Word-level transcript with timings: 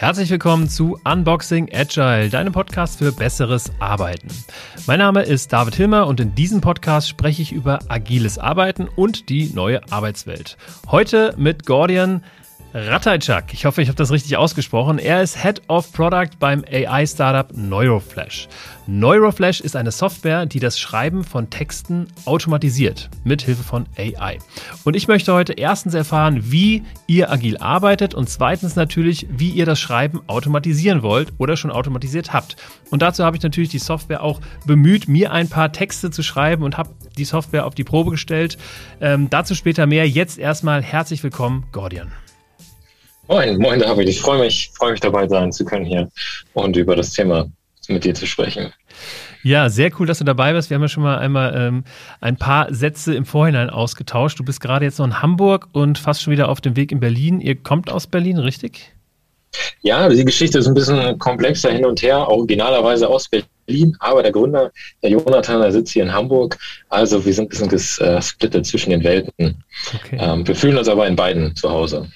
Herzlich 0.00 0.28
willkommen 0.28 0.68
zu 0.68 0.98
Unboxing 1.04 1.70
Agile, 1.72 2.28
deinem 2.28 2.52
Podcast 2.52 2.98
für 2.98 3.12
besseres 3.12 3.70
Arbeiten. 3.78 4.28
Mein 4.86 4.98
Name 4.98 5.22
ist 5.22 5.50
David 5.52 5.74
Hilmer 5.74 6.06
und 6.06 6.20
in 6.20 6.34
diesem 6.34 6.60
Podcast 6.60 7.08
spreche 7.08 7.40
ich 7.40 7.52
über 7.52 7.78
agiles 7.88 8.38
Arbeiten 8.38 8.88
und 8.88 9.30
die 9.30 9.50
neue 9.54 9.80
Arbeitswelt. 9.90 10.58
Heute 10.90 11.34
mit 11.38 11.64
Gordian 11.64 12.24
Ratajczak. 12.72 13.52
Ich 13.52 13.64
hoffe, 13.64 13.82
ich 13.82 13.88
habe 13.88 13.96
das 13.96 14.12
richtig 14.12 14.36
ausgesprochen. 14.36 15.00
Er 15.00 15.22
ist 15.22 15.42
Head 15.42 15.60
of 15.66 15.92
Product 15.92 16.38
beim 16.38 16.64
AI-Startup 16.70 17.52
Neuroflash. 17.56 18.46
Neuroflash 18.86 19.60
ist 19.60 19.74
eine 19.74 19.90
Software, 19.90 20.46
die 20.46 20.60
das 20.60 20.78
Schreiben 20.78 21.24
von 21.24 21.50
Texten 21.50 22.06
automatisiert, 22.26 23.10
mit 23.24 23.42
Hilfe 23.42 23.64
von 23.64 23.86
AI. 23.98 24.38
Und 24.84 24.94
ich 24.94 25.08
möchte 25.08 25.32
heute 25.32 25.54
erstens 25.54 25.94
erfahren, 25.94 26.52
wie 26.52 26.84
ihr 27.08 27.32
agil 27.32 27.56
arbeitet 27.58 28.14
und 28.14 28.30
zweitens 28.30 28.76
natürlich, 28.76 29.26
wie 29.30 29.50
ihr 29.50 29.66
das 29.66 29.80
Schreiben 29.80 30.20
automatisieren 30.28 31.02
wollt 31.02 31.32
oder 31.38 31.56
schon 31.56 31.72
automatisiert 31.72 32.32
habt. 32.32 32.54
Und 32.90 33.02
dazu 33.02 33.24
habe 33.24 33.36
ich 33.36 33.42
natürlich 33.42 33.70
die 33.70 33.80
Software 33.80 34.22
auch 34.22 34.40
bemüht, 34.64 35.08
mir 35.08 35.32
ein 35.32 35.48
paar 35.48 35.72
Texte 35.72 36.12
zu 36.12 36.22
schreiben 36.22 36.62
und 36.62 36.78
habe 36.78 36.90
die 37.18 37.24
Software 37.24 37.66
auf 37.66 37.74
die 37.74 37.84
Probe 37.84 38.12
gestellt. 38.12 38.58
Ähm, 39.00 39.28
dazu 39.28 39.56
später 39.56 39.86
mehr. 39.86 40.08
Jetzt 40.08 40.38
erstmal 40.38 40.84
herzlich 40.84 41.24
willkommen, 41.24 41.64
Gordian. 41.72 42.12
Moin, 43.30 43.58
moin 43.58 43.78
David. 43.78 44.08
Ich 44.08 44.20
freue 44.20 44.40
mich, 44.40 44.72
freue 44.74 44.90
mich 44.90 45.00
dabei 45.00 45.28
sein 45.28 45.52
zu 45.52 45.64
können 45.64 45.84
hier 45.84 46.10
und 46.54 46.76
über 46.76 46.96
das 46.96 47.12
Thema 47.12 47.46
mit 47.86 48.04
dir 48.04 48.12
zu 48.12 48.26
sprechen. 48.26 48.72
Ja, 49.44 49.70
sehr 49.70 49.92
cool, 49.98 50.06
dass 50.08 50.18
du 50.18 50.24
dabei 50.24 50.52
bist. 50.52 50.68
Wir 50.68 50.74
haben 50.74 50.82
ja 50.82 50.88
schon 50.88 51.04
mal 51.04 51.18
einmal 51.18 51.54
ähm, 51.56 51.84
ein 52.20 52.36
paar 52.36 52.74
Sätze 52.74 53.14
im 53.14 53.24
Vorhinein 53.24 53.70
ausgetauscht. 53.70 54.40
Du 54.40 54.44
bist 54.44 54.60
gerade 54.60 54.84
jetzt 54.84 54.98
noch 54.98 55.06
in 55.06 55.22
Hamburg 55.22 55.68
und 55.70 55.96
fast 55.96 56.22
schon 56.22 56.32
wieder 56.32 56.48
auf 56.48 56.60
dem 56.60 56.74
Weg 56.74 56.90
in 56.90 56.98
Berlin. 56.98 57.40
Ihr 57.40 57.54
kommt 57.54 57.88
aus 57.88 58.08
Berlin, 58.08 58.36
richtig? 58.36 58.92
Ja, 59.82 60.08
die 60.08 60.24
Geschichte 60.24 60.58
ist 60.58 60.66
ein 60.66 60.74
bisschen 60.74 61.16
komplexer 61.20 61.70
hin 61.70 61.84
und 61.84 62.02
her, 62.02 62.26
originalerweise 62.28 63.08
aus 63.08 63.28
Berlin, 63.28 63.96
aber 64.00 64.24
der 64.24 64.32
Gründer, 64.32 64.72
der 65.04 65.10
Jonathan, 65.10 65.60
der 65.60 65.70
sitzt 65.70 65.92
hier 65.92 66.02
in 66.02 66.12
Hamburg. 66.12 66.58
Also 66.88 67.24
wir 67.24 67.32
sind 67.32 67.44
ein 67.44 67.68
bisschen 67.68 67.68
gesplittet 67.68 68.66
zwischen 68.66 68.90
den 68.90 69.04
Welten. 69.04 69.62
Okay. 69.94 70.18
Ähm, 70.20 70.46
wir 70.46 70.56
fühlen 70.56 70.76
uns 70.76 70.88
aber 70.88 71.06
in 71.06 71.14
beiden 71.14 71.54
zu 71.54 71.70
Hause. 71.70 72.08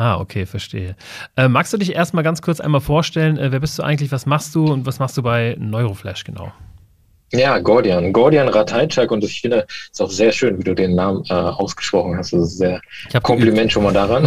Ah, 0.00 0.18
okay, 0.18 0.46
verstehe. 0.46 0.96
Äh, 1.36 1.48
magst 1.48 1.74
du 1.74 1.76
dich 1.76 1.94
erstmal 1.94 2.24
ganz 2.24 2.40
kurz 2.40 2.58
einmal 2.58 2.80
vorstellen, 2.80 3.36
äh, 3.36 3.52
wer 3.52 3.60
bist 3.60 3.78
du 3.78 3.82
eigentlich, 3.82 4.10
was 4.10 4.24
machst 4.24 4.54
du 4.54 4.64
und 4.64 4.86
was 4.86 4.98
machst 4.98 5.18
du 5.18 5.22
bei 5.22 5.56
Neuroflash 5.58 6.24
genau? 6.24 6.50
Ja, 7.32 7.58
Gordian. 7.58 8.10
Gordian 8.10 8.48
Ratajczak 8.48 9.10
und 9.10 9.22
ich 9.22 9.42
finde 9.42 9.66
es 9.92 10.00
auch 10.00 10.10
sehr 10.10 10.32
schön, 10.32 10.58
wie 10.58 10.64
du 10.64 10.74
den 10.74 10.94
Namen 10.94 11.22
äh, 11.28 11.34
ausgesprochen 11.34 12.16
hast. 12.16 12.32
Das 12.32 12.40
ist 12.40 12.56
sehr 12.56 12.80
Kompliment 13.22 13.72
schon 13.72 13.82
mal 13.82 13.92
daran. 13.92 14.26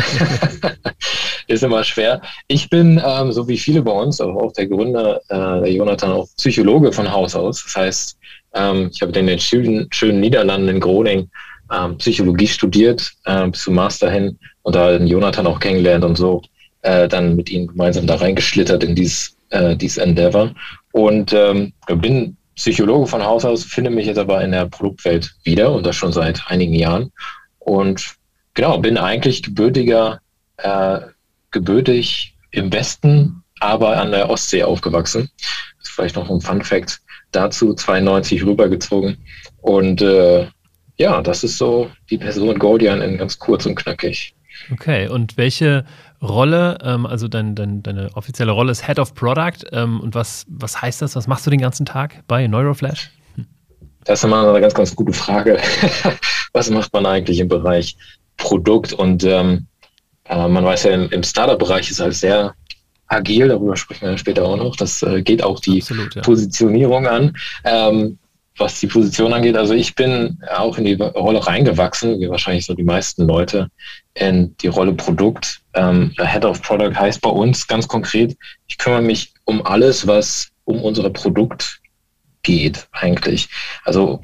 ist 1.47 1.63
immer 1.63 1.83
schwer. 1.83 2.21
Ich 2.47 2.69
bin, 2.69 3.01
ähm, 3.03 3.31
so 3.31 3.47
wie 3.47 3.57
viele 3.57 3.81
bei 3.81 3.93
uns, 3.93 4.21
aber 4.21 4.43
auch 4.43 4.53
der 4.53 4.67
Gründer, 4.67 5.21
äh, 5.29 5.61
der 5.61 5.71
Jonathan, 5.71 6.11
auch 6.11 6.27
Psychologe 6.37 6.91
von 6.91 7.11
Haus 7.11 7.35
aus. 7.35 7.63
Das 7.63 7.75
heißt, 7.75 8.17
ähm, 8.53 8.91
ich 8.93 9.01
habe 9.01 9.17
in 9.17 9.25
den 9.25 9.39
schönen, 9.39 9.87
schönen 9.91 10.19
Niederlanden 10.19 10.69
in 10.69 10.79
Groningen 10.79 11.31
ähm, 11.73 11.97
Psychologie 11.97 12.47
studiert, 12.47 13.11
äh, 13.25 13.47
bis 13.47 13.63
zum 13.63 13.75
Master 13.75 14.09
hin 14.09 14.37
und 14.61 14.75
da 14.75 14.97
den 14.97 15.07
Jonathan 15.07 15.47
auch 15.47 15.59
kennengelernt 15.59 16.03
und 16.03 16.17
so 16.17 16.41
äh, 16.83 17.07
dann 17.07 17.35
mit 17.35 17.49
ihm 17.49 17.67
gemeinsam 17.67 18.05
da 18.05 18.15
reingeschlittert 18.15 18.83
in 18.83 18.95
dieses, 18.95 19.35
äh, 19.49 19.75
dieses 19.75 19.97
Endeavor. 19.97 20.53
Und 20.91 21.33
ähm, 21.33 21.73
bin 21.87 22.37
Psychologe 22.55 23.07
von 23.07 23.23
Haus 23.23 23.45
aus, 23.45 23.63
finde 23.63 23.89
mich 23.89 24.05
jetzt 24.05 24.19
aber 24.19 24.43
in 24.43 24.51
der 24.51 24.67
Produktwelt 24.67 25.33
wieder 25.43 25.71
und 25.71 25.85
das 25.85 25.95
schon 25.95 26.13
seit 26.13 26.43
einigen 26.47 26.75
Jahren. 26.75 27.11
Und 27.59 28.15
genau, 28.53 28.77
bin 28.77 28.97
eigentlich 28.97 29.41
gebürtiger, 29.41 30.19
äh, 30.57 30.99
gebürtig 31.51 32.35
im 32.51 32.71
Westen, 32.71 33.43
aber 33.59 33.97
an 33.97 34.11
der 34.11 34.29
Ostsee 34.29 34.63
aufgewachsen. 34.63 35.31
Das 35.79 35.89
ist 35.89 35.95
vielleicht 35.95 36.15
noch 36.15 36.29
ein 36.29 36.41
Fun 36.41 36.61
Fact 36.61 37.01
dazu, 37.31 37.73
92 37.73 38.45
rübergezogen 38.45 39.17
und 39.61 40.01
äh, 40.01 40.47
ja, 40.97 41.21
das 41.21 41.43
ist 41.43 41.57
so 41.57 41.89
die 42.09 42.17
Person 42.17 42.57
Gordian 42.59 43.01
in 43.01 43.17
ganz 43.17 43.39
kurz 43.39 43.65
und 43.65 43.75
knackig. 43.75 44.35
Okay, 44.71 45.07
und 45.07 45.37
welche 45.37 45.85
Rolle, 46.21 46.77
ähm, 46.83 47.05
also 47.05 47.27
dein, 47.27 47.55
dein, 47.55 47.83
deine 47.83 48.09
offizielle 48.15 48.51
Rolle 48.51 48.71
ist 48.71 48.85
Head 48.85 48.99
of 48.99 49.13
Product 49.13 49.65
ähm, 49.71 49.99
und 49.99 50.15
was, 50.15 50.45
was 50.47 50.81
heißt 50.81 51.01
das? 51.01 51.15
Was 51.15 51.27
machst 51.27 51.45
du 51.45 51.49
den 51.49 51.59
ganzen 51.59 51.85
Tag 51.85 52.23
bei 52.27 52.47
Neuroflash? 52.47 53.11
Das 54.05 54.19
ist 54.19 54.25
immer 54.25 54.47
eine 54.47 54.61
ganz, 54.61 54.73
ganz 54.73 54.95
gute 54.95 55.13
Frage. 55.13 55.59
was 56.53 56.69
macht 56.69 56.93
man 56.93 57.05
eigentlich 57.05 57.39
im 57.39 57.47
Bereich 57.47 57.97
Produkt? 58.37 58.93
Und 58.93 59.23
ähm, 59.23 59.67
äh, 60.25 60.47
man 60.47 60.63
weiß 60.63 60.83
ja, 60.83 60.91
im, 60.91 61.09
im 61.09 61.23
Startup-Bereich 61.23 61.89
ist 61.89 62.01
alles 62.01 62.19
sehr 62.19 62.53
agil, 63.07 63.47
darüber 63.47 63.75
sprechen 63.75 64.09
wir 64.09 64.17
später 64.17 64.43
auch 64.43 64.57
noch. 64.57 64.75
Das 64.75 65.03
äh, 65.03 65.21
geht 65.21 65.43
auch 65.43 65.59
die 65.59 65.81
Absolut, 65.81 66.15
ja. 66.15 66.21
Positionierung 66.21 67.07
an. 67.07 67.35
Ähm, 67.63 68.17
was 68.57 68.79
die 68.79 68.87
Position 68.87 69.33
angeht. 69.33 69.55
Also 69.55 69.73
ich 69.73 69.95
bin 69.95 70.39
auch 70.55 70.77
in 70.77 70.85
die 70.85 70.93
Rolle 70.93 71.45
reingewachsen, 71.45 72.19
wie 72.19 72.29
wahrscheinlich 72.29 72.65
so 72.65 72.73
die 72.73 72.83
meisten 72.83 73.25
Leute, 73.25 73.69
in 74.13 74.55
die 74.57 74.67
Rolle 74.67 74.93
Produkt. 74.93 75.61
Ähm, 75.73 76.13
Head 76.17 76.45
of 76.45 76.61
Product 76.61 76.93
heißt 76.95 77.21
bei 77.21 77.29
uns 77.29 77.67
ganz 77.67 77.87
konkret, 77.87 78.37
ich 78.67 78.77
kümmere 78.77 79.01
mich 79.01 79.33
um 79.45 79.65
alles, 79.65 80.05
was 80.05 80.49
um 80.65 80.81
unser 80.83 81.09
Produkt 81.09 81.79
geht 82.43 82.87
eigentlich. 82.91 83.49
Also 83.85 84.21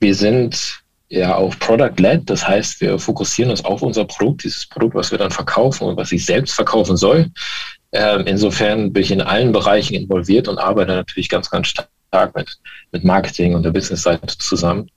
wir 0.00 0.14
sind 0.14 0.82
ja 1.08 1.36
auch 1.36 1.58
Product-led, 1.58 2.28
das 2.28 2.46
heißt, 2.46 2.80
wir 2.80 2.98
fokussieren 2.98 3.50
uns 3.50 3.64
auf 3.64 3.82
unser 3.82 4.04
Produkt, 4.04 4.44
dieses 4.44 4.66
Produkt, 4.66 4.94
was 4.94 5.10
wir 5.10 5.18
dann 5.18 5.30
verkaufen 5.30 5.84
und 5.84 5.96
was 5.96 6.12
ich 6.12 6.26
selbst 6.26 6.54
verkaufen 6.54 6.96
soll. 6.96 7.30
Ähm, 7.92 8.26
insofern 8.26 8.92
bin 8.92 9.02
ich 9.02 9.10
in 9.10 9.22
allen 9.22 9.52
Bereichen 9.52 9.94
involviert 9.94 10.48
und 10.48 10.58
arbeite 10.58 10.92
natürlich 10.92 11.28
ganz, 11.28 11.48
ganz 11.48 11.68
stark 11.68 11.88
Tag 12.10 12.34
mit, 12.34 12.58
mit 12.92 13.04
Marketing 13.04 13.54
und 13.54 13.62
der 13.62 13.70
Business-Seite 13.70 14.38
zusammen. 14.38 14.90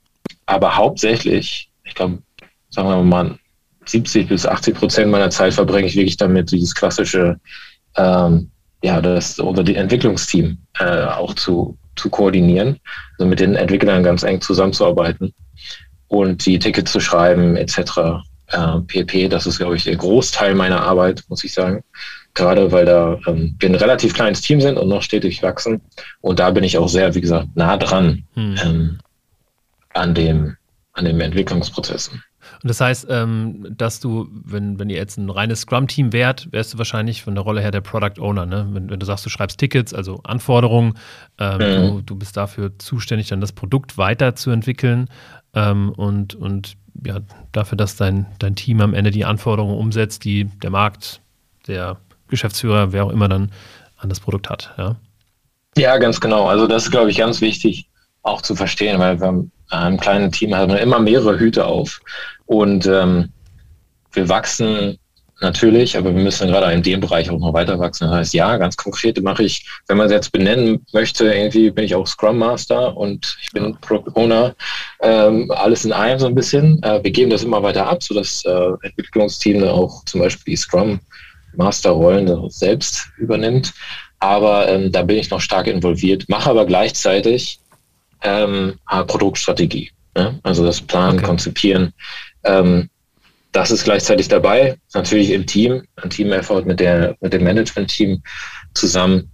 Aber 0.46 0.76
hauptsächlich, 0.76 1.70
ich 1.84 1.96
glaube, 1.96 2.20
sagen 2.70 2.90
wir 2.90 3.04
mal, 3.04 3.38
70 3.86 4.28
bis 4.28 4.46
80 4.46 4.76
Prozent 4.76 5.12
meiner 5.12 5.30
Zeit 5.30 5.54
verbringe 5.54 5.88
ich 5.88 5.96
wirklich 5.96 6.18
damit, 6.18 6.52
dieses 6.52 6.76
klassische, 6.76 7.40
ähm, 7.98 8.52
ja, 8.84 9.02
das 9.02 9.40
oder 9.40 9.64
die 9.64 9.76
Entwicklungsteam 9.76 10.58
äh, 10.80 11.06
auch 11.06 11.34
zu, 11.36 11.78
zu 11.96 12.10
koordinieren, 12.10 12.80
also 13.18 13.28
mit 13.28 13.40
den 13.40 13.56
Entwicklern 13.56 14.04
ganz 14.04 14.24
eng 14.24 14.42
zusammenzuarbeiten 14.42 15.34
und 16.08 16.46
die 16.46 16.60
Tickets 16.60 16.92
zu 16.92 17.00
schreiben, 17.00 17.56
etc. 17.56 18.24
Äh, 18.48 18.80
PP, 18.88 19.30
das 19.30 19.46
ist, 19.46 19.58
glaube 19.58 19.76
ich, 19.76 19.84
der 19.84 19.96
Großteil 19.96 20.56
meiner 20.56 20.82
Arbeit, 20.82 21.24
muss 21.28 21.44
ich 21.44 21.54
sagen 21.54 21.84
gerade 22.34 22.72
weil 22.72 22.86
da 22.86 23.20
ähm, 23.28 23.56
wir 23.60 23.70
ein 23.70 23.76
relativ 23.76 24.14
kleines 24.14 24.42
Team 24.42 24.62
sind 24.62 24.78
und 24.78 24.88
noch 24.88 25.02
stetig 25.02 25.44
wachsen. 25.44 25.82
Und 26.22 26.40
da 26.40 26.52
bin 26.52 26.64
ich 26.64 26.78
auch 26.78 26.90
sehr, 26.90 27.14
wie 27.16 27.22
gesagt, 27.22 27.48
nah 27.56 27.78
dran 27.78 28.24
hm. 28.34 28.56
ähm, 28.64 29.00
an 29.94 30.14
dem 30.16 30.56
an 30.94 31.06
den 31.06 31.22
Entwicklungsprozessen. 31.22 32.22
Und 32.62 32.70
das 32.70 32.82
heißt, 32.82 33.08
ähm, 33.10 33.66
dass 33.78 34.00
du, 34.00 34.28
wenn, 34.32 34.78
wenn 34.78 34.90
ihr 34.90 34.98
jetzt 34.98 35.18
ein 35.18 35.30
reines 35.30 35.62
Scrum-Team 35.62 36.12
wärt, 36.12 36.52
wärst 36.52 36.74
du 36.74 36.78
wahrscheinlich 36.78 37.24
von 37.24 37.34
der 37.34 37.44
Rolle 37.44 37.62
her 37.62 37.72
der 37.72 37.82
Product 37.82 38.20
Owner, 38.20 38.46
ne? 38.46 38.68
Wenn, 38.72 38.90
wenn 38.90 39.00
du 39.00 39.06
sagst, 39.06 39.26
du 39.26 39.30
schreibst 39.30 39.58
Tickets, 39.58 39.94
also 39.94 40.20
Anforderungen, 40.24 40.96
ähm, 41.40 41.58
mhm. 41.58 41.88
du, 41.88 42.02
du, 42.02 42.16
bist 42.16 42.38
dafür 42.38 42.78
zuständig, 42.78 43.30
dann 43.30 43.42
das 43.42 43.54
Produkt 43.54 43.98
weiterzuentwickeln 43.98 45.10
ähm, 45.54 45.92
und, 45.92 46.36
und 46.36 46.76
ja, 47.06 47.20
dafür, 47.52 47.78
dass 47.78 47.96
dein, 47.96 48.26
dein 48.40 48.56
Team 48.56 48.82
am 48.82 48.94
Ende 48.94 49.12
die 49.12 49.26
Anforderungen 49.26 49.78
umsetzt, 49.78 50.26
die 50.26 50.46
der 50.46 50.72
Markt, 50.72 51.22
der 51.68 51.98
Geschäftsführer, 52.32 52.92
wer 52.92 53.06
auch 53.06 53.12
immer 53.12 53.30
dann 53.30 53.52
an 53.98 54.10
das 54.10 54.20
Produkt 54.20 54.50
hat. 54.50 54.74
Ja, 54.78 54.96
ja 55.78 55.98
ganz 55.98 56.20
genau. 56.20 56.48
Also 56.48 56.66
das 56.66 56.86
ist, 56.86 56.92
glaube 56.92 57.12
ich, 57.12 57.18
ganz 57.18 57.42
wichtig 57.42 57.88
auch 58.24 58.42
zu 58.42 58.56
verstehen, 58.56 59.00
weil 59.00 59.20
wir 59.22 59.46
einem 59.70 60.00
kleinen 60.00 60.32
Team 60.32 60.56
hat 60.56 60.68
man 60.68 60.78
immer 60.78 61.00
mehrere 61.00 61.40
Hüte 61.40 61.66
auf. 61.66 62.02
Und 62.46 62.86
ähm, 62.86 63.30
wir 64.12 64.28
wachsen 64.28 64.98
natürlich, 65.42 65.98
aber 65.98 66.14
wir 66.16 66.22
müssen 66.22 66.48
gerade 66.48 66.72
in 66.72 66.84
dem 66.84 67.00
Bereich 67.00 67.30
auch 67.30 67.40
noch 67.40 67.54
weiter 67.54 67.80
wachsen. 67.80 68.08
Das 68.08 68.18
heißt, 68.18 68.34
ja, 68.34 68.58
ganz 68.58 68.78
konkret 68.78 69.22
mache 69.24 69.44
ich, 69.44 69.66
wenn 69.88 69.98
man 69.98 70.06
es 70.06 70.12
jetzt 70.12 70.32
benennen 70.32 70.86
möchte, 70.94 71.34
irgendwie 71.34 71.72
bin 71.72 71.84
ich 71.84 71.96
auch 71.96 72.06
Scrum 72.06 72.38
Master 72.38 72.96
und 72.96 73.38
ich 73.42 73.52
bin 73.52 73.76
Product 73.82 74.12
Owner, 74.16 74.56
ähm, 75.02 75.50
alles 75.52 75.84
in 75.84 75.94
einem 75.94 76.20
so 76.20 76.28
ein 76.28 76.36
bisschen. 76.36 76.82
Äh, 76.84 77.04
wir 77.04 77.12
geben 77.12 77.32
das 77.32 77.44
immer 77.44 77.64
weiter 77.64 77.88
ab, 77.88 78.04
sodass 78.04 78.46
äh, 78.46 78.72
Entwicklungsteam 78.84 79.64
auch 79.64 80.06
zum 80.06 80.22
Beispiel 80.22 80.54
die 80.54 80.58
Scrum 80.58 81.00
Masterrollen 81.56 82.50
selbst 82.50 83.10
übernimmt. 83.18 83.74
Aber 84.20 84.68
ähm, 84.70 84.92
da 84.92 85.02
bin 85.02 85.18
ich 85.18 85.30
noch 85.30 85.42
stark 85.42 85.68
involviert, 85.68 86.30
mache 86.30 86.50
aber 86.50 86.66
gleichzeitig 86.66 87.60
ähm, 88.22 88.76
Produktstrategie. 89.08 89.92
Ne? 90.16 90.40
Also 90.44 90.64
das 90.64 90.82
Planen, 90.82 91.18
okay. 91.18 91.28
Konzipieren. 91.28 91.94
Ähm, 92.44 92.90
das 93.52 93.72
ist 93.72 93.84
gleichzeitig 93.84 94.28
dabei, 94.28 94.78
natürlich 94.94 95.32
im 95.32 95.46
Team, 95.46 95.84
ein 95.98 96.10
Team-Effort 96.10 96.64
mit, 96.66 96.80
der, 96.80 97.18
mit 97.20 97.34
dem 97.34 97.44
Management-Team 97.44 98.22
zusammen. 98.74 99.30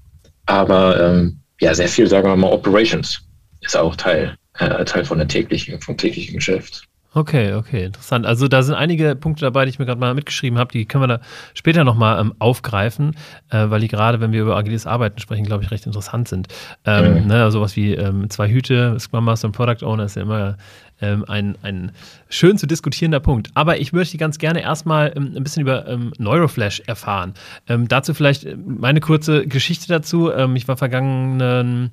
Aber 0.48 1.00
ähm, 1.00 1.40
ja, 1.60 1.74
sehr 1.76 1.88
viel, 1.88 2.08
sagen 2.08 2.28
wir 2.28 2.36
mal, 2.36 2.52
Operations. 2.52 3.22
ist 3.62 3.78
auch 3.78 3.96
Teil, 3.96 4.36
äh, 4.58 4.86
Teil 4.86 5.06
von 5.06 5.20
der 5.20 5.28
täglichen, 5.28 5.80
vom 5.82 5.98
täglichen 5.98 6.36
Geschäft. 6.36 6.88
Okay, 7.18 7.56
okay, 7.56 7.86
interessant. 7.86 8.28
Also 8.28 8.48
da 8.48 8.62
sind 8.62 8.76
einige 8.76 9.16
Punkte 9.16 9.44
dabei, 9.44 9.66
die 9.66 9.70
ich 9.70 9.80
mir 9.80 9.88
gerade 9.88 10.00
mal 10.00 10.14
mitgeschrieben 10.14 10.60
habe, 10.60 10.72
die 10.72 10.86
können 10.86 11.02
wir 11.02 11.08
da 11.08 11.20
später 11.56 11.84
nochmal 11.84 12.22
ähm, 12.22 12.36
aufgreifen, 12.38 13.16
äh, 13.50 13.72
weil 13.72 13.80
die 13.80 13.88
gerade, 13.88 14.22
wenn 14.22 14.34
wir 14.34 14.44
über 14.44 14.56
agiles 14.56 14.86
Arbeiten 14.86 15.18
sprechen, 15.18 15.44
glaube 15.44 15.64
ich, 15.64 15.72
recht 15.72 15.88
interessant 15.88 16.28
sind. 16.28 16.48
Ähm, 16.86 17.24
mhm. 17.24 17.28
ne, 17.28 17.50
sowas 17.50 17.76
wie 17.76 17.96
ähm, 17.96 18.30
zwei 18.30 18.48
Hüte, 18.50 19.00
Scrum 19.00 19.26
Master 19.26 19.48
und 19.48 19.54
Product 19.54 19.84
Owner 19.84 20.04
ist 20.04 20.16
ja 20.16 20.22
immer 20.22 20.58
ähm, 21.02 21.26
ein, 21.28 21.58
ein 21.62 21.92
schön 22.30 22.58
zu 22.58 22.68
diskutierender 22.68 23.20
Punkt. 23.20 23.52
Aber 23.54 23.80
ich 23.80 23.94
möchte 23.94 24.18
ganz 24.18 24.38
gerne 24.38 24.62
erstmal 24.62 25.14
ähm, 25.16 25.34
ein 25.36 25.44
bisschen 25.44 25.62
über 25.62 25.88
ähm, 25.88 26.14
Neuroflash 26.18 26.82
erfahren. 26.88 27.34
Ähm, 27.68 27.88
dazu 27.88 28.14
vielleicht 28.14 28.46
äh, 28.46 28.56
meine 28.56 29.00
kurze 29.00 29.48
Geschichte 29.48 29.88
dazu. 29.88 30.32
Ähm, 30.32 30.56
ich 30.56 30.68
war 30.68 30.78
vergangenen 30.78 31.92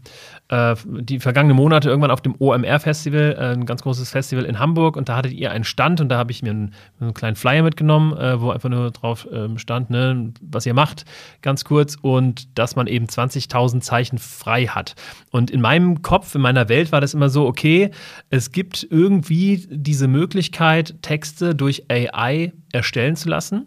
äh, 0.48 0.76
die 0.84 1.20
vergangenen 1.20 1.56
Monate 1.56 1.88
irgendwann 1.88 2.10
auf 2.10 2.20
dem 2.20 2.34
OMR-Festival, 2.38 3.36
äh, 3.38 3.52
ein 3.54 3.64
ganz 3.64 3.82
großes 3.82 4.10
Festival 4.10 4.44
in 4.44 4.58
Hamburg, 4.58 4.96
und 4.96 5.08
da 5.08 5.16
hattet 5.16 5.32
ihr 5.32 5.50
einen 5.50 5.64
Stand 5.64 6.02
und 6.02 6.10
da 6.10 6.18
habe 6.18 6.32
ich 6.32 6.42
mir 6.42 6.50
einen, 6.50 6.74
einen, 7.00 7.14
kleinen 7.14 7.36
Flyer 7.36 7.62
mitgenommen, 7.62 8.14
äh, 8.16 8.40
wo 8.40 8.50
einfach 8.50 8.68
nur 8.68 8.90
drauf 8.90 9.26
ähm, 9.32 9.56
stand, 9.56 9.88
ne, 9.88 10.34
was 10.42 10.66
ihr 10.66 10.74
macht, 10.74 11.06
ganz 11.40 11.64
kurz, 11.64 11.96
und 12.00 12.58
dass 12.58 12.76
man 12.76 12.86
eben 12.86 13.06
20.000 13.06 13.80
Zeichen 13.80 14.18
frei 14.18 14.66
hat. 14.66 14.94
Und 15.30 15.50
in 15.50 15.62
meinem 15.62 16.02
Kopf, 16.02 16.34
in 16.34 16.42
meiner 16.42 16.68
Welt 16.68 16.92
war 16.92 17.00
das 17.00 17.14
immer 17.14 17.30
so, 17.30 17.46
okay, 17.46 17.90
es 18.28 18.52
gibt 18.52 18.86
irgendwie 18.94 19.66
diese 19.68 20.06
Möglichkeit, 20.06 21.02
Texte 21.02 21.54
durch 21.54 21.90
AI 21.90 22.52
erstellen 22.72 23.16
zu 23.16 23.28
lassen. 23.28 23.66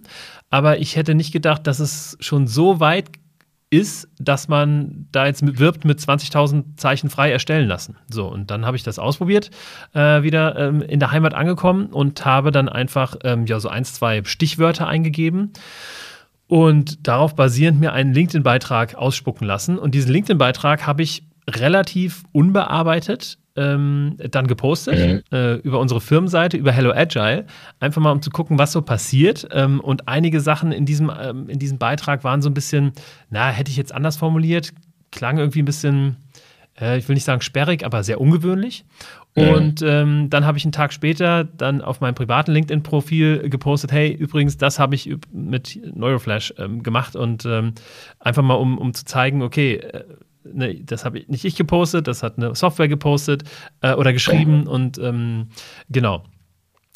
Aber 0.50 0.80
ich 0.80 0.96
hätte 0.96 1.14
nicht 1.14 1.34
gedacht, 1.34 1.68
dass 1.68 1.80
es 1.80 2.18
schon 2.22 2.48
so 2.48 2.80
weit 2.80 3.10
ist, 3.70 4.08
dass 4.18 4.48
man 4.48 5.08
da 5.12 5.26
jetzt 5.26 5.60
wirbt 5.60 5.84
mit 5.84 6.00
20.000 6.00 6.78
Zeichen 6.78 7.10
frei 7.10 7.32
erstellen 7.32 7.68
lassen. 7.68 7.98
So, 8.10 8.26
und 8.28 8.50
dann 8.50 8.66
habe 8.66 8.78
ich 8.78 8.84
das 8.84 8.98
ausprobiert, 8.98 9.52
äh, 9.94 10.24
wieder 10.24 10.58
ähm, 10.58 10.82
in 10.82 11.02
der 11.02 11.12
Heimat 11.12 11.34
angekommen 11.34 11.88
und 11.88 12.24
habe 12.24 12.52
dann 12.52 12.70
einfach 12.70 13.18
ähm, 13.26 13.46
ja 13.46 13.60
so 13.60 13.68
ein, 13.68 13.84
zwei 13.84 14.24
Stichwörter 14.24 14.88
eingegeben 14.88 15.52
und 16.48 17.06
darauf 17.06 17.36
basierend 17.36 17.82
mir 17.82 17.92
einen 17.92 18.14
LinkedIn-Beitrag 18.14 18.96
ausspucken 18.96 19.46
lassen. 19.46 19.78
Und 19.78 19.94
diesen 19.94 20.14
LinkedIn-Beitrag 20.14 20.88
habe 20.88 21.04
ich 21.04 21.24
relativ 21.50 22.24
unbearbeitet 22.32 23.38
ähm, 23.58 24.18
dann 24.32 24.48
gepostet 24.48 24.98
mhm. 25.32 25.38
äh, 25.38 25.56
über 25.56 25.80
unsere 25.80 26.00
Firmenseite, 26.00 26.56
über 26.56 26.72
Hello 26.72 26.92
Agile, 26.92 27.46
einfach 27.80 28.02
mal 28.02 28.12
um 28.12 28.22
zu 28.22 28.30
gucken, 28.30 28.58
was 28.58 28.72
so 28.72 28.82
passiert. 28.82 29.48
Ähm, 29.52 29.80
und 29.80 30.08
einige 30.08 30.40
Sachen 30.40 30.72
in 30.72 30.86
diesem, 30.86 31.12
ähm, 31.20 31.50
in 31.50 31.60
diesem 31.60 31.78
Beitrag 31.78 32.24
waren 32.24 32.42
so 32.42 32.50
ein 32.50 32.54
bisschen, 32.54 32.94
na, 33.30 33.50
hätte 33.50 33.72
ich 33.72 33.78
jetzt 33.78 33.94
anders 33.94 34.18
formuliert, 34.18 34.74
klang 35.12 35.38
irgendwie 35.38 35.62
ein 35.62 35.66
bisschen, 35.66 36.18
äh, 36.80 36.98
ich 36.98 37.08
will 37.10 37.16
nicht 37.16 37.26
sagen 37.26 37.42
sperrig, 37.42 37.86
aber 37.86 38.04
sehr 38.04 38.22
ungewöhnlich. 38.22 38.86
Mhm. 39.36 39.50
Und 39.50 39.82
ähm, 39.82 40.30
dann 40.30 40.46
habe 40.46 40.58
ich 40.58 40.66
einen 40.66 40.72
Tag 40.72 40.94
später 40.94 41.44
dann 41.44 41.82
auf 41.82 42.02
meinem 42.02 42.16
privaten 42.16 42.52
LinkedIn-Profil 42.52 43.50
gepostet, 43.50 43.92
hey, 43.92 44.12
übrigens, 44.12 44.58
das 44.58 44.80
habe 44.80 44.96
ich 44.96 45.16
mit 45.32 45.80
Neuroflash 45.96 46.54
ähm, 46.58 46.84
gemacht 46.84 47.16
und 47.16 47.46
ähm, 47.46 47.74
einfach 48.20 48.44
mal, 48.44 48.56
um, 48.56 48.78
um 48.78 48.94
zu 48.94 49.06
zeigen, 49.06 49.42
okay, 49.42 49.76
äh, 49.76 50.04
ne, 50.54 50.84
das 50.84 51.06
habe 51.06 51.20
ich 51.20 51.28
nicht 51.28 51.46
ich 51.46 51.56
gepostet, 51.56 52.08
das 52.08 52.24
hat 52.24 52.38
eine 52.38 52.56
Software 52.56 52.88
gepostet 52.88 53.44
äh, 53.82 53.94
oder 53.94 54.14
geschrieben 54.14 54.68
und 54.68 54.98
ähm, 54.98 55.48
genau. 55.90 56.24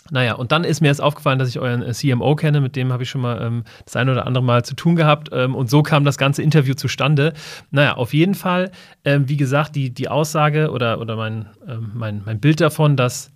Naja, 0.09 0.33
und 0.33 0.51
dann 0.51 0.63
ist 0.63 0.81
mir 0.81 0.87
jetzt 0.87 1.01
aufgefallen, 1.01 1.37
dass 1.37 1.47
ich 1.47 1.59
euren 1.59 1.83
äh, 1.83 1.93
CMO 1.93 2.35
kenne, 2.35 2.59
mit 2.59 2.75
dem 2.75 2.91
habe 2.91 3.03
ich 3.03 3.09
schon 3.09 3.21
mal 3.21 3.41
ähm, 3.41 3.63
das 3.85 3.95
eine 3.95 4.11
oder 4.11 4.25
andere 4.25 4.43
Mal 4.43 4.65
zu 4.65 4.75
tun 4.75 4.95
gehabt 4.95 5.29
ähm, 5.31 5.55
und 5.55 5.69
so 5.69 5.83
kam 5.83 6.03
das 6.03 6.17
ganze 6.17 6.41
Interview 6.41 6.73
zustande. 6.73 7.33
Naja, 7.69 7.95
auf 7.95 8.13
jeden 8.13 8.33
Fall, 8.33 8.71
ähm, 9.05 9.29
wie 9.29 9.37
gesagt, 9.37 9.75
die, 9.75 9.93
die 9.93 10.09
Aussage 10.09 10.71
oder, 10.71 10.99
oder 10.99 11.15
mein, 11.15 11.47
ähm, 11.67 11.91
mein, 11.93 12.23
mein 12.25 12.39
Bild 12.39 12.59
davon, 12.59 12.97
dass, 12.97 13.31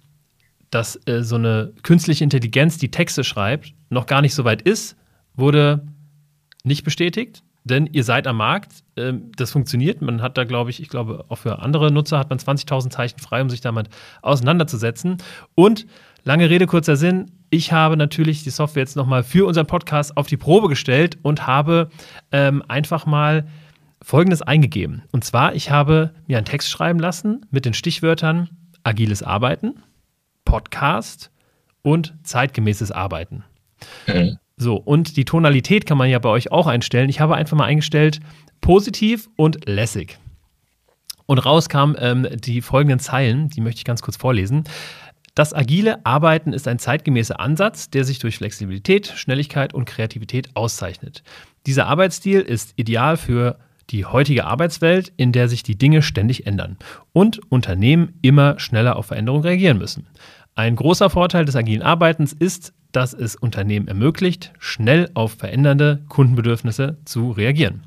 dass 0.72 1.00
äh, 1.06 1.22
so 1.22 1.36
eine 1.36 1.72
künstliche 1.84 2.24
Intelligenz, 2.24 2.78
die 2.78 2.92
Texte 2.92 3.24
schreibt, 3.24 3.74
noch 3.90 4.08
gar 4.08 4.22
nicht 4.22 4.34
so 4.34 4.44
weit 4.44 4.64
ist, 4.64 4.98
wurde 5.36 5.86
nicht 6.64 6.84
bestätigt 6.84 7.44
denn 7.66 7.88
ihr 7.88 8.04
seid 8.04 8.28
am 8.28 8.38
Markt, 8.38 8.84
ähm, 8.96 9.32
das 9.36 9.52
funktioniert. 9.52 10.02
Man 10.02 10.22
hat 10.22 10.38
da, 10.38 10.44
glaube 10.44 10.70
ich, 10.70 10.82
ich 10.82 10.88
glaube, 10.88 11.26
auch 11.30 11.38
für 11.38 11.60
andere 11.60 11.92
Nutzer 11.92 12.20
hat 12.20 12.30
man 12.30 12.40
20.000 12.40 12.92
Zeichen 12.92 13.20
frei, 13.20 13.42
um 13.42 13.50
sich 13.50 13.60
damit 13.60 13.90
auseinanderzusetzen. 14.22 15.18
Und 15.56 15.88
lange 16.24 16.50
Rede, 16.50 16.68
kurzer 16.68 16.96
Sinn, 16.96 17.32
ich 17.50 17.72
habe 17.72 17.98
natürlich 17.98 18.44
die 18.44 18.52
Software 18.52 18.84
jetzt 18.84 18.96
nochmal 18.96 19.24
für 19.24 19.48
unseren 19.48 19.66
Podcast 19.66 20.16
auf 20.16 20.28
die 20.28 20.38
Probe 20.38 20.70
gestellt 20.70 21.18
und 21.24 21.48
habe 21.48 21.90
ähm, 22.32 22.64
einfach 22.68 23.08
mal 23.08 23.48
Folgendes 24.02 24.44
eingegeben. 24.44 25.02
Und 25.12 25.24
zwar, 25.24 25.56
ich 25.56 25.72
habe 25.72 26.12
mir 26.28 26.38
einen 26.38 26.46
Text 26.46 26.70
schreiben 26.70 27.00
lassen 27.00 27.48
mit 27.50 27.66
den 27.66 27.74
Stichwörtern 27.74 28.50
agiles 28.84 29.24
Arbeiten, 29.24 29.82
Podcast 30.44 31.32
und 31.82 32.14
zeitgemäßes 32.24 32.92
Arbeiten. 32.92 33.44
Mhm. 34.06 34.38
So, 34.58 34.76
und 34.76 35.18
die 35.18 35.26
Tonalität 35.26 35.86
kann 35.86 35.98
man 35.98 36.10
ja 36.10 36.20
bei 36.20 36.30
euch 36.30 36.52
auch 36.52 36.68
einstellen. 36.68 37.10
Ich 37.10 37.20
habe 37.20 37.36
einfach 37.36 37.58
mal 37.58 37.66
eingestellt 37.66 38.22
positiv 38.62 39.30
und 39.36 39.68
lässig. 39.68 40.18
Und 41.28 41.40
raus 41.40 41.70
kamen 41.70 41.96
ähm, 42.00 42.28
die 42.34 42.62
folgenden 42.62 43.00
Zeilen, 43.00 43.50
die 43.50 43.62
möchte 43.62 43.80
ich 43.80 43.86
ganz 43.86 44.02
kurz 44.02 44.18
vorlesen. 44.18 44.64
Das 45.36 45.54
agile 45.54 46.06
Arbeiten 46.06 46.54
ist 46.54 46.68
ein 46.68 46.80
zeitgemäßer 46.80 47.40
Ansatz, 47.40 47.90
der 47.90 48.06
sich 48.06 48.20
durch 48.20 48.38
Flexibilität, 48.38 49.08
Schnelligkeit 49.08 49.74
und 49.74 49.86
Kreativität 49.86 50.56
auszeichnet. 50.56 51.24
Dieser 51.66 51.88
Arbeitsstil 51.88 52.42
ist 52.42 52.74
ideal 52.76 53.18
für 53.18 53.60
die 53.90 54.06
heutige 54.06 54.46
Arbeitswelt, 54.46 55.12
in 55.18 55.32
der 55.32 55.48
sich 55.48 55.62
die 55.62 55.78
Dinge 55.78 56.02
ständig 56.02 56.48
ändern 56.48 56.78
und 57.12 57.40
Unternehmen 57.52 58.18
immer 58.22 58.60
schneller 58.60 58.96
auf 58.96 59.08
Veränderungen 59.08 59.44
reagieren 59.44 59.78
müssen. 59.78 60.08
Ein 60.56 60.78
großer 60.78 61.10
Vorteil 61.10 61.44
des 61.44 61.58
agilen 61.58 61.82
Arbeitens 61.82 62.32
ist, 62.32 62.74
dass 62.94 63.14
es 63.14 63.36
Unternehmen 63.36 63.90
ermöglicht, 63.90 64.54
schnell 64.58 65.12
auf 65.14 65.34
verändernde 65.34 66.06
Kundenbedürfnisse 66.08 66.98
zu 67.04 67.32
reagieren. 67.32 67.84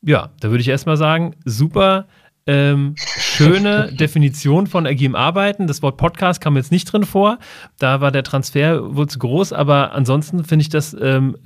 Ja, 0.00 0.30
da 0.38 0.50
würde 0.50 0.60
ich 0.60 0.68
erstmal 0.68 0.96
sagen, 0.96 1.34
super 1.44 2.06
ähm, 2.46 2.94
schöne 2.96 3.92
Definition 3.98 4.68
von 4.68 4.86
agilem 4.86 5.16
Arbeiten. 5.16 5.66
Das 5.66 5.82
Wort 5.82 5.96
Podcast 5.96 6.40
kam 6.40 6.56
jetzt 6.56 6.70
nicht 6.70 6.84
drin 6.84 7.04
vor. 7.04 7.38
Da 7.80 8.00
war 8.00 8.12
der 8.12 8.22
Transfer 8.22 8.94
wohl 8.94 9.08
zu 9.08 9.18
groß, 9.18 9.52
aber 9.52 9.92
ansonsten 9.92 10.44
finde 10.44 10.62
ich 10.62 10.68
das 10.68 10.96
ähm, 11.00 11.36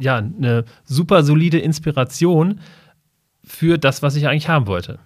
ja 0.00 0.16
eine 0.16 0.64
super 0.84 1.22
solide 1.22 1.58
Inspiration 1.58 2.60
für 3.42 3.78
das, 3.78 4.02
was 4.02 4.16
ich 4.16 4.28
eigentlich 4.28 4.48
haben 4.48 4.66
wollte. 4.66 4.98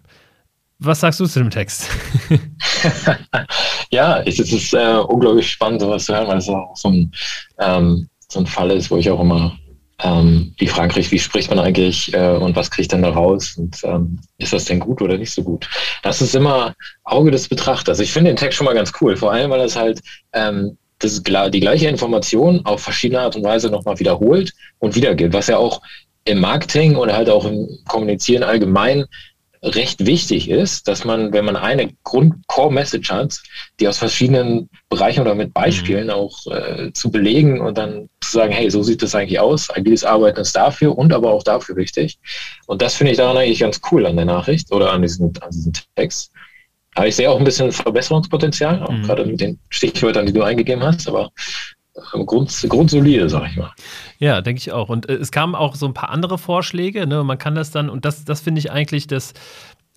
Was 0.81 1.01
sagst 1.01 1.19
du 1.19 1.27
zu 1.27 1.41
dem 1.41 1.51
Text? 1.51 1.89
ja, 3.91 4.21
es 4.23 4.38
ist 4.38 4.73
äh, 4.75 4.99
unglaublich 5.09 5.50
spannend, 5.50 5.81
sowas 5.81 6.05
zu 6.05 6.14
hören, 6.14 6.29
weil 6.29 6.38
es 6.38 6.49
auch 6.49 6.76
so 6.76 6.88
ein, 6.88 7.12
ähm, 7.59 8.09
so 8.29 8.41
ein 8.41 8.47
Fall 8.47 8.71
ist, 8.71 8.91
wo 8.91 8.97
ich 8.97 9.11
auch 9.11 9.21
immer 9.21 9.59
ähm, 10.00 10.55
die 10.61 10.69
Frage 10.69 10.95
kriege, 10.95 11.11
wie 11.11 11.19
spricht 11.19 11.50
man 11.50 11.59
eigentlich 11.59 12.14
äh, 12.14 12.37
und 12.37 12.55
was 12.55 12.71
kriegt 12.71 12.93
dann 12.93 13.02
da 13.02 13.11
raus 13.11 13.57
und 13.57 13.83
ähm, 13.83 14.21
ist 14.38 14.52
das 14.52 14.67
denn 14.67 14.79
gut 14.79 15.02
oder 15.02 15.19
nicht 15.19 15.33
so 15.33 15.43
gut? 15.43 15.69
Das 16.05 16.23
ist 16.23 16.37
immer 16.37 16.75
Auge 17.02 17.33
des 17.33 17.49
Betrachters. 17.49 17.99
Ich 17.99 18.12
finde 18.12 18.31
den 18.31 18.37
Text 18.37 18.57
schon 18.57 18.67
mal 18.67 18.75
ganz 18.75 18.93
cool, 19.00 19.17
vor 19.17 19.33
allem, 19.33 19.50
weil 19.50 19.61
es 19.62 19.75
halt 19.75 20.00
ähm, 20.33 20.79
das, 21.00 21.21
die 21.23 21.61
gleiche 21.61 21.88
Information 21.88 22.64
auf 22.64 22.83
verschiedene 22.83 23.21
Art 23.21 23.35
und 23.35 23.43
Weise 23.43 23.71
nochmal 23.71 23.99
wiederholt 23.99 24.52
und 24.79 24.95
wiedergibt, 24.95 25.33
was 25.33 25.49
ja 25.49 25.57
auch 25.57 25.81
im 26.25 26.41
Marketing 26.41 26.95
oder 26.97 27.17
halt 27.17 27.31
auch 27.31 27.45
im 27.45 27.69
Kommunizieren 27.88 28.43
allgemein 28.43 29.05
recht 29.62 30.07
wichtig 30.07 30.49
ist, 30.49 30.88
dass 30.88 31.05
man, 31.05 31.33
wenn 31.33 31.45
man 31.45 31.57
eine 31.57 31.91
Grund-Core-Message 32.05 33.11
hat, 33.11 33.41
die 33.81 33.88
aus 33.88 33.99
verschiedenen 33.99 34.69
Bereichen 34.88 35.21
oder 35.21 35.35
mit 35.35 35.53
Beispielen 35.53 36.07
mhm. 36.07 36.12
auch 36.12 36.47
äh, 36.47 36.93
zu 36.93 37.11
belegen 37.11 37.61
und 37.61 37.79
dann 37.79 38.09
zu 38.21 38.33
sagen, 38.33 38.53
hey, 38.53 38.71
so 38.71 38.83
sieht 38.83 39.03
das 39.03 39.15
eigentlich 39.15 39.41
aus, 39.41 39.71
agiles 39.71 40.05
Arbeiten 40.05 40.41
ist 40.41 40.55
dafür 40.55 40.97
und 40.97 41.12
aber 41.12 41.33
auch 41.33 41.43
dafür 41.43 41.77
wichtig. 41.77 42.19
Und 42.67 42.83
das 42.83 42.95
finde 42.95 43.12
ich 43.12 43.19
daran 43.19 43.37
eigentlich 43.37 43.61
ganz 43.61 43.81
cool 43.91 44.07
an 44.07 44.17
der 44.17 44.25
Nachricht 44.25 44.73
oder 44.73 44.93
an 44.93 45.03
diesem, 45.03 45.33
an 45.41 45.50
diesem 45.50 45.73
Text. 45.97 46.31
Aber 46.95 47.07
ich 47.07 47.17
sehe 47.17 47.31
auch 47.31 47.38
ein 47.38 47.45
bisschen 47.45 47.71
Verbesserungspotenzial, 47.71 48.83
auch 48.83 48.91
mhm. 48.91 49.03
gerade 49.05 49.25
mit 49.25 49.41
den 49.41 49.59
Stichwörtern, 49.69 50.27
die 50.27 50.33
du 50.33 50.43
eingegeben 50.43 50.83
hast, 50.83 51.09
aber 51.09 51.31
Grund, 52.26 52.67
grundsolide, 52.69 53.28
sag 53.28 53.50
ich 53.50 53.57
mal. 53.57 53.73
Ja, 54.19 54.40
denke 54.40 54.59
ich 54.59 54.73
auch. 54.73 54.88
Und 54.88 55.09
äh, 55.09 55.14
es 55.14 55.31
kamen 55.31 55.55
auch 55.55 55.75
so 55.75 55.87
ein 55.87 55.95
paar 55.95 56.11
andere 56.11 56.38
Vorschläge. 56.38 57.07
Ne? 57.07 57.25
Man 57.25 57.38
kann 57.38 57.55
das 57.55 57.71
dann, 57.71 57.90
und 57.90 58.05
das, 58.05 58.25
das 58.25 58.40
finde 58.40 58.59
ich 58.61 58.71
eigentlich 58.71 59.07
das, 59.07 59.35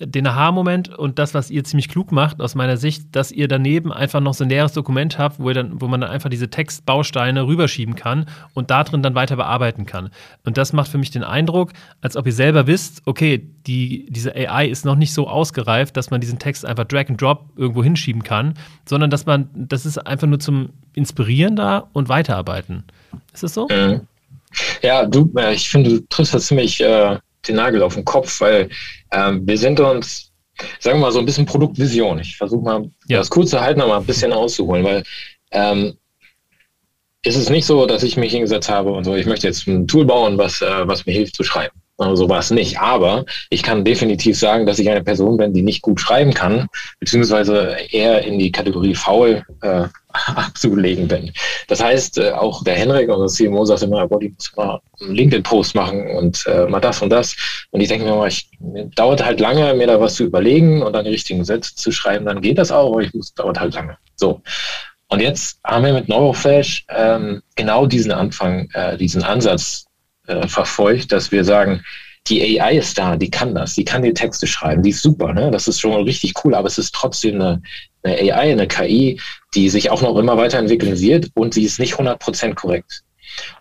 den 0.05 0.25
Aha-Moment 0.25 0.89
und 0.97 1.19
das, 1.19 1.33
was 1.33 1.49
ihr 1.49 1.63
ziemlich 1.63 1.89
klug 1.89 2.11
macht 2.11 2.41
aus 2.41 2.55
meiner 2.55 2.77
Sicht, 2.77 3.15
dass 3.15 3.31
ihr 3.31 3.47
daneben 3.47 3.93
einfach 3.93 4.19
noch 4.19 4.33
so 4.33 4.43
ein 4.43 4.49
leeres 4.49 4.73
Dokument 4.73 5.17
habt, 5.17 5.39
wo, 5.39 5.51
dann, 5.51 5.79
wo 5.79 5.87
man 5.87 6.01
dann 6.01 6.09
einfach 6.09 6.29
diese 6.29 6.49
Textbausteine 6.49 7.45
rüberschieben 7.45 7.95
kann 7.95 8.25
und 8.53 8.71
da 8.71 8.83
drin 8.83 9.03
dann 9.03 9.15
weiter 9.15 9.35
bearbeiten 9.35 9.85
kann. 9.85 10.09
Und 10.43 10.57
das 10.57 10.73
macht 10.73 10.89
für 10.89 10.97
mich 10.97 11.11
den 11.11 11.23
Eindruck, 11.23 11.71
als 12.01 12.17
ob 12.17 12.25
ihr 12.25 12.33
selber 12.33 12.67
wisst, 12.67 13.01
okay, 13.05 13.47
die, 13.67 14.07
diese 14.09 14.35
AI 14.35 14.67
ist 14.67 14.85
noch 14.85 14.95
nicht 14.95 15.13
so 15.13 15.27
ausgereift, 15.27 15.95
dass 15.95 16.09
man 16.09 16.19
diesen 16.19 16.39
Text 16.39 16.65
einfach 16.65 16.85
Drag 16.85 17.09
and 17.09 17.21
Drop 17.21 17.45
irgendwo 17.55 17.83
hinschieben 17.83 18.23
kann, 18.23 18.55
sondern 18.87 19.09
dass 19.09 19.25
man, 19.25 19.49
das 19.53 19.85
ist 19.85 19.97
einfach 19.99 20.27
nur 20.27 20.39
zum 20.39 20.69
Inspirieren 20.93 21.55
da 21.55 21.87
und 21.93 22.09
weiterarbeiten. 22.09 22.83
Ist 23.33 23.43
das 23.43 23.53
so? 23.53 23.67
Mhm. 23.69 24.01
Ja, 24.81 25.05
du, 25.05 25.31
äh, 25.37 25.53
ich 25.53 25.69
finde, 25.69 25.91
du 25.91 26.07
triffst 26.09 26.33
das 26.33 26.47
ziemlich. 26.47 26.81
Äh 26.81 27.17
den 27.47 27.55
Nagel 27.55 27.83
auf 27.83 27.95
den 27.95 28.05
Kopf, 28.05 28.41
weil 28.41 28.69
ähm, 29.11 29.45
wir 29.45 29.57
sind 29.57 29.79
uns 29.79 30.31
sagen 30.79 30.99
wir 30.99 31.07
mal 31.07 31.11
so 31.11 31.19
ein 31.19 31.25
bisschen 31.25 31.45
Produktvision. 31.45 32.19
Ich 32.19 32.37
versuche 32.37 32.63
mal 32.63 32.89
ja. 33.07 33.17
das 33.17 33.29
kurze 33.29 33.61
halten, 33.61 33.81
aber 33.81 33.97
ein 33.97 34.05
bisschen 34.05 34.33
auszuholen, 34.33 34.83
weil 34.83 35.03
ähm, 35.51 35.93
ist 37.23 37.35
es 37.35 37.49
nicht 37.49 37.65
so, 37.65 37.85
dass 37.85 38.03
ich 38.03 38.17
mich 38.17 38.31
hingesetzt 38.31 38.69
habe 38.69 38.91
und 38.91 39.03
so, 39.03 39.15
ich 39.15 39.25
möchte 39.25 39.47
jetzt 39.47 39.67
ein 39.67 39.87
Tool 39.87 40.05
bauen, 40.05 40.37
was, 40.37 40.61
äh, 40.61 40.87
was 40.87 41.05
mir 41.05 41.13
hilft 41.13 41.35
zu 41.35 41.43
schreiben. 41.43 41.75
Also 41.97 42.15
so 42.15 42.29
war 42.29 42.39
es 42.39 42.49
nicht. 42.49 42.79
Aber 42.79 43.25
ich 43.51 43.61
kann 43.61 43.85
definitiv 43.85 44.37
sagen, 44.37 44.65
dass 44.65 44.79
ich 44.79 44.89
eine 44.89 45.03
Person 45.03 45.37
bin, 45.37 45.53
die 45.53 45.61
nicht 45.61 45.83
gut 45.83 45.99
schreiben 45.99 46.33
kann, 46.33 46.67
beziehungsweise 46.99 47.77
eher 47.91 48.23
in 48.23 48.39
die 48.39 48.51
Kategorie 48.51 48.95
faul 48.95 49.43
äh, 49.61 49.83
abzulegen 50.35 51.07
bin. 51.07 51.31
Das 51.67 51.83
heißt, 51.83 52.17
äh, 52.17 52.31
auch 52.31 52.63
der 52.63 52.75
Henrik, 52.75 53.09
unser 53.09 53.27
CMO, 53.27 53.65
sagt 53.65 53.83
immer, 53.83 54.07
boah, 54.07 54.19
die 54.19 54.29
muss 54.29 54.55
mal 54.55 54.79
einen 55.01 55.15
LinkedIn-Post 55.15 55.75
machen 55.75 56.07
und 56.17 56.45
äh, 56.47 56.65
mal 56.67 56.79
das 56.79 57.01
und 57.01 57.09
das. 57.09 57.35
Und 57.71 57.81
ich 57.81 57.89
denke 57.89 58.05
mir 58.05 58.15
mal, 58.15 58.27
ich 58.27 58.49
dauert 58.95 59.23
halt 59.23 59.39
lange, 59.39 59.73
mir 59.73 59.87
da 59.87 59.99
was 59.99 60.15
zu 60.15 60.23
überlegen 60.23 60.81
und 60.83 60.93
dann 60.93 61.05
die 61.05 61.11
richtigen 61.11 61.43
Sätze 61.45 61.75
zu 61.75 61.91
schreiben, 61.91 62.25
dann 62.25 62.41
geht 62.41 62.57
das 62.57 62.71
auch, 62.71 62.91
aber 62.91 63.01
ich 63.01 63.13
muss, 63.13 63.33
dauert 63.33 63.59
halt 63.59 63.73
lange. 63.73 63.97
So. 64.15 64.41
Und 65.07 65.19
jetzt 65.21 65.59
haben 65.65 65.83
wir 65.83 65.93
mit 65.93 66.07
Neuroflash 66.07 66.85
ähm, 66.89 67.41
genau 67.55 67.85
diesen 67.85 68.11
Anfang, 68.11 68.69
äh, 68.73 68.97
diesen 68.97 69.23
Ansatz 69.23 69.85
äh, 70.27 70.47
verfolgt, 70.47 71.11
dass 71.11 71.31
wir 71.31 71.43
sagen, 71.43 71.83
die 72.27 72.59
AI 72.59 72.77
ist 72.77 72.97
da, 72.97 73.15
die 73.15 73.29
kann 73.29 73.55
das, 73.55 73.73
die 73.75 73.83
kann 73.83 74.03
die 74.03 74.13
Texte 74.13 74.47
schreiben, 74.47 74.83
die 74.83 74.91
ist 74.91 75.01
super, 75.01 75.33
ne? 75.33 75.51
das 75.51 75.67
ist 75.67 75.79
schon 75.79 76.03
richtig 76.03 76.33
cool, 76.43 76.53
aber 76.53 76.67
es 76.67 76.77
ist 76.77 76.93
trotzdem 76.93 77.35
eine, 77.35 77.61
eine 78.03 78.33
AI, 78.33 78.51
eine 78.51 78.67
KI, 78.67 79.19
die 79.53 79.69
sich 79.69 79.89
auch 79.89 80.01
noch 80.01 80.17
immer 80.17 80.37
weiterentwickeln 80.37 80.99
wird 80.99 81.29
und 81.35 81.53
sie 81.53 81.63
ist 81.63 81.79
nicht 81.79 81.95
100% 81.95 82.53
korrekt. 82.53 83.03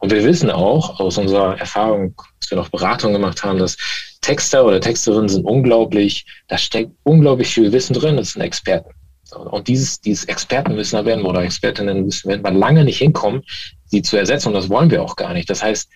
Und 0.00 0.10
wir 0.10 0.24
wissen 0.24 0.50
auch 0.50 1.00
aus 1.00 1.16
unserer 1.16 1.58
Erfahrung, 1.58 2.14
dass 2.40 2.50
wir 2.50 2.58
noch 2.58 2.68
Beratungen 2.68 3.14
gemacht 3.14 3.42
haben, 3.42 3.58
dass 3.58 3.76
Texter 4.20 4.64
oder 4.66 4.80
Texterinnen 4.80 5.28
sind 5.28 5.44
unglaublich, 5.44 6.26
da 6.48 6.58
steckt 6.58 6.90
unglaublich 7.04 7.54
viel 7.54 7.72
Wissen 7.72 7.94
drin, 7.94 8.16
das 8.16 8.32
sind 8.32 8.42
Experten. 8.42 8.90
Und 9.32 9.68
dieses, 9.68 10.00
dieses 10.00 10.24
Expertenwissen, 10.24 10.98
da 10.98 11.04
werden 11.04 11.22
wir 11.22 11.30
oder 11.30 11.42
Expertinnen 11.42 12.06
wissen, 12.06 12.28
werden 12.28 12.42
wir 12.42 12.50
lange 12.50 12.84
nicht 12.84 12.98
hinkommen, 12.98 13.42
sie 13.86 14.02
zu 14.02 14.16
ersetzen. 14.16 14.48
Und 14.48 14.54
das 14.54 14.68
wollen 14.68 14.90
wir 14.90 15.02
auch 15.02 15.14
gar 15.14 15.32
nicht. 15.32 15.48
Das 15.48 15.62
heißt, 15.62 15.88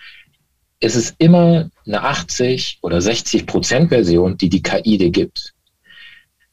es 0.84 0.96
ist 0.96 1.14
immer 1.18 1.70
eine 1.86 2.02
80 2.02 2.78
oder 2.82 3.00
60 3.00 3.46
Prozent 3.46 3.88
Version, 3.88 4.36
die 4.36 4.50
die 4.50 4.62
KI 4.62 4.98
dir 4.98 5.10
gibt. 5.10 5.54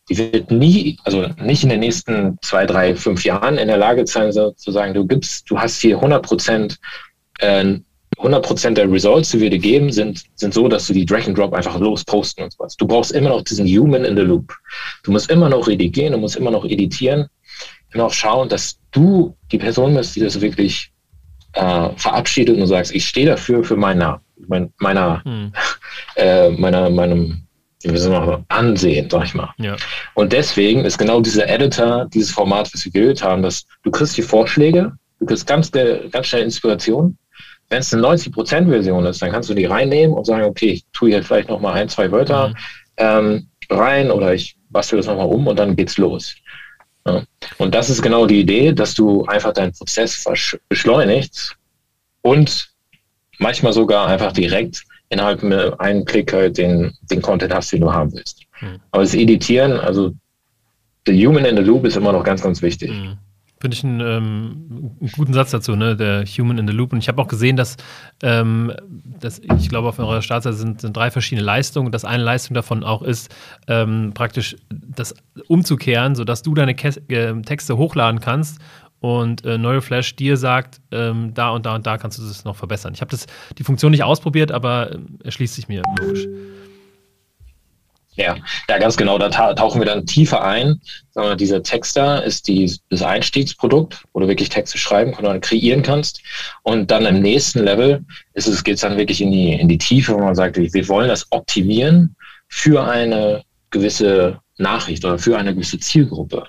Die 0.09 0.17
wird 0.17 0.51
nie, 0.51 0.97
also 1.03 1.27
nicht 1.43 1.63
in 1.63 1.69
den 1.69 1.81
nächsten 1.81 2.37
zwei, 2.41 2.65
drei, 2.65 2.95
fünf 2.95 3.25
Jahren 3.25 3.57
in 3.57 3.67
der 3.67 3.77
Lage 3.77 4.07
sein, 4.07 4.31
so 4.31 4.51
zu 4.51 4.71
sagen, 4.71 4.93
du 4.93 5.05
gibst, 5.05 5.49
du 5.49 5.59
hast 5.59 5.81
hier 5.81 5.97
100 5.97 6.25
Prozent, 6.25 6.79
äh, 7.39 7.75
100 8.17 8.45
Prozent 8.45 8.77
der 8.77 8.89
Results, 8.89 9.31
die 9.31 9.41
wir 9.41 9.49
dir 9.49 9.59
geben, 9.59 9.91
sind, 9.91 10.23
sind 10.35 10.53
so, 10.53 10.69
dass 10.69 10.87
du 10.87 10.93
die 10.93 11.05
Drag 11.05 11.27
and 11.27 11.37
Drop 11.37 11.53
einfach 11.53 11.77
losposten 11.77 12.45
und 12.45 12.53
sowas. 12.53 12.77
Du 12.77 12.87
brauchst 12.87 13.11
immer 13.11 13.29
noch 13.29 13.41
diesen 13.41 13.67
Human 13.67 14.05
in 14.05 14.15
the 14.15 14.23
Loop. 14.23 14.53
Du 15.03 15.11
musst 15.11 15.29
immer 15.29 15.49
noch 15.49 15.67
redigieren, 15.67 16.13
du 16.13 16.19
musst 16.19 16.37
immer 16.37 16.51
noch 16.51 16.63
editieren, 16.63 17.27
immer 17.93 18.05
noch 18.05 18.13
schauen, 18.13 18.47
dass 18.47 18.79
du 18.91 19.35
die 19.51 19.57
Person 19.57 19.95
bist, 19.95 20.15
die 20.15 20.21
das 20.21 20.39
wirklich 20.39 20.90
äh, 21.53 21.89
verabschiedet 21.95 22.57
und 22.57 22.67
sagst, 22.67 22.93
ich 22.93 23.07
stehe 23.07 23.27
dafür 23.27 23.63
für 23.63 23.75
meiner, 23.75 24.21
mein, 24.47 24.71
meiner, 24.79 25.23
hm. 25.23 25.53
äh, 26.15 26.49
meiner, 26.49 26.89
meinem 26.89 27.47
wie 27.83 27.97
soll 27.97 28.11
man 28.11 28.45
Ansehen, 28.49 29.09
sag 29.09 29.25
ich 29.25 29.33
mal. 29.33 29.49
Ja. 29.57 29.75
Und 30.13 30.33
deswegen 30.33 30.85
ist 30.85 30.97
genau 30.97 31.21
dieser 31.21 31.47
Editor, 31.49 32.07
dieses 32.13 32.31
Format, 32.31 32.71
was 32.73 32.85
wir 32.85 32.91
gewählt 32.91 33.23
haben, 33.23 33.41
dass 33.41 33.65
du 33.83 33.91
kriegst 33.91 34.17
die 34.17 34.21
Vorschläge, 34.21 34.93
du 35.19 35.25
kriegst 35.25 35.47
ganz, 35.47 35.71
ganz 35.71 36.27
schnell 36.27 36.43
Inspiration. 36.43 37.17
Wenn 37.69 37.79
es 37.79 37.93
eine 37.93 38.05
90%-Version 38.05 39.05
ist, 39.05 39.21
dann 39.21 39.31
kannst 39.31 39.49
du 39.49 39.53
die 39.53 39.65
reinnehmen 39.65 40.15
und 40.15 40.25
sagen, 40.25 40.43
okay, 40.43 40.71
ich 40.71 40.85
tue 40.93 41.09
hier 41.09 41.23
vielleicht 41.23 41.49
nochmal 41.49 41.73
ein, 41.73 41.89
zwei 41.89 42.11
Wörter 42.11 42.49
mhm. 42.49 42.55
ähm, 42.97 43.47
rein 43.69 44.11
oder 44.11 44.33
ich 44.33 44.57
bastel 44.69 44.97
das 44.97 45.07
nochmal 45.07 45.27
um 45.27 45.47
und 45.47 45.57
dann 45.57 45.75
geht's 45.75 45.97
los. 45.97 46.35
Ja. 47.05 47.23
Und 47.57 47.73
das 47.73 47.89
ist 47.89 48.01
genau 48.01 48.25
die 48.25 48.41
Idee, 48.41 48.73
dass 48.73 48.93
du 48.93 49.25
einfach 49.25 49.53
deinen 49.53 49.73
Prozess 49.73 50.25
beschleunigst 50.69 51.55
und 52.21 52.71
manchmal 53.39 53.73
sogar 53.73 54.07
einfach 54.07 54.31
direkt 54.31 54.83
innerhalb 55.09 55.43
einem 55.79 56.05
Klick 56.05 56.31
halt 56.31 56.57
den, 56.57 56.93
den 57.09 57.21
Content 57.21 57.53
hast, 57.53 57.71
den 57.71 57.81
du 57.81 57.91
haben 57.91 58.13
willst. 58.13 58.43
Mhm. 58.61 58.79
Aber 58.91 59.03
das 59.03 59.13
Editieren, 59.13 59.73
also 59.73 60.13
der 61.05 61.15
Human 61.15 61.45
in 61.45 61.57
the 61.57 61.63
Loop 61.63 61.85
ist 61.85 61.97
immer 61.97 62.13
noch 62.13 62.23
ganz, 62.23 62.41
ganz 62.41 62.61
wichtig. 62.61 62.91
Mhm. 62.91 63.17
Finde 63.61 63.75
ich 63.75 63.83
einen, 63.83 63.99
ähm, 63.99 64.95
einen, 64.99 65.11
guten 65.15 65.33
Satz 65.33 65.51
dazu, 65.51 65.75
ne? 65.75 65.95
der 65.95 66.25
Human 66.25 66.57
in 66.57 66.67
the 66.67 66.73
Loop. 66.73 66.93
Und 66.93 66.99
ich 66.99 67.07
habe 67.07 67.21
auch 67.21 67.27
gesehen, 67.27 67.55
dass, 67.55 67.77
ähm, 68.23 68.73
dass 69.19 69.39
ich 69.39 69.69
glaube, 69.69 69.87
auf 69.87 69.99
eurer 69.99 70.21
Startseite 70.21 70.55
sind, 70.55 70.81
sind 70.81 70.97
drei 70.97 71.11
verschiedene 71.11 71.45
Leistungen. 71.45 71.91
Dass 71.91 72.03
eine 72.03 72.23
Leistung 72.23 72.55
davon 72.55 72.83
auch 72.83 73.03
ist, 73.03 73.33
ähm, 73.67 74.11
praktisch 74.15 74.55
das 74.69 75.13
umzukehren, 75.47 76.15
sodass 76.15 76.41
du 76.41 76.55
deine 76.55 76.73
Ke 76.75 76.89
äh, 77.07 77.39
Texte 77.43 77.77
hochladen 77.77 78.19
kannst 78.19 78.59
und 79.01 79.43
äh, 79.45 79.57
Neuroflash 79.57 80.15
dir 80.15 80.37
sagt, 80.37 80.79
ähm, 80.91 81.33
da 81.33 81.49
und 81.49 81.65
da 81.65 81.75
und 81.75 81.85
da 81.85 81.97
kannst 81.97 82.19
du 82.19 82.23
das 82.23 82.45
noch 82.45 82.55
verbessern. 82.55 82.93
Ich 82.93 83.01
habe 83.01 83.15
die 83.57 83.63
Funktion 83.63 83.91
nicht 83.91 84.03
ausprobiert, 84.03 84.51
aber 84.51 84.91
äh, 84.91 84.97
erschließt 85.23 85.55
sich 85.55 85.67
mir 85.67 85.81
logisch. 85.99 86.27
Ja, 88.15 88.35
ja, 88.69 88.77
ganz 88.77 88.97
genau. 88.97 89.17
Da 89.17 89.29
tauchen 89.53 89.79
wir 89.79 89.85
dann 89.85 90.05
tiefer 90.05 90.43
ein. 90.43 90.81
Sagen 91.11 91.29
wir, 91.29 91.35
dieser 91.35 91.63
Texter 91.63 92.23
ist 92.23 92.47
die, 92.47 92.71
das 92.89 93.01
Einstiegsprodukt, 93.01 94.03
wo 94.11 94.19
du 94.19 94.27
wirklich 94.27 94.49
Texte 94.49 94.77
schreiben 94.77 95.13
und 95.13 95.41
kreieren 95.41 95.81
kannst. 95.81 96.21
Und 96.63 96.91
dann 96.91 97.05
im 97.05 97.21
nächsten 97.21 97.63
Level 97.63 98.03
geht 98.33 98.75
es 98.75 98.81
dann 98.81 98.97
wirklich 98.97 99.21
in 99.21 99.31
die, 99.31 99.53
in 99.53 99.69
die 99.69 99.77
Tiefe, 99.77 100.13
wo 100.13 100.19
man 100.19 100.35
sagt, 100.35 100.57
wir 100.57 100.87
wollen 100.89 101.07
das 101.07 101.25
optimieren 101.31 102.15
für 102.49 102.83
eine 102.83 103.43
gewisse 103.69 104.39
Nachricht 104.57 105.05
oder 105.05 105.17
für 105.17 105.37
eine 105.37 105.53
gewisse 105.53 105.79
Zielgruppe, 105.79 106.43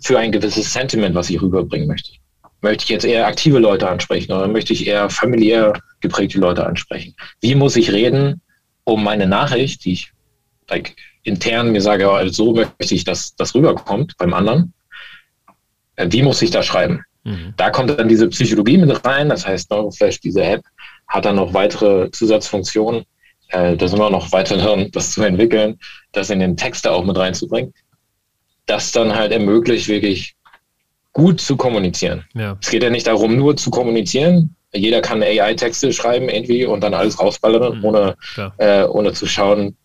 für 0.00 0.18
ein 0.18 0.32
gewisses 0.32 0.72
Sentiment, 0.72 1.14
was 1.14 1.30
ich 1.30 1.40
rüberbringen 1.40 1.86
möchte. 1.86 2.12
Möchte 2.62 2.82
ich 2.82 2.90
jetzt 2.90 3.04
eher 3.04 3.28
aktive 3.28 3.60
Leute 3.60 3.88
ansprechen 3.88 4.32
oder 4.32 4.48
möchte 4.48 4.72
ich 4.72 4.88
eher 4.88 5.08
familiär 5.08 5.72
geprägte 6.00 6.38
Leute 6.38 6.66
ansprechen? 6.66 7.14
Wie 7.40 7.54
muss 7.54 7.76
ich 7.76 7.92
reden, 7.92 8.40
um 8.82 9.04
meine 9.04 9.28
Nachricht, 9.28 9.84
die 9.84 9.92
ich 9.92 10.12
like, 10.68 10.96
intern 11.22 11.72
mir 11.72 11.82
sage, 11.82 12.04
ja, 12.04 12.28
so 12.28 12.54
möchte 12.54 12.94
ich, 12.94 13.04
dass 13.04 13.34
das 13.36 13.54
rüberkommt 13.54 14.16
beim 14.16 14.32
anderen. 14.32 14.72
Äh, 15.96 16.06
wie 16.10 16.22
muss 16.22 16.42
ich 16.42 16.50
da 16.50 16.62
schreiben? 16.62 17.02
Mhm. 17.24 17.54
Da 17.56 17.70
kommt 17.70 17.90
dann 17.90 18.08
diese 18.08 18.28
Psychologie 18.28 18.78
mit 18.78 19.04
rein, 19.04 19.28
das 19.28 19.46
heißt 19.46 19.70
Neuroflash, 19.70 20.20
diese 20.20 20.42
App, 20.44 20.62
hat 21.08 21.24
dann 21.24 21.36
noch 21.36 21.52
weitere 21.52 22.10
Zusatzfunktionen. 22.10 23.04
Äh, 23.48 23.76
da 23.76 23.88
sind 23.88 23.98
wir 23.98 24.10
noch 24.10 24.32
weiter 24.32 24.56
dran, 24.56 24.90
das 24.92 25.12
zu 25.12 25.22
entwickeln, 25.22 25.78
das 26.12 26.30
in 26.30 26.40
den 26.40 26.56
Text 26.56 26.84
da 26.84 26.92
auch 26.92 27.04
mit 27.04 27.16
reinzubringen. 27.16 27.74
Das 28.66 28.92
dann 28.92 29.14
halt 29.14 29.32
ermöglicht, 29.32 29.88
wirklich 29.88 30.34
gut 31.12 31.40
zu 31.40 31.56
kommunizieren. 31.56 32.24
Ja. 32.34 32.56
Es 32.60 32.70
geht 32.70 32.82
ja 32.82 32.90
nicht 32.90 33.06
darum, 33.06 33.36
nur 33.36 33.56
zu 33.56 33.70
kommunizieren. 33.70 34.54
Jeder 34.72 35.00
kann 35.00 35.22
AI-Texte 35.22 35.92
schreiben 35.92 36.28
irgendwie 36.28 36.66
und 36.66 36.82
dann 36.82 36.92
alles 36.92 37.18
rausballern, 37.18 37.78
mhm. 37.78 37.84
ohne, 37.84 38.16
äh, 38.58 38.84
ohne 38.84 39.12
zu 39.12 39.26
schauen, 39.26 39.76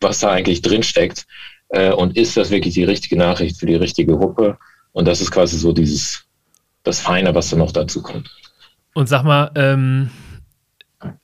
was 0.00 0.20
da 0.20 0.30
eigentlich 0.30 0.62
drinsteckt 0.62 1.26
äh, 1.68 1.92
und 1.92 2.16
ist 2.16 2.36
das 2.36 2.50
wirklich 2.50 2.74
die 2.74 2.84
richtige 2.84 3.16
Nachricht 3.16 3.58
für 3.58 3.66
die 3.66 3.74
richtige 3.74 4.16
Gruppe. 4.16 4.58
Und 4.92 5.06
das 5.06 5.20
ist 5.20 5.30
quasi 5.30 5.58
so 5.58 5.72
dieses, 5.72 6.24
das 6.82 7.00
Feine, 7.00 7.34
was 7.34 7.50
da 7.50 7.56
noch 7.56 7.72
dazu 7.72 8.02
kommt. 8.02 8.30
Und 8.94 9.08
sag 9.08 9.22
mal, 9.22 9.50
ähm, 9.54 10.10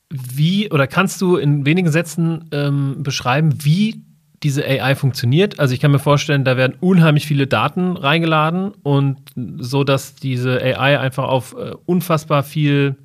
wie 0.09 0.71
oder 0.71 0.87
kannst 0.87 1.21
du 1.21 1.37
in 1.37 1.67
wenigen 1.67 1.91
Sätzen 1.91 2.49
ähm, 2.53 3.03
beschreiben, 3.03 3.65
wie 3.65 4.03
diese 4.43 4.65
AI 4.65 4.95
funktioniert? 4.95 5.59
Also 5.59 5.75
ich 5.75 5.81
kann 5.81 5.91
mir 5.91 5.99
vorstellen, 5.99 6.45
da 6.45 6.57
werden 6.57 6.77
unheimlich 6.81 7.27
viele 7.27 7.47
Daten 7.47 7.97
reingeladen 7.97 8.73
und 8.83 9.19
so, 9.59 9.83
dass 9.83 10.15
diese 10.15 10.63
AI 10.63 11.01
einfach 11.01 11.25
auf 11.25 11.55
äh, 11.55 11.73
unfassbar 11.87 12.45
viel 12.45 12.97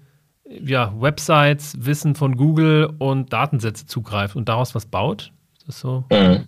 ja, 0.63 0.93
Websites, 0.99 1.75
Wissen 1.79 2.15
von 2.15 2.35
Google 2.35 2.93
und 2.99 3.33
Datensätze 3.33 3.85
zugreift 3.85 4.35
und 4.35 4.49
daraus 4.49 4.75
was 4.75 4.85
baut? 4.85 5.31
Das 5.67 5.79
so? 5.79 6.03
Mhm. 6.09 6.45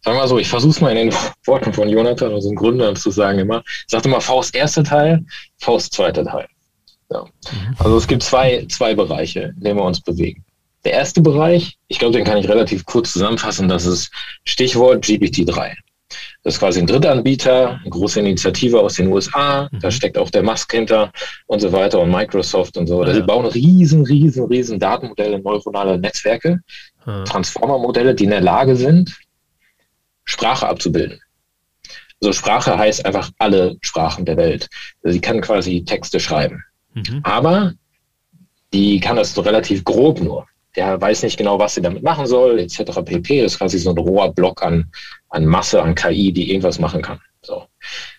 Sagen 0.00 0.16
wir 0.16 0.22
mal 0.22 0.28
so, 0.28 0.38
ich 0.38 0.48
versuche 0.48 0.70
es 0.70 0.80
mal 0.80 0.96
in 0.96 1.10
den 1.10 1.18
Worten 1.44 1.72
von 1.72 1.88
Jonathan, 1.88 2.32
unserem 2.32 2.56
Gründer, 2.56 2.94
zu 2.94 3.10
sagen 3.10 3.40
immer. 3.40 3.62
Ich 3.66 3.90
sagte 3.90 4.08
mal 4.08 4.20
Faust 4.20 4.54
erster 4.54 4.84
Teil, 4.84 5.24
Faust 5.58 5.92
zweiter 5.92 6.24
Teil. 6.24 6.46
Ja. 7.10 7.24
Mhm. 7.24 7.76
Also 7.78 7.96
es 7.96 8.06
gibt 8.06 8.22
zwei, 8.22 8.64
zwei 8.68 8.94
Bereiche, 8.94 9.54
in 9.56 9.60
denen 9.60 9.78
wir 9.78 9.84
uns 9.84 10.00
bewegen. 10.00 10.44
Der 10.84 10.92
erste 10.92 11.20
Bereich, 11.20 11.76
ich 11.88 11.98
glaube, 11.98 12.16
den 12.16 12.24
kann 12.24 12.38
ich 12.38 12.48
relativ 12.48 12.84
kurz 12.84 13.12
zusammenfassen, 13.12 13.68
das 13.68 13.84
ist 13.84 14.10
Stichwort 14.44 15.04
GPT-3. 15.04 15.74
Das 16.42 16.54
ist 16.54 16.60
quasi 16.60 16.80
ein 16.80 16.86
Drittanbieter, 16.86 17.80
eine 17.80 17.90
große 17.90 18.20
Initiative 18.20 18.80
aus 18.80 18.94
den 18.94 19.08
USA. 19.08 19.68
Mhm. 19.70 19.80
Da 19.80 19.90
steckt 19.90 20.16
auch 20.16 20.30
der 20.30 20.42
Musk 20.42 20.72
hinter 20.72 21.12
und 21.46 21.60
so 21.60 21.72
weiter 21.72 22.00
und 22.00 22.10
Microsoft 22.10 22.76
und 22.76 22.86
so. 22.86 23.04
Ja. 23.04 23.12
Sie 23.12 23.22
bauen 23.22 23.46
riesen, 23.46 24.04
riesen, 24.06 24.46
riesen 24.46 24.78
Datenmodelle, 24.78 25.40
neuronale 25.40 25.98
Netzwerke, 25.98 26.60
hm. 27.08 27.24
Transformer-Modelle, 27.24 28.14
die 28.14 28.24
in 28.24 28.30
der 28.30 28.42
Lage 28.42 28.76
sind, 28.76 29.18
Sprache 30.24 30.68
abzubilden. 30.68 31.20
Also 32.20 32.32
Sprache 32.34 32.76
heißt 32.76 33.06
einfach 33.06 33.30
alle 33.38 33.76
Sprachen 33.80 34.26
der 34.26 34.36
Welt. 34.36 34.68
Also 35.02 35.14
sie 35.14 35.20
kann 35.20 35.40
quasi 35.40 35.84
Texte 35.84 36.20
schreiben. 36.20 36.62
Mhm. 36.92 37.20
Aber 37.22 37.72
die 38.74 39.00
kann 39.00 39.16
das 39.16 39.32
so 39.32 39.40
relativ 39.40 39.84
grob 39.84 40.20
nur. 40.20 40.46
der 40.76 41.00
weiß 41.00 41.22
nicht 41.22 41.38
genau, 41.38 41.58
was 41.58 41.74
sie 41.74 41.80
damit 41.80 42.02
machen 42.02 42.26
soll, 42.26 42.58
etc. 42.58 43.00
pp. 43.02 43.40
Das 43.40 43.52
ist 43.52 43.58
quasi 43.58 43.78
so 43.78 43.90
ein 43.90 43.98
roher 43.98 44.32
Block 44.32 44.62
an, 44.62 44.90
an 45.30 45.46
Masse, 45.46 45.82
an 45.82 45.94
KI, 45.94 46.30
die 46.30 46.50
irgendwas 46.50 46.78
machen 46.78 47.00
kann. 47.00 47.20
So. 47.40 47.64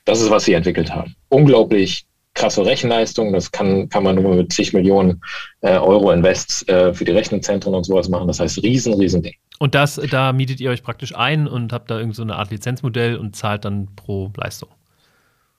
Das 0.06 0.20
ist, 0.20 0.32
was 0.32 0.46
sie 0.46 0.54
entwickelt 0.54 0.92
haben. 0.92 1.16
Unglaublich 1.30 2.08
krasse 2.40 2.66
Rechenleistung. 2.66 3.34
Das 3.34 3.52
kann, 3.52 3.90
kann 3.90 4.04
man 4.04 4.16
nur 4.16 4.36
mit 4.36 4.52
zig 4.52 4.74
Millionen 4.74 5.22
äh, 5.62 5.78
Euro 5.78 6.12
Invests 6.12 6.68
äh, 6.68 6.94
für 6.94 7.06
die 7.06 7.12
Rechenzentren 7.12 7.76
und 7.76 7.84
sowas 7.84 8.10
machen. 8.10 8.28
Das 8.28 8.40
heißt, 8.40 8.64
riesen, 8.64 8.94
riesen 8.94 9.22
Ding. 9.22 9.36
Und 9.60 9.76
das, 9.76 10.00
da 10.10 10.32
mietet 10.32 10.62
ihr 10.62 10.72
euch 10.72 10.82
praktisch 10.82 11.16
ein 11.16 11.48
und 11.48 11.74
habt 11.74 11.92
da 11.92 11.96
irgendeine 11.96 12.16
so 12.16 12.24
eine 12.24 12.38
Art 12.38 12.50
Lizenzmodell 12.50 13.18
und 13.18 13.36
zahlt 13.36 13.66
dann 13.66 13.90
pro 13.96 14.32
Leistung. 14.38 14.70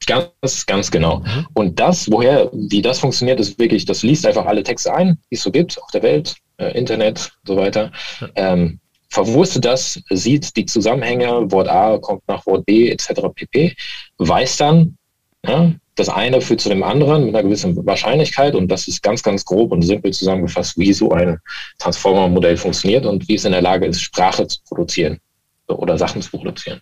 Ganz, 0.06 0.64
ganz 0.66 0.90
genau. 0.90 1.18
Mhm. 1.18 1.46
Und 1.52 1.78
das, 1.78 2.10
woher, 2.10 2.50
wie 2.52 2.80
das 2.80 2.98
funktioniert, 2.98 3.38
ist 3.38 3.58
wirklich, 3.58 3.84
das 3.84 4.02
liest 4.02 4.24
einfach 4.26 4.46
alle 4.46 4.62
Texte 4.62 4.94
ein, 4.94 5.18
die 5.30 5.34
es 5.34 5.42
so 5.42 5.50
gibt 5.50 5.80
auf 5.82 5.90
der 5.90 6.02
Welt, 6.02 6.36
äh, 6.56 6.76
Internet 6.76 7.30
und 7.42 7.48
so 7.48 7.56
weiter. 7.56 7.92
Ja. 8.20 8.28
Ähm, 8.36 8.80
verwurstet 9.10 9.66
das, 9.66 10.00
sieht 10.08 10.56
die 10.56 10.64
Zusammenhänge, 10.64 11.52
Wort 11.52 11.68
A 11.68 11.98
kommt 11.98 12.22
nach 12.26 12.46
Wort 12.46 12.64
B 12.64 12.88
etc. 12.88 13.20
pp, 13.34 13.76
weiß 14.16 14.56
dann, 14.56 14.96
ja, 15.44 15.72
das 16.00 16.08
eine 16.08 16.40
führt 16.40 16.60
zu 16.60 16.68
dem 16.68 16.82
anderen 16.82 17.26
mit 17.26 17.34
einer 17.34 17.44
gewissen 17.44 17.86
Wahrscheinlichkeit 17.86 18.54
und 18.54 18.68
das 18.68 18.88
ist 18.88 19.02
ganz, 19.02 19.22
ganz 19.22 19.44
grob 19.44 19.70
und 19.72 19.82
simpel 19.82 20.12
zusammengefasst, 20.12 20.78
wie 20.78 20.92
so 20.92 21.10
ein 21.12 21.38
Transformer-Modell 21.78 22.56
funktioniert 22.56 23.06
und 23.06 23.28
wie 23.28 23.34
es 23.34 23.44
in 23.44 23.52
der 23.52 23.62
Lage 23.62 23.86
ist, 23.86 24.00
Sprache 24.00 24.46
zu 24.46 24.58
produzieren 24.66 25.20
oder 25.68 25.96
Sachen 25.98 26.22
zu 26.22 26.30
produzieren. 26.30 26.80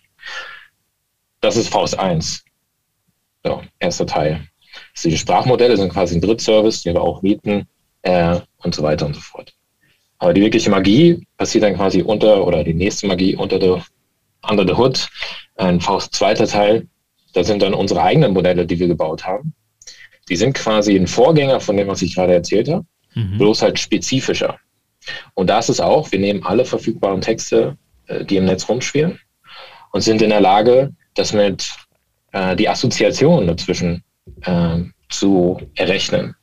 Das 1.41 1.55
ist 1.55 1.69
Faust 1.69 1.97
1. 1.97 2.43
So, 3.43 3.61
erster 3.79 4.05
Teil. 4.05 4.47
Also 4.95 5.09
die 5.09 5.17
Sprachmodelle 5.17 5.77
sind 5.77 5.91
quasi 5.91 6.15
ein 6.15 6.21
Drittservice, 6.21 6.83
den 6.83 6.95
wir 6.95 7.01
auch 7.01 7.21
mieten 7.21 7.67
äh, 8.01 8.39
und 8.57 8.75
so 8.75 8.83
weiter 8.83 9.05
und 9.05 9.13
so 9.13 9.21
fort. 9.21 9.53
Aber 10.17 10.33
die 10.33 10.41
wirkliche 10.41 10.69
Magie 10.69 11.25
passiert 11.37 11.63
dann 11.63 11.75
quasi 11.75 12.01
unter, 12.01 12.45
oder 12.45 12.63
die 12.63 12.73
nächste 12.73 13.07
Magie 13.07 13.35
unter 13.35 13.59
der 13.59 13.83
under 14.49 14.65
the 14.65 14.73
hood. 14.73 15.09
Ein 15.55 15.81
Faust 15.81 16.15
zweiter 16.15 16.47
Teil, 16.47 16.87
das 17.39 17.47
sind 17.47 17.61
dann 17.61 17.73
unsere 17.73 18.03
eigenen 18.03 18.33
Modelle, 18.33 18.65
die 18.65 18.79
wir 18.79 18.87
gebaut 18.87 19.25
haben. 19.25 19.53
Die 20.27 20.35
sind 20.35 20.53
quasi 20.53 20.95
ein 20.95 21.07
Vorgänger 21.07 21.59
von 21.59 21.77
dem, 21.77 21.87
was 21.87 22.01
ich 22.01 22.15
gerade 22.15 22.33
erzählt 22.33 22.67
habe, 22.67 22.85
mhm. 23.15 23.37
bloß 23.37 23.61
halt 23.61 23.79
spezifischer. 23.79 24.59
Und 25.33 25.49
da 25.49 25.59
ist 25.59 25.69
es 25.69 25.79
auch, 25.79 26.11
wir 26.11 26.19
nehmen 26.19 26.43
alle 26.43 26.65
verfügbaren 26.65 27.21
Texte, 27.21 27.77
äh, 28.07 28.25
die 28.25 28.35
im 28.35 28.45
Netz 28.45 28.67
rumschwirren 28.67 29.19
und 29.91 30.01
sind 30.01 30.21
in 30.21 30.29
der 30.29 30.41
Lage, 30.41 30.93
das 31.15 31.33
mit 31.33 31.69
äh, 32.33 32.55
die 32.57 32.67
Assoziation 32.67 33.47
dazwischen 33.47 34.03
äh, 34.41 34.79
zu 35.09 35.61
errechnen. 35.75 36.35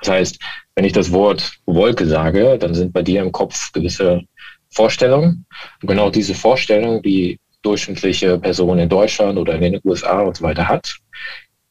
Das 0.00 0.10
heißt, 0.10 0.38
wenn 0.76 0.84
ich 0.84 0.92
das 0.92 1.10
Wort 1.10 1.58
Wolke 1.66 2.06
sage, 2.06 2.56
dann 2.58 2.74
sind 2.74 2.92
bei 2.92 3.02
dir 3.02 3.22
im 3.22 3.32
Kopf 3.32 3.72
gewisse 3.72 4.22
Vorstellungen. 4.70 5.44
Und 5.82 5.88
genau 5.88 6.10
diese 6.10 6.34
Vorstellungen, 6.34 7.02
die 7.02 7.40
durchschnittliche 7.62 8.38
Person 8.38 8.78
in 8.78 8.88
Deutschland 8.88 9.38
oder 9.38 9.54
in 9.54 9.60
den 9.60 9.80
USA 9.84 10.20
und 10.20 10.36
so 10.36 10.44
weiter 10.44 10.68
hat, 10.68 10.96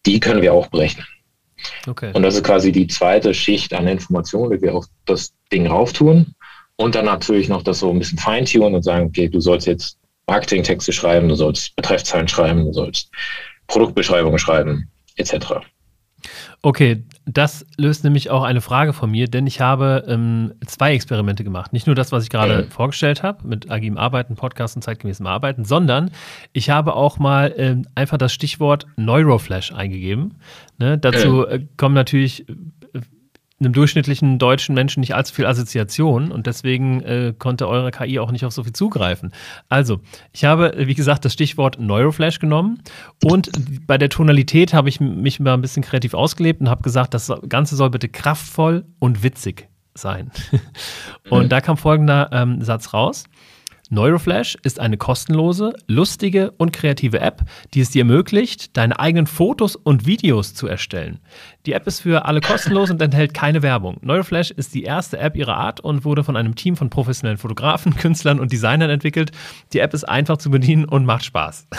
die 0.05 0.19
können 0.19 0.41
wir 0.41 0.53
auch 0.53 0.67
berechnen. 0.67 1.05
Okay. 1.87 2.11
Und 2.13 2.23
das 2.23 2.35
ist 2.35 2.43
quasi 2.43 2.71
die 2.71 2.87
zweite 2.87 3.33
Schicht 3.33 3.73
an 3.73 3.87
Informationen, 3.87 4.51
die 4.51 4.61
wir 4.61 4.75
auf 4.75 4.85
das 5.05 5.33
Ding 5.51 5.67
rauftun. 5.67 6.33
Und 6.75 6.95
dann 6.95 7.05
natürlich 7.05 7.49
noch 7.49 7.63
das 7.63 7.79
so 7.79 7.89
ein 7.89 7.99
bisschen 7.99 8.19
feintunen 8.19 8.75
und 8.75 8.83
sagen, 8.83 9.07
okay, 9.07 9.27
du 9.27 9.39
sollst 9.39 9.65
jetzt 9.65 9.97
Marketingtexte 10.27 10.93
schreiben, 10.93 11.27
du 11.27 11.35
sollst 11.35 11.75
Betreffzahlen 11.75 12.27
schreiben, 12.27 12.65
du 12.65 12.73
sollst 12.73 13.09
Produktbeschreibungen 13.67 14.37
schreiben, 14.37 14.89
etc. 15.15 15.61
Okay, 16.67 17.05
das 17.23 17.65
löst 17.77 18.03
nämlich 18.03 18.29
auch 18.29 18.43
eine 18.43 18.59
Frage 18.59 18.91
von 18.91 19.09
mir, 19.09 19.29
denn 19.29 19.47
ich 19.47 19.61
habe 19.61 20.03
ähm, 20.05 20.51
zwei 20.65 20.93
Experimente 20.95 21.45
gemacht. 21.45 21.71
Nicht 21.71 21.87
nur 21.87 21.95
das, 21.95 22.11
was 22.11 22.25
ich 22.25 22.29
gerade 22.29 22.63
mhm. 22.63 22.71
vorgestellt 22.71 23.23
habe, 23.23 23.47
mit 23.47 23.71
agilem 23.71 23.97
Arbeiten, 23.97 24.35
Podcast 24.35 24.75
und 24.75 24.81
zeitgemäßem 24.81 25.25
Arbeiten, 25.27 25.63
sondern 25.63 26.11
ich 26.51 26.69
habe 26.69 26.93
auch 26.93 27.19
mal 27.19 27.53
ähm, 27.55 27.85
einfach 27.95 28.17
das 28.17 28.33
Stichwort 28.33 28.85
Neuroflash 28.97 29.71
eingegeben. 29.71 30.33
Ne, 30.77 30.97
dazu 30.97 31.47
äh, 31.47 31.65
kommen 31.77 31.95
natürlich 31.95 32.45
einem 33.59 33.73
durchschnittlichen 33.73 34.37
deutschen 34.37 34.75
Menschen 34.75 34.99
nicht 34.99 35.15
allzu 35.15 35.33
viel 35.33 35.45
Assoziation 35.45 36.31
und 36.31 36.45
deswegen 36.45 37.01
äh, 37.01 37.33
konnte 37.37 37.67
eure 37.67 37.91
KI 37.91 38.19
auch 38.19 38.31
nicht 38.31 38.45
auf 38.45 38.53
so 38.53 38.63
viel 38.63 38.73
zugreifen. 38.73 39.31
Also, 39.67 39.99
ich 40.31 40.45
habe, 40.45 40.73
wie 40.77 40.93
gesagt, 40.93 41.25
das 41.25 41.33
Stichwort 41.33 41.79
Neuroflash 41.79 42.39
genommen 42.39 42.83
und 43.23 43.49
bei 43.87 43.97
der 43.97 44.09
Tonalität 44.09 44.73
habe 44.73 44.89
ich 44.89 44.99
mich 44.99 45.39
mal 45.39 45.53
ein 45.53 45.61
bisschen 45.61 45.83
kreativ 45.83 46.13
ausgelebt 46.13 46.61
und 46.61 46.69
habe 46.69 46.83
gesagt, 46.83 47.13
das 47.13 47.31
Ganze 47.49 47.75
soll 47.75 47.89
bitte 47.89 48.09
kraftvoll 48.09 48.85
und 48.99 49.23
witzig 49.23 49.67
sein. 49.95 50.31
und 51.29 51.45
mhm. 51.45 51.49
da 51.49 51.61
kam 51.61 51.77
folgender 51.77 52.29
ähm, 52.31 52.61
Satz 52.61 52.93
raus. 52.93 53.25
Neuroflash 53.89 54.57
ist 54.63 54.79
eine 54.79 54.97
kostenlose, 54.97 55.73
lustige 55.87 56.51
und 56.51 56.73
kreative 56.73 57.19
App, 57.19 57.43
die 57.73 57.81
es 57.81 57.91
dir 57.91 58.01
ermöglicht, 58.01 58.75
deine 58.75 58.99
eigenen 58.99 59.27
Fotos 59.27 59.75
und 59.75 60.05
Videos 60.05 60.53
zu 60.53 60.67
erstellen. 60.67 61.19
Die 61.65 61.73
App 61.73 61.87
ist 61.87 62.01
für 62.01 62.25
alle 62.25 62.41
kostenlos 62.41 62.89
und 62.91 63.01
enthält 63.01 63.33
keine 63.33 63.61
Werbung. 63.61 63.97
Neuroflash 64.01 64.51
ist 64.51 64.73
die 64.73 64.83
erste 64.83 65.17
App 65.17 65.35
ihrer 65.35 65.55
Art 65.55 65.79
und 65.79 66.05
wurde 66.05 66.23
von 66.23 66.35
einem 66.35 66.55
Team 66.55 66.75
von 66.75 66.89
professionellen 66.89 67.37
Fotografen, 67.37 67.95
Künstlern 67.97 68.39
und 68.39 68.51
Designern 68.51 68.89
entwickelt. 68.89 69.31
Die 69.73 69.79
App 69.79 69.93
ist 69.93 70.03
einfach 70.03 70.37
zu 70.37 70.49
bedienen 70.49 70.85
und 70.85 71.05
macht 71.05 71.25
Spaß. 71.25 71.67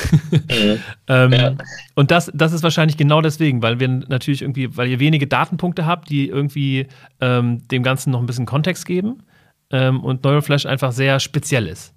Mhm. 0.49 0.79
ähm, 1.09 1.33
ja. 1.33 1.55
Und 1.95 2.11
das, 2.11 2.31
das 2.35 2.53
ist 2.53 2.63
wahrscheinlich 2.63 2.97
genau 2.97 3.21
deswegen, 3.21 3.63
weil 3.63 3.81
wir 3.81 3.89
natürlich 3.89 4.43
irgendwie, 4.43 4.77
weil 4.77 4.89
ihr 4.89 4.99
wenige 4.99 5.27
Datenpunkte 5.27 5.87
habt, 5.87 6.11
die 6.11 6.29
irgendwie 6.29 6.87
ähm, 7.21 7.67
dem 7.69 7.83
Ganzen 7.83 8.11
noch 8.11 8.21
ein 8.21 8.27
bisschen 8.27 8.47
Kontext 8.47 8.87
geben 8.87 9.23
ähm, 9.71 10.03
und 10.03 10.25
Neuroflash 10.25 10.67
einfach 10.67 10.93
sehr 10.93 11.21
speziell 11.21 11.67
ist. 11.67 11.95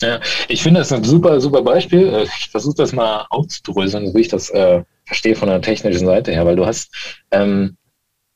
Ja, 0.00 0.20
ich 0.48 0.62
finde 0.62 0.80
das 0.80 0.92
ein 0.92 1.04
super, 1.04 1.40
super 1.40 1.62
Beispiel. 1.62 2.08
Äh, 2.08 2.24
ich 2.24 2.50
versuche 2.50 2.76
das 2.76 2.92
mal 2.92 3.26
aufzudröseln, 3.30 4.14
wie 4.14 4.20
ich 4.20 4.28
das 4.28 4.50
äh, 4.50 4.82
verstehe 5.04 5.34
von 5.34 5.48
der 5.48 5.60
technischen 5.60 6.06
Seite 6.06 6.32
her, 6.32 6.46
weil 6.46 6.56
du 6.56 6.66
hast, 6.66 6.94
ähm, 7.30 7.76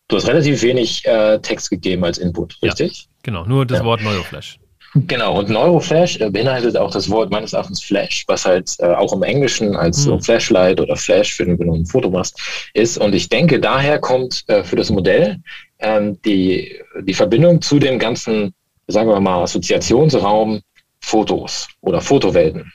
du 0.08 0.16
hast 0.16 0.26
relativ 0.26 0.62
wenig 0.62 1.04
äh, 1.06 1.38
Text 1.38 1.70
gegeben 1.70 2.04
als 2.04 2.18
Input, 2.18 2.58
richtig? 2.62 3.02
Ja, 3.02 3.08
genau, 3.22 3.44
nur 3.44 3.66
das 3.66 3.78
ja. 3.78 3.84
Wort 3.84 4.02
Neuroflash. 4.02 4.58
Genau, 4.94 5.38
und 5.38 5.48
Neuroflash 5.48 6.20
äh, 6.20 6.28
beinhaltet 6.28 6.76
auch 6.76 6.90
das 6.90 7.08
Wort 7.08 7.30
meines 7.30 7.54
Erachtens 7.54 7.82
Flash, 7.82 8.24
was 8.26 8.44
halt 8.44 8.74
äh, 8.78 8.86
auch 8.86 9.12
im 9.14 9.22
Englischen 9.22 9.74
als 9.74 9.98
hm. 9.98 10.04
so 10.04 10.18
Flashlight 10.18 10.80
oder 10.80 10.96
Flash, 10.96 11.32
für, 11.32 11.46
wenn 11.46 11.56
du 11.56 11.74
ein 11.74 11.86
Foto 11.86 12.10
machst, 12.10 12.38
ist. 12.74 12.98
Und 12.98 13.14
ich 13.14 13.28
denke, 13.28 13.58
daher 13.58 13.98
kommt 13.98 14.44
äh, 14.48 14.62
für 14.64 14.76
das 14.76 14.90
Modell 14.90 15.38
ähm, 15.78 16.20
die, 16.22 16.78
die 17.00 17.14
Verbindung 17.14 17.62
zu 17.62 17.78
dem 17.78 17.98
ganzen, 17.98 18.52
sagen 18.86 19.08
wir 19.08 19.18
mal, 19.20 19.42
Assoziationsraum 19.42 20.60
Fotos 21.02 21.68
oder 21.80 22.00
Fotowelten. 22.00 22.72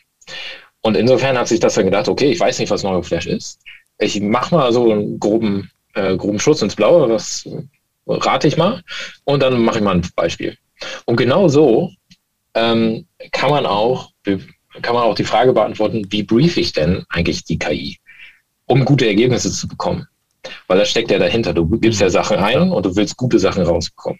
Und 0.81 0.95
insofern 0.95 1.37
hat 1.37 1.47
sich 1.47 1.59
das 1.59 1.75
dann 1.75 1.85
gedacht, 1.85 2.07
okay, 2.07 2.31
ich 2.31 2.39
weiß 2.39 2.59
nicht, 2.59 2.69
was 2.69 2.83
Neuroflash 2.83 3.27
ist. 3.27 3.59
Ich 3.97 4.19
mache 4.21 4.53
mal 4.53 4.71
so 4.71 4.91
einen 4.91 5.19
groben, 5.19 5.71
äh, 5.95 6.15
groben 6.15 6.39
Schutz 6.39 6.61
ins 6.61 6.75
Blaue, 6.75 7.09
was 7.09 7.47
rate 8.07 8.47
ich 8.47 8.57
mal, 8.57 8.83
und 9.25 9.41
dann 9.41 9.59
mache 9.61 9.79
ich 9.79 9.83
mal 9.83 9.95
ein 9.95 10.07
Beispiel. 10.15 10.57
Und 11.05 11.17
genau 11.17 11.47
so 11.47 11.91
ähm, 12.53 13.07
kann 13.31 13.49
man 13.49 13.65
auch 13.65 14.11
kann 14.81 14.95
man 14.95 15.03
auch 15.03 15.15
die 15.15 15.23
Frage 15.23 15.53
beantworten, 15.53 16.05
wie 16.09 16.23
brief 16.23 16.57
ich 16.57 16.73
denn 16.73 17.03
eigentlich 17.09 17.43
die 17.43 17.57
KI, 17.57 17.97
um 18.65 18.85
gute 18.85 19.07
Ergebnisse 19.07 19.51
zu 19.51 19.67
bekommen? 19.67 20.07
Weil 20.67 20.77
das 20.77 20.89
steckt 20.89 21.11
ja 21.11 21.19
dahinter. 21.19 21.53
Du 21.53 21.67
gibst 21.79 21.99
ja 21.99 22.09
Sachen 22.09 22.37
ein 22.37 22.71
und 22.71 22.85
du 22.85 22.95
willst 22.95 23.17
gute 23.17 23.39
Sachen 23.39 23.63
rausbekommen. 23.63 24.19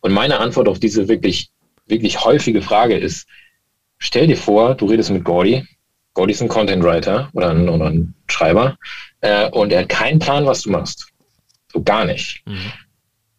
Und 0.00 0.12
meine 0.12 0.38
Antwort 0.38 0.68
auf 0.68 0.78
diese 0.78 1.08
wirklich 1.08 1.50
wirklich 1.86 2.24
häufige 2.24 2.62
Frage 2.62 2.96
ist, 2.96 3.26
stell 3.98 4.26
dir 4.26 4.36
vor, 4.36 4.74
du 4.74 4.86
redest 4.86 5.10
mit 5.10 5.24
Gordy. 5.24 5.64
Gordy 6.14 6.32
ist 6.32 6.42
ein 6.42 6.48
Content 6.48 6.82
Writer 6.82 7.28
oder 7.32 7.50
ein, 7.50 7.68
oder 7.68 7.86
ein 7.86 8.14
Schreiber 8.28 8.76
äh, 9.20 9.48
und 9.50 9.72
er 9.72 9.80
hat 9.80 9.88
keinen 9.88 10.18
Plan, 10.18 10.46
was 10.46 10.62
du 10.62 10.70
machst. 10.70 11.08
So 11.72 11.82
gar 11.82 12.04
nicht. 12.04 12.42
Mhm. 12.46 12.72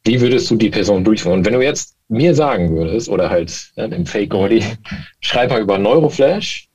Wie 0.04 0.22
würdest 0.22 0.52
du 0.52 0.56
die 0.56 0.70
Person 0.70 1.04
durchführen? 1.04 1.40
Und 1.40 1.46
wenn 1.46 1.54
du 1.54 1.62
jetzt 1.62 1.96
mir 2.10 2.36
sagen 2.36 2.76
würdest, 2.76 3.10
oder 3.10 3.30
halt 3.30 3.72
ja, 3.76 3.88
dem 3.88 4.06
Fake 4.06 4.30
Gordy, 4.30 4.64
schreib 5.22 5.50
mal 5.50 5.62
über 5.62 5.78
Neuroflash 5.78 6.68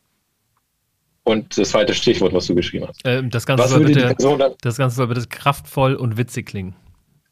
und 1.25 1.57
das 1.57 1.71
zweite 1.71 1.95
Stichwort, 1.95 2.33
was 2.33 2.47
du 2.47 2.55
geschrieben 2.55 2.87
hast. 2.89 3.01
Ähm, 3.05 3.31
das, 3.31 3.47
Ganze 3.47 3.69
soll 3.69 3.85
bitte, 3.85 4.15
das 4.63 4.77
Ganze 4.77 4.97
soll 4.97 5.07
bitte 5.07 5.27
kraftvoll 5.29 5.95
und 5.95 6.17
witzig 6.17 6.47
klingen. 6.47 6.75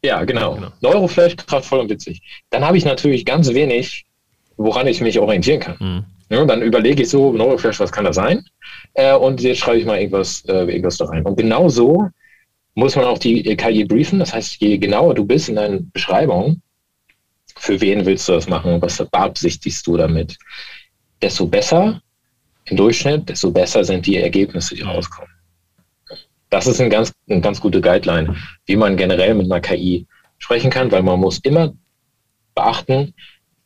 Ja, 0.03 0.23
genau. 0.23 0.55
genau. 0.55 0.71
Neuroflash, 0.81 1.35
kraftvoll 1.35 1.79
und 1.79 1.89
witzig. 1.89 2.21
Dann 2.51 2.63
habe 2.63 2.77
ich 2.77 2.85
natürlich 2.85 3.25
ganz 3.25 3.49
wenig 3.53 4.05
woran 4.59 4.87
ich 4.87 5.01
mich 5.01 5.17
orientieren 5.19 5.59
kann. 5.61 5.77
Mhm. 5.79 6.05
Ja, 6.29 6.45
dann 6.45 6.61
überlege 6.61 7.01
ich 7.01 7.09
so, 7.09 7.31
Neuroflash, 7.31 7.79
was 7.79 7.91
kann 7.91 8.05
das 8.05 8.17
sein? 8.17 8.45
Äh, 8.93 9.15
und 9.15 9.41
jetzt 9.41 9.59
schreibe 9.59 9.79
ich 9.79 9.85
mal 9.85 9.97
irgendwas, 9.97 10.43
äh, 10.47 10.65
irgendwas 10.65 10.97
da 10.97 11.05
rein. 11.05 11.25
Und 11.25 11.37
genau 11.37 11.69
so 11.69 12.07
muss 12.75 12.95
man 12.95 13.05
auch 13.05 13.17
die 13.17 13.41
KI 13.55 13.85
briefen. 13.85 14.19
Das 14.19 14.33
heißt, 14.33 14.57
je 14.61 14.77
genauer 14.77 15.15
du 15.15 15.25
bist 15.25 15.49
in 15.49 15.55
deinen 15.55 15.89
Beschreibungen, 15.91 16.61
für 17.55 17.81
wen 17.81 18.05
willst 18.05 18.27
du 18.27 18.33
das 18.33 18.47
machen, 18.47 18.81
was 18.81 18.97
beabsichtigst 18.97 19.87
du 19.87 19.97
damit, 19.97 20.37
desto 21.21 21.47
besser 21.47 22.01
im 22.65 22.77
Durchschnitt, 22.77 23.27
desto 23.27 23.51
besser 23.51 23.83
sind 23.83 24.05
die 24.05 24.17
Ergebnisse, 24.17 24.75
die 24.75 24.83
rauskommen. 24.83 25.31
Das 26.49 26.67
ist 26.67 26.79
ein 26.79 26.89
ganz, 26.89 27.11
eine 27.29 27.41
ganz 27.41 27.59
gute 27.59 27.81
Guideline, 27.81 28.35
wie 28.65 28.75
man 28.75 28.97
generell 28.97 29.33
mit 29.33 29.45
einer 29.45 29.61
KI 29.61 30.05
sprechen 30.37 30.69
kann, 30.69 30.91
weil 30.91 31.03
man 31.03 31.19
muss 31.19 31.39
immer 31.39 31.73
beachten, 32.55 33.13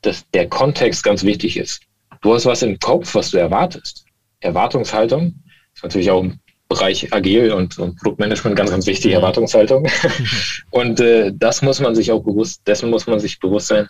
dass 0.06 0.30
der 0.32 0.48
Kontext 0.48 1.04
ganz 1.04 1.24
wichtig 1.24 1.58
ist. 1.58 1.82
Du 2.22 2.34
hast 2.34 2.46
was 2.46 2.62
im 2.62 2.80
Kopf, 2.80 3.16
was 3.16 3.32
du 3.32 3.38
erwartest. 3.38 4.06
Erwartungshaltung 4.40 5.36
ist 5.74 5.84
natürlich 5.84 6.12
auch 6.12 6.22
im 6.22 6.40
Bereich 6.70 7.14
Agil 7.14 7.52
und, 7.52 7.78
und 7.78 7.98
Produktmanagement 7.98 8.56
ganz, 8.56 8.72
ganz 8.72 8.88
wichtig, 8.88 9.14
Erwartungshaltung. 9.14 9.88
und 10.72 11.00
äh, 11.00 11.32
das 11.36 11.62
muss 11.62 11.80
man 11.80 11.96
sich 11.96 12.12
auch 12.12 12.24
bewusst, 12.24 12.62
dessen 12.66 12.90
muss 12.90 13.06
man 13.08 13.20
sich 13.20 13.40
bewusst 13.40 13.68
sein, 13.68 13.88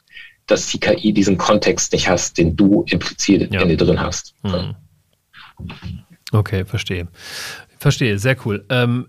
dass 0.48 0.68
die 0.68 0.80
KI 0.80 1.14
diesen 1.14 1.38
Kontext 1.38 1.94
nicht 1.94 2.10
hast, 2.10 2.38
den 2.38 2.56
du 2.56 2.84
impliziert 2.90 3.54
ja. 3.54 3.62
in 3.62 3.70
dir 3.70 3.78
drin 3.78 4.00
hast. 4.00 4.34
Mhm. 4.44 4.76
Okay, 6.32 6.66
verstehe. 6.66 7.08
Verstehe, 7.80 8.18
sehr 8.20 8.36
cool. 8.46 8.66
Ähm, 8.70 9.08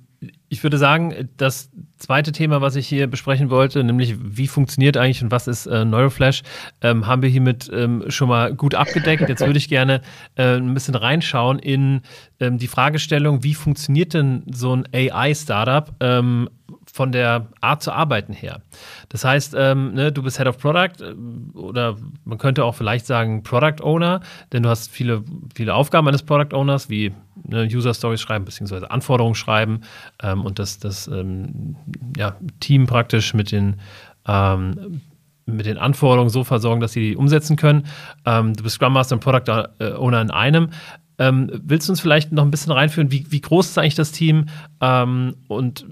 ich 0.49 0.63
würde 0.63 0.79
sagen, 0.79 1.29
das 1.37 1.71
zweite 1.99 2.33
Thema, 2.33 2.61
was 2.61 2.77
ich 2.77 2.87
hier 2.87 3.07
besprechen 3.07 3.51
wollte, 3.51 3.83
nämlich 3.83 4.17
wie 4.21 4.47
funktioniert 4.47 4.97
eigentlich 4.97 5.23
und 5.23 5.31
was 5.31 5.49
ist 5.49 5.67
äh, 5.67 5.85
Neuroflash, 5.85 6.43
ähm, 6.81 7.07
haben 7.07 7.23
wir 7.23 7.29
hiermit 7.29 7.71
ähm, 7.73 8.05
schon 8.09 8.29
mal 8.29 8.55
gut 8.55 8.75
abgedeckt. 8.75 9.29
Jetzt 9.29 9.45
würde 9.45 9.59
ich 9.59 9.69
gerne 9.69 10.01
äh, 10.37 10.57
ein 10.57 10.75
bisschen 10.75 10.95
reinschauen 10.95 11.59
in 11.59 12.03
ähm, 12.41 12.59
die 12.59 12.69
Fragestellung, 12.69 13.43
wie 13.43 13.55
funktioniert 13.55 14.15
denn 14.15 14.45
so 14.53 14.75
ein 14.75 14.87
AI-Startup 14.93 15.95
ähm, 16.01 16.49
von 16.93 17.13
der 17.13 17.49
Art 17.61 17.83
zu 17.83 17.93
arbeiten 17.93 18.33
her. 18.33 18.61
Das 19.09 19.25
heißt, 19.25 19.55
ähm, 19.57 19.95
ne, 19.95 20.13
du 20.13 20.23
bist 20.23 20.39
Head 20.39 20.47
of 20.47 20.59
Product 20.59 21.01
äh, 21.01 21.15
oder 21.57 21.97
man 22.25 22.39
könnte 22.39 22.65
auch 22.65 22.75
vielleicht 22.75 23.07
sagen 23.07 23.43
Product 23.43 23.83
Owner, 23.83 24.21
denn 24.53 24.63
du 24.63 24.69
hast 24.69 24.91
viele, 24.91 25.25
viele 25.55 25.75
Aufgaben 25.75 26.07
eines 26.09 26.23
Product 26.23 26.55
Owners, 26.57 26.91
wie 26.91 27.13
ne, 27.43 27.69
User 27.73 27.95
Stories 27.95 28.21
schreiben, 28.21 28.45
beziehungsweise 28.45 28.91
Anforderungen 28.91 29.35
schreiben 29.35 29.81
ähm, 30.23 30.45
und 30.45 30.59
das, 30.59 30.79
das 30.79 31.09
ähm, 31.09 31.77
ja, 32.17 32.37
Team 32.61 32.87
praktisch 32.87 33.35
mit 33.35 33.53
den 33.53 33.81
ähm, 34.27 35.01
mit 35.47 35.67
den 35.67 35.77
Anforderungen 35.77 36.31
so 36.31 36.43
versorgen, 36.43 36.81
dass 36.81 36.93
sie 36.93 37.11
die 37.11 37.17
umsetzen 37.17 37.57
können. 37.57 37.85
Ähm, 38.25 38.55
du 38.55 38.63
bist 38.63 38.77
Scrum 38.77 38.95
Master 38.95 39.17
und 39.17 39.21
Product 39.21 39.69
äh, 39.79 39.93
Owner 39.93 40.23
in 40.23 40.31
einem. 40.31 40.71
Ähm, 41.19 41.51
willst 41.53 41.87
du 41.87 41.93
uns 41.93 42.01
vielleicht 42.01 42.33
noch 42.33 42.45
ein 42.45 42.51
bisschen 42.51 42.73
reinführen, 42.73 43.13
wie, 43.13 43.27
wie 43.31 43.43
groß 43.43 43.69
ist 43.69 43.79
eigentlich 43.79 43.95
das 43.95 44.11
Team 44.11 44.47
und 44.81 45.87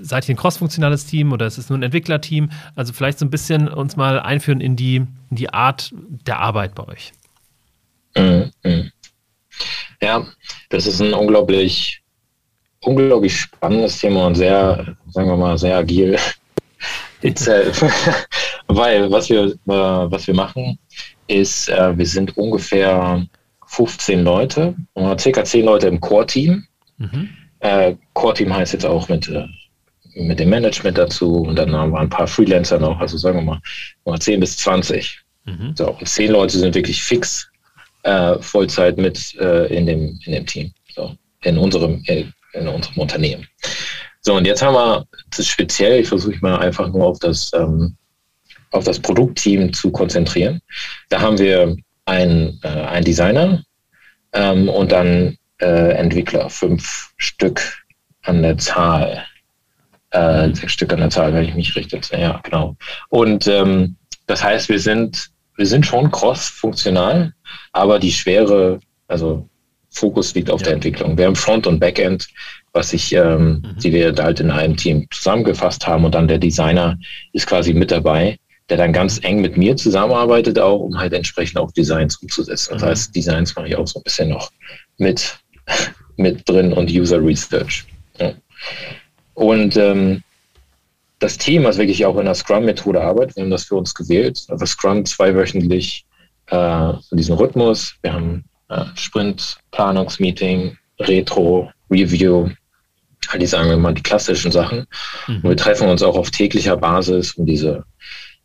seid 0.00 0.28
ihr 0.28 0.34
ein 0.34 0.38
crossfunktionales 0.38 1.06
Team 1.06 1.32
oder 1.32 1.46
ist 1.46 1.58
es 1.58 1.68
nur 1.68 1.78
ein 1.78 1.82
Entwicklerteam? 1.82 2.50
Also 2.74 2.92
vielleicht 2.92 3.18
so 3.18 3.26
ein 3.26 3.30
bisschen 3.30 3.68
uns 3.68 3.96
mal 3.96 4.20
einführen 4.20 4.60
in 4.60 4.76
die, 4.76 4.96
in 4.96 5.36
die 5.36 5.50
Art 5.50 5.92
der 6.26 6.38
Arbeit 6.38 6.74
bei 6.74 6.86
euch. 6.88 7.12
Mhm. 8.16 8.50
mhm. 8.64 8.90
Ja, 10.00 10.24
das 10.68 10.86
ist 10.86 11.00
ein 11.00 11.12
unglaublich, 11.12 12.00
unglaublich 12.80 13.36
spannendes 13.36 13.98
Thema 13.98 14.28
und 14.28 14.36
sehr, 14.36 14.96
sagen 15.10 15.28
wir 15.28 15.36
mal, 15.36 15.58
sehr 15.58 15.76
agil 15.76 16.16
itself. 17.22 17.84
Weil 18.68 19.10
was 19.10 19.28
wir, 19.28 19.46
äh, 19.46 19.56
was 19.66 20.26
wir 20.26 20.34
machen, 20.34 20.78
ist, 21.26 21.68
äh, 21.68 21.96
wir 21.98 22.06
sind 22.06 22.36
ungefähr 22.36 23.26
15 23.66 24.22
Leute, 24.22 24.74
circa 25.18 25.44
10 25.44 25.64
Leute 25.64 25.88
im 25.88 26.00
Core-Team. 26.00 26.64
Mhm. 26.98 27.28
Äh, 27.60 27.96
Core-Team 28.14 28.54
heißt 28.54 28.72
jetzt 28.72 28.86
auch 28.86 29.08
mit 29.08 29.28
äh, 29.28 29.46
mit 30.18 30.40
dem 30.40 30.50
Management 30.50 30.98
dazu 30.98 31.42
und 31.42 31.56
dann 31.56 31.74
haben 31.74 31.92
wir 31.92 32.00
ein 32.00 32.10
paar 32.10 32.26
Freelancer 32.26 32.78
noch, 32.78 32.98
also 33.00 33.16
sagen 33.16 33.38
wir 33.38 33.42
mal, 33.42 33.60
mal 34.04 34.18
10 34.18 34.40
bis 34.40 34.56
20. 34.58 35.20
Mhm. 35.44 35.74
So, 35.76 35.90
und 35.90 36.08
10 36.08 36.30
Leute 36.30 36.58
sind 36.58 36.74
wirklich 36.74 37.02
fix 37.02 37.48
äh, 38.02 38.34
Vollzeit 38.40 38.96
mit 38.96 39.34
äh, 39.36 39.66
in, 39.66 39.86
dem, 39.86 40.18
in 40.24 40.32
dem 40.32 40.46
Team, 40.46 40.72
so, 40.94 41.14
in, 41.42 41.58
unserem, 41.58 42.02
in 42.06 42.68
unserem 42.68 42.98
Unternehmen. 42.98 43.46
So, 44.20 44.34
und 44.34 44.46
jetzt 44.46 44.62
haben 44.62 44.74
wir 44.74 45.06
das 45.36 45.46
speziell, 45.46 46.00
ich 46.00 46.08
versuche 46.08 46.38
mal 46.40 46.58
einfach 46.58 46.88
nur 46.88 47.06
auf 47.06 47.18
das, 47.18 47.50
ähm, 47.54 47.96
auf 48.70 48.84
das 48.84 48.98
Produktteam 48.98 49.72
zu 49.72 49.90
konzentrieren. 49.90 50.60
Da 51.08 51.20
haben 51.20 51.38
wir 51.38 51.76
einen, 52.04 52.60
äh, 52.62 52.68
einen 52.68 53.04
Designer 53.04 53.62
ähm, 54.32 54.68
und 54.68 54.92
dann 54.92 55.36
äh, 55.60 55.92
Entwickler, 55.92 56.50
fünf 56.50 57.10
Stück 57.16 57.84
an 58.22 58.42
der 58.42 58.58
Zahl 58.58 59.24
äh, 60.10 60.54
sechs 60.54 60.72
Stück 60.72 60.92
an 60.92 61.00
der 61.00 61.10
Zahl, 61.10 61.32
wenn 61.34 61.44
ich 61.44 61.54
mich 61.54 61.74
richte. 61.76 62.00
Ja, 62.16 62.40
genau. 62.42 62.76
Und 63.08 63.46
ähm, 63.46 63.96
das 64.26 64.42
heißt, 64.42 64.68
wir 64.68 64.78
sind, 64.78 65.30
wir 65.56 65.66
sind 65.66 65.86
schon 65.86 66.10
cross-funktional, 66.10 67.32
aber 67.72 67.98
die 67.98 68.12
schwere, 68.12 68.80
also 69.08 69.48
Fokus 69.90 70.34
liegt 70.34 70.50
auf 70.50 70.60
ja. 70.60 70.66
der 70.66 70.74
Entwicklung. 70.74 71.16
Wir 71.16 71.26
haben 71.26 71.36
Front- 71.36 71.66
und 71.66 71.80
Backend, 71.80 72.28
was 72.72 72.92
ich, 72.92 73.12
ähm, 73.14 73.62
mhm. 73.64 73.78
die 73.82 73.92
wir 73.92 74.14
halt 74.16 74.40
in 74.40 74.50
einem 74.50 74.76
Team 74.76 75.06
zusammengefasst 75.10 75.86
haben 75.86 76.04
und 76.04 76.14
dann 76.14 76.28
der 76.28 76.38
Designer 76.38 76.98
ist 77.32 77.46
quasi 77.46 77.72
mit 77.72 77.90
dabei, 77.90 78.38
der 78.68 78.76
dann 78.76 78.92
ganz 78.92 79.18
eng 79.22 79.40
mit 79.40 79.56
mir 79.56 79.76
zusammenarbeitet, 79.76 80.58
auch 80.58 80.80
um 80.80 80.98
halt 80.98 81.14
entsprechend 81.14 81.58
auch 81.58 81.72
Designs 81.72 82.16
umzusetzen. 82.16 82.74
Das 82.74 82.82
mhm. 82.82 82.86
heißt, 82.86 83.16
Designs 83.16 83.56
mache 83.56 83.68
ich 83.68 83.76
auch 83.76 83.86
so 83.86 84.00
ein 84.00 84.02
bisschen 84.02 84.28
noch 84.28 84.50
mit, 84.98 85.38
mit 86.16 86.48
drin 86.48 86.72
und 86.72 86.90
User 86.90 87.22
Research. 87.24 87.86
Ja. 88.20 88.34
Und 89.38 89.76
ähm, 89.76 90.24
das 91.20 91.38
Team, 91.38 91.62
was 91.62 91.78
wirklich 91.78 92.04
auch 92.04 92.16
in 92.18 92.24
der 92.24 92.34
Scrum-Methode 92.34 93.00
arbeitet, 93.00 93.36
wir 93.36 93.44
haben 93.44 93.52
das 93.52 93.64
für 93.64 93.76
uns 93.76 93.94
gewählt. 93.94 94.44
Also 94.48 94.66
Scrum 94.66 95.04
zweiwöchentlich 95.04 96.04
äh, 96.50 96.90
in 97.12 97.16
diesem 97.16 97.36
Rhythmus. 97.36 97.94
Wir 98.02 98.14
haben 98.14 98.44
äh, 98.68 98.84
Sprint, 98.96 99.58
Planungsmeeting, 99.70 100.76
Retro, 100.98 101.70
Review, 101.88 102.50
all 103.28 103.38
die 103.38 103.46
sagen 103.46 103.70
wir 103.70 103.76
mal 103.76 103.94
die 103.94 104.02
klassischen 104.02 104.50
Sachen. 104.50 104.88
Mhm. 105.28 105.36
Und 105.36 105.44
wir 105.44 105.56
treffen 105.56 105.88
uns 105.88 106.02
auch 106.02 106.16
auf 106.16 106.32
täglicher 106.32 106.76
Basis, 106.76 107.34
um 107.34 107.46
diese, 107.46 107.84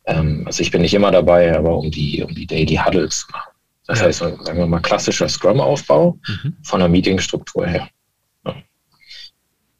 ähm, 0.05 0.43
also 0.45 0.61
ich 0.61 0.69
bin 0.69 0.83
nicht 0.83 0.93
immer 0.93 1.09
dabei, 1.09 1.57
aber 1.57 1.75
um 1.75 1.89
die, 1.89 2.21
um 2.21 2.35
die 2.35 2.45
Daily 2.45 2.75
Huddles 2.75 3.21
zu 3.21 3.31
machen. 3.31 3.51
Das 3.87 3.99
ja. 3.99 4.05
heißt, 4.05 4.19
sagen 4.19 4.59
wir 4.59 4.67
mal, 4.67 4.79
klassischer 4.79 5.27
Scrum-Aufbau 5.27 6.19
mhm. 6.27 6.55
von 6.61 6.79
der 6.81 6.89
Meetingstruktur 6.89 7.65
her. 7.65 7.89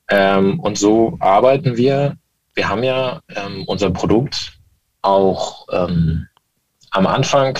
Ähm, 0.10 0.60
und 0.60 0.78
so 0.78 1.18
arbeiten 1.20 1.78
wir. 1.78 2.18
Wir 2.56 2.70
haben 2.70 2.84
ja 2.84 3.22
ähm, 3.36 3.63
unser 3.68 3.89
Produkt 3.89 4.54
auch 5.02 5.68
ähm, 5.72 6.28
am 6.92 7.08
Anfang, 7.08 7.58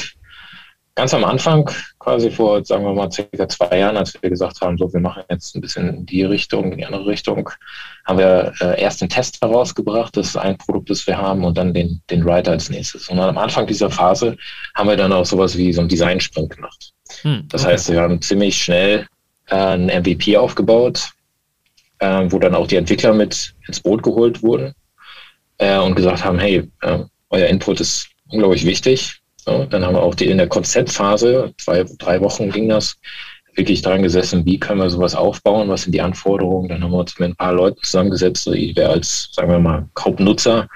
ganz 0.96 1.14
am 1.14 1.24
Anfang, 1.24 1.70
quasi 1.98 2.30
vor, 2.30 2.64
sagen 2.64 2.86
wir 2.86 2.94
mal, 2.94 3.12
circa 3.12 3.48
zwei 3.48 3.80
Jahren, 3.80 3.98
als 3.98 4.14
wir 4.22 4.30
gesagt 4.30 4.62
haben, 4.62 4.78
so, 4.78 4.92
wir 4.94 5.00
machen 5.00 5.24
jetzt 5.30 5.56
ein 5.56 5.62
bisschen 5.62 5.90
in 5.90 6.06
die 6.06 6.24
Richtung, 6.24 6.72
in 6.72 6.78
die 6.78 6.86
andere 6.86 7.08
Richtung, 7.08 7.50
haben 8.06 8.20
wir 8.20 8.54
äh, 8.62 8.80
erst 8.80 9.02
den 9.02 9.10
Test 9.10 9.42
herausgebracht, 9.42 10.16
das 10.16 10.28
ist 10.28 10.38
ein 10.38 10.58
Produkt, 10.58 10.90
das 10.90 11.08
wir 11.08 11.18
haben, 11.18 11.44
und 11.44 11.58
dann 11.58 11.74
den, 11.74 12.02
den 12.10 12.24
Writer 12.26 12.52
als 12.52 12.70
nächstes. 12.70 13.10
Und 13.10 13.20
am 13.20 13.38
Anfang 13.38 13.66
dieser 13.66 13.90
Phase 13.90 14.38
haben 14.76 14.90
wir 14.90 14.98
dann 14.98 15.12
auch 15.12 15.26
sowas 15.26 15.58
wie 15.58 15.74
so 15.74 15.82
einen 15.82 15.90
Design-Sprint 15.90 16.56
gemacht. 16.56 16.94
Hm, 17.22 17.48
das 17.50 17.66
heißt, 17.66 17.92
wir 17.92 18.02
haben 18.02 18.22
ziemlich 18.22 18.62
schnell 18.62 19.08
äh, 19.50 19.56
ein 19.56 19.88
MVP 19.88 20.38
aufgebaut, 20.38 21.10
äh, 22.00 22.26
wo 22.30 22.40
dann 22.40 22.56
auch 22.56 22.68
die 22.68 22.78
Entwickler 22.78 23.14
mit 23.14 23.54
ins 23.68 23.80
Boot 23.80 24.04
geholt 24.04 24.44
wurden 24.44 24.74
äh, 25.58 25.78
und 25.80 25.96
gesagt 25.96 26.24
haben, 26.24 26.40
hey, 26.40 26.70
äh, 26.82 27.00
euer 27.30 27.48
Input 27.48 27.80
ist 27.80 28.10
unglaublich 28.30 28.66
wichtig. 28.66 29.22
So, 29.38 29.66
dann 29.66 29.86
haben 29.86 29.96
wir 29.96 30.04
auch 30.04 30.16
die 30.16 30.28
in 30.28 30.38
der 30.38 30.48
Konzeptphase, 30.48 31.54
zwei, 31.58 31.84
drei 31.98 32.22
Wochen 32.22 32.50
ging 32.50 32.70
das, 32.70 32.98
wirklich 33.56 33.82
dran 33.82 34.02
gesessen, 34.02 34.46
wie 34.46 34.60
können 34.60 34.80
wir 34.80 34.90
sowas 34.90 35.16
aufbauen, 35.16 35.70
was 35.70 35.84
sind 35.84 35.92
die 35.92 36.02
Anforderungen. 36.02 36.70
Dann 36.70 36.84
haben 36.84 36.92
wir 36.92 37.00
uns 37.00 37.20
mit 37.20 37.30
ein 37.30 37.36
paar 37.36 37.54
Leuten 37.54 37.80
zusammengesetzt, 37.84 38.48
die 38.48 38.76
wir 38.76 38.90
als, 38.90 39.30
sagen 39.32 39.52
wir 39.52 39.60
mal, 39.60 39.88
Hauptnutzer 40.00 40.68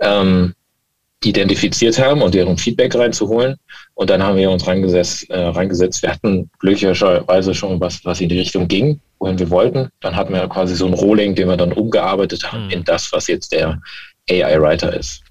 ähm, 0.00 0.54
identifiziert 1.24 1.98
haben 1.98 2.22
und 2.22 2.34
deren 2.34 2.56
Feedback 2.56 2.94
reinzuholen. 2.94 3.56
Und 3.94 4.10
dann 4.10 4.22
haben 4.22 4.36
wir 4.36 4.50
uns 4.50 4.66
reingesetzt. 4.66 5.28
Äh, 5.30 5.40
reingesetzt. 5.40 6.02
Wir 6.02 6.12
hatten 6.12 6.50
glücklicherweise 6.58 7.54
schon 7.54 7.80
was, 7.80 8.04
was 8.04 8.20
in 8.20 8.28
die 8.28 8.38
Richtung 8.38 8.68
ging 8.68 9.00
wohin 9.26 9.38
wir 9.38 9.50
wollten. 9.50 9.88
Dann 10.00 10.16
hatten 10.16 10.32
wir 10.32 10.48
quasi 10.48 10.74
so 10.74 10.86
ein 10.86 10.94
Rolling, 10.94 11.34
den 11.34 11.48
wir 11.48 11.56
dann 11.56 11.72
umgearbeitet 11.72 12.50
haben 12.50 12.66
mhm. 12.66 12.70
in 12.70 12.84
das, 12.84 13.12
was 13.12 13.26
jetzt 13.26 13.52
der 13.52 13.80
AI-Writer 14.30 14.96
ist. 14.96 15.22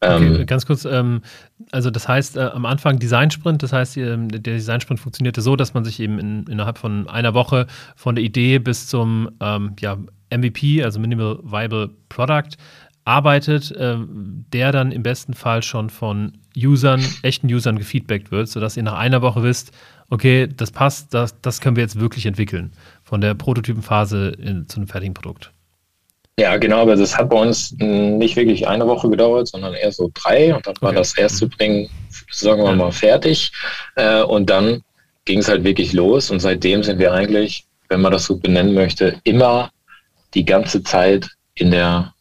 Okay, 0.00 0.40
ähm, 0.40 0.46
ganz 0.46 0.66
kurz, 0.66 0.84
ähm, 0.84 1.22
also 1.70 1.90
das 1.90 2.08
heißt 2.08 2.36
äh, 2.36 2.40
am 2.40 2.66
Anfang 2.66 2.98
Design-Sprint, 2.98 3.62
das 3.62 3.72
heißt, 3.72 3.96
der 3.96 4.16
Design-Sprint 4.16 5.00
funktionierte 5.00 5.40
so, 5.40 5.56
dass 5.56 5.72
man 5.72 5.84
sich 5.84 6.00
eben 6.00 6.18
in, 6.18 6.46
innerhalb 6.46 6.78
von 6.78 7.08
einer 7.08 7.32
Woche 7.32 7.66
von 7.96 8.14
der 8.14 8.24
Idee 8.24 8.58
bis 8.58 8.86
zum 8.86 9.30
ähm, 9.40 9.76
ja, 9.80 9.96
MVP, 10.30 10.82
also 10.82 11.00
Minimal 11.00 11.38
Viable 11.42 11.90
Product, 12.08 12.56
arbeitet, 13.04 13.70
äh, 13.72 13.96
der 13.98 14.72
dann 14.72 14.92
im 14.92 15.02
besten 15.02 15.34
Fall 15.34 15.62
schon 15.62 15.90
von 15.90 16.38
Usern, 16.56 17.04
echten 17.22 17.52
Usern 17.52 17.78
gefeedbackt 17.78 18.30
wird, 18.30 18.48
sodass 18.48 18.76
ihr 18.76 18.82
nach 18.82 18.98
einer 18.98 19.22
Woche 19.22 19.42
wisst, 19.42 19.72
okay, 20.10 20.46
das 20.46 20.70
passt, 20.70 21.12
das, 21.12 21.40
das 21.40 21.60
können 21.60 21.76
wir 21.76 21.82
jetzt 21.82 22.00
wirklich 22.00 22.26
entwickeln. 22.26 22.72
Von 23.02 23.20
der 23.20 23.34
Prototypenphase 23.34 24.28
in, 24.38 24.68
zu 24.68 24.78
einem 24.78 24.88
fertigen 24.88 25.14
Produkt. 25.14 25.50
Ja, 26.38 26.56
genau, 26.56 26.82
aber 26.82 26.96
das 26.96 27.16
hat 27.16 27.30
bei 27.30 27.36
uns 27.36 27.72
nicht 27.78 28.34
wirklich 28.34 28.66
eine 28.66 28.86
Woche 28.86 29.08
gedauert, 29.08 29.48
sondern 29.48 29.74
eher 29.74 29.92
so 29.92 30.10
drei. 30.14 30.54
Und 30.54 30.66
dann 30.66 30.74
war 30.80 30.92
das 30.92 31.16
erste 31.16 31.46
Bringen, 31.46 31.88
sagen 32.30 32.62
wir 32.62 32.74
mal, 32.74 32.90
fertig. 32.90 33.52
Äh, 33.94 34.22
und 34.22 34.50
dann 34.50 34.82
ging 35.26 35.38
es 35.38 35.48
halt 35.48 35.62
wirklich 35.62 35.92
los. 35.92 36.30
Und 36.30 36.40
seitdem 36.40 36.82
sind 36.82 36.98
wir 36.98 37.12
eigentlich, 37.12 37.66
wenn 37.88 38.00
man 38.00 38.12
das 38.12 38.24
so 38.24 38.36
benennen 38.36 38.74
möchte, 38.74 39.20
immer 39.22 39.70
die 40.34 40.44
ganze 40.44 40.82
Zeit 40.82 41.28
in 41.54 41.70
der 41.70 42.13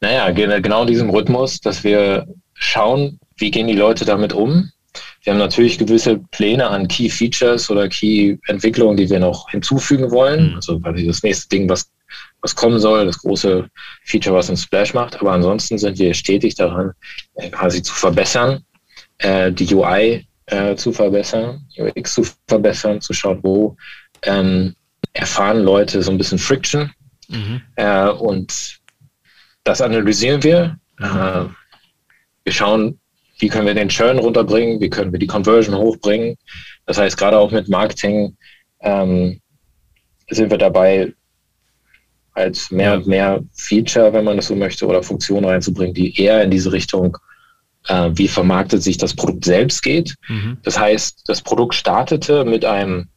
naja, 0.00 0.30
genau 0.30 0.82
in 0.82 0.88
diesem 0.88 1.10
Rhythmus, 1.10 1.60
dass 1.60 1.84
wir 1.84 2.26
schauen, 2.54 3.18
wie 3.36 3.50
gehen 3.50 3.66
die 3.66 3.74
Leute 3.74 4.04
damit 4.04 4.32
um. 4.32 4.70
Wir 5.22 5.32
haben 5.32 5.38
natürlich 5.38 5.78
gewisse 5.78 6.18
Pläne 6.30 6.68
an 6.68 6.86
Key 6.86 7.08
Features 7.08 7.70
oder 7.70 7.88
Key 7.88 8.36
Entwicklungen, 8.46 8.96
die 8.96 9.08
wir 9.08 9.18
noch 9.18 9.50
hinzufügen 9.50 10.10
wollen. 10.10 10.50
Mhm. 10.50 10.56
Also 10.56 10.78
quasi 10.80 11.06
das 11.06 11.22
nächste 11.22 11.48
Ding, 11.48 11.68
was, 11.68 11.90
was 12.42 12.54
kommen 12.54 12.78
soll, 12.78 13.06
das 13.06 13.18
große 13.18 13.68
Feature, 14.04 14.36
was 14.36 14.50
ein 14.50 14.56
Splash 14.56 14.94
macht. 14.94 15.20
Aber 15.20 15.32
ansonsten 15.32 15.78
sind 15.78 15.98
wir 15.98 16.14
stetig 16.14 16.54
daran, 16.54 16.92
äh, 17.36 17.48
quasi 17.50 17.82
zu 17.82 17.94
verbessern, 17.94 18.64
äh, 19.18 19.50
die 19.50 19.74
UI 19.74 20.26
äh, 20.46 20.76
zu 20.76 20.92
verbessern, 20.92 21.66
UX 21.78 22.14
zu 22.14 22.22
verbessern, 22.46 23.00
zu 23.00 23.12
schauen, 23.14 23.40
wo 23.42 23.76
ähm, 24.22 24.74
erfahren 25.14 25.62
Leute 25.62 26.02
so 26.02 26.10
ein 26.10 26.18
bisschen 26.18 26.38
Friction. 26.38 26.92
Mhm. 27.28 27.62
Äh, 27.76 28.10
und 28.10 28.78
das 29.64 29.80
analysieren 29.80 30.42
wir. 30.42 30.78
Äh, 31.00 31.44
wir 32.44 32.52
schauen, 32.52 33.00
wie 33.38 33.48
können 33.48 33.66
wir 33.66 33.74
den 33.74 33.88
Churn 33.88 34.18
runterbringen, 34.18 34.80
wie 34.80 34.90
können 34.90 35.12
wir 35.12 35.18
die 35.18 35.26
Conversion 35.26 35.76
hochbringen. 35.76 36.36
Das 36.86 36.98
heißt, 36.98 37.16
gerade 37.16 37.38
auch 37.38 37.50
mit 37.50 37.68
Marketing 37.68 38.36
ähm, 38.80 39.40
sind 40.30 40.50
wir 40.50 40.58
dabei, 40.58 41.12
als 42.34 42.70
mehr 42.70 42.94
und 42.94 43.06
mehr 43.06 43.42
Feature, 43.52 44.12
wenn 44.12 44.24
man 44.24 44.36
das 44.36 44.48
so 44.48 44.56
möchte, 44.56 44.86
oder 44.86 45.02
Funktionen 45.02 45.44
reinzubringen, 45.44 45.94
die 45.94 46.20
eher 46.20 46.42
in 46.42 46.50
diese 46.50 46.72
Richtung, 46.72 47.16
äh, 47.88 48.10
wie 48.14 48.28
vermarktet 48.28 48.82
sich 48.82 48.98
das 48.98 49.14
Produkt 49.14 49.44
selbst 49.44 49.82
geht. 49.82 50.14
Mhm. 50.28 50.58
Das 50.62 50.78
heißt, 50.78 51.22
das 51.26 51.40
Produkt 51.40 51.74
startete 51.74 52.44
mit 52.44 52.64
einem, 52.64 53.08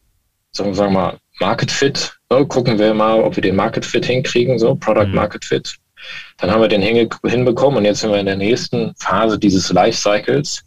sagen 0.52 0.76
wir 0.76 0.88
mal, 0.88 1.18
Market 1.40 1.70
Fit. 1.70 2.16
Ne? 2.30 2.46
Gucken 2.46 2.78
wir 2.78 2.94
mal, 2.94 3.20
ob 3.20 3.36
wir 3.36 3.42
den 3.42 3.56
Market 3.56 3.84
Fit 3.84 4.06
hinkriegen, 4.06 4.58
so 4.58 4.74
Product 4.74 5.08
mhm. 5.08 5.14
Market 5.14 5.44
Fit. 5.44 5.76
Dann 6.38 6.50
haben 6.50 6.60
wir 6.60 6.68
den 6.68 6.82
hinbekommen 6.82 7.78
und 7.78 7.84
jetzt 7.84 8.00
sind 8.00 8.10
wir 8.10 8.18
in 8.18 8.26
der 8.26 8.36
nächsten 8.36 8.94
Phase 8.98 9.38
dieses 9.38 9.72
Lifecycles. 9.72 10.64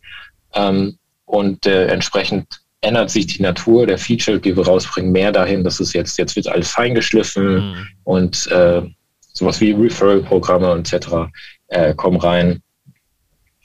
Ähm, 0.54 0.98
und 1.26 1.66
äh, 1.66 1.88
entsprechend 1.88 2.62
ändert 2.82 3.10
sich 3.10 3.28
die 3.28 3.42
Natur 3.42 3.88
der 3.88 3.98
Feature, 3.98 4.40
die 4.40 4.56
wir 4.58 4.66
rausbringen, 4.66 5.12
mehr 5.12 5.32
dahin, 5.32 5.64
dass 5.64 5.80
es 5.80 5.94
jetzt, 5.94 6.18
jetzt 6.18 6.36
wird 6.36 6.48
alles 6.48 6.70
feingeschliffen 6.72 7.56
mhm. 7.56 7.88
und 8.04 8.48
äh, 8.48 8.82
sowas 9.34 9.62
wie 9.62 9.72
Referral-Programme 9.72 10.78
etc. 10.80 11.32
Äh, 11.68 11.94
kommen 11.94 12.20
rein. 12.20 12.62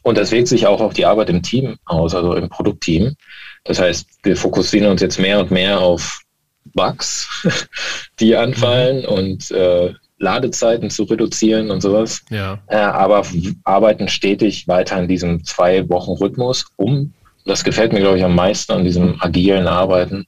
Und 0.03 0.19
das 0.19 0.31
wirkt 0.31 0.49
sich 0.49 0.67
auch 0.67 0.81
auf 0.81 0.95
die 0.95 1.07
Arbeit 1.07 1.31
im 1.31 1.43
Team 1.43 1.77
aus, 1.87 2.15
also 2.15 2.35
im 2.35 2.49
Produktteam. 2.49 3.17
Das 3.65 3.81
heißt, 3.81 4.07
wir 4.23 4.37
fokussieren 4.37 4.89
uns 4.89 5.01
jetzt 5.01 5.19
mehr 5.19 5.41
und 5.41 5.51
mehr 5.51 5.81
auf 5.81 6.21
Bugs, 6.75 7.29
die 8.21 8.37
anfallen 8.37 8.99
mhm. 8.99 9.09
und 9.09 9.51
äh, 9.51 9.93
Ladezeiten 10.19 10.91
zu 10.91 11.05
reduzieren 11.05 11.71
und 11.71 11.81
sowas. 11.81 12.25
Ja. 12.31 12.59
Äh, 12.69 12.77
aber 12.77 13.27
arbeiten 13.65 14.09
stetig 14.09 14.67
weiter 14.67 14.99
in 14.99 15.09
diesem 15.09 15.45
zwei 15.45 15.89
Wochen 15.89 16.13
Rhythmus, 16.13 16.67
um, 16.77 17.13
das 17.45 17.63
gefällt 17.63 17.93
mir, 17.93 18.01
glaube 18.01 18.19
ich, 18.19 18.25
am 18.25 18.35
meisten 18.35 18.73
an 18.73 18.85
diesem 18.85 19.21
agilen 19.23 19.69
Arbeiten, 19.69 20.27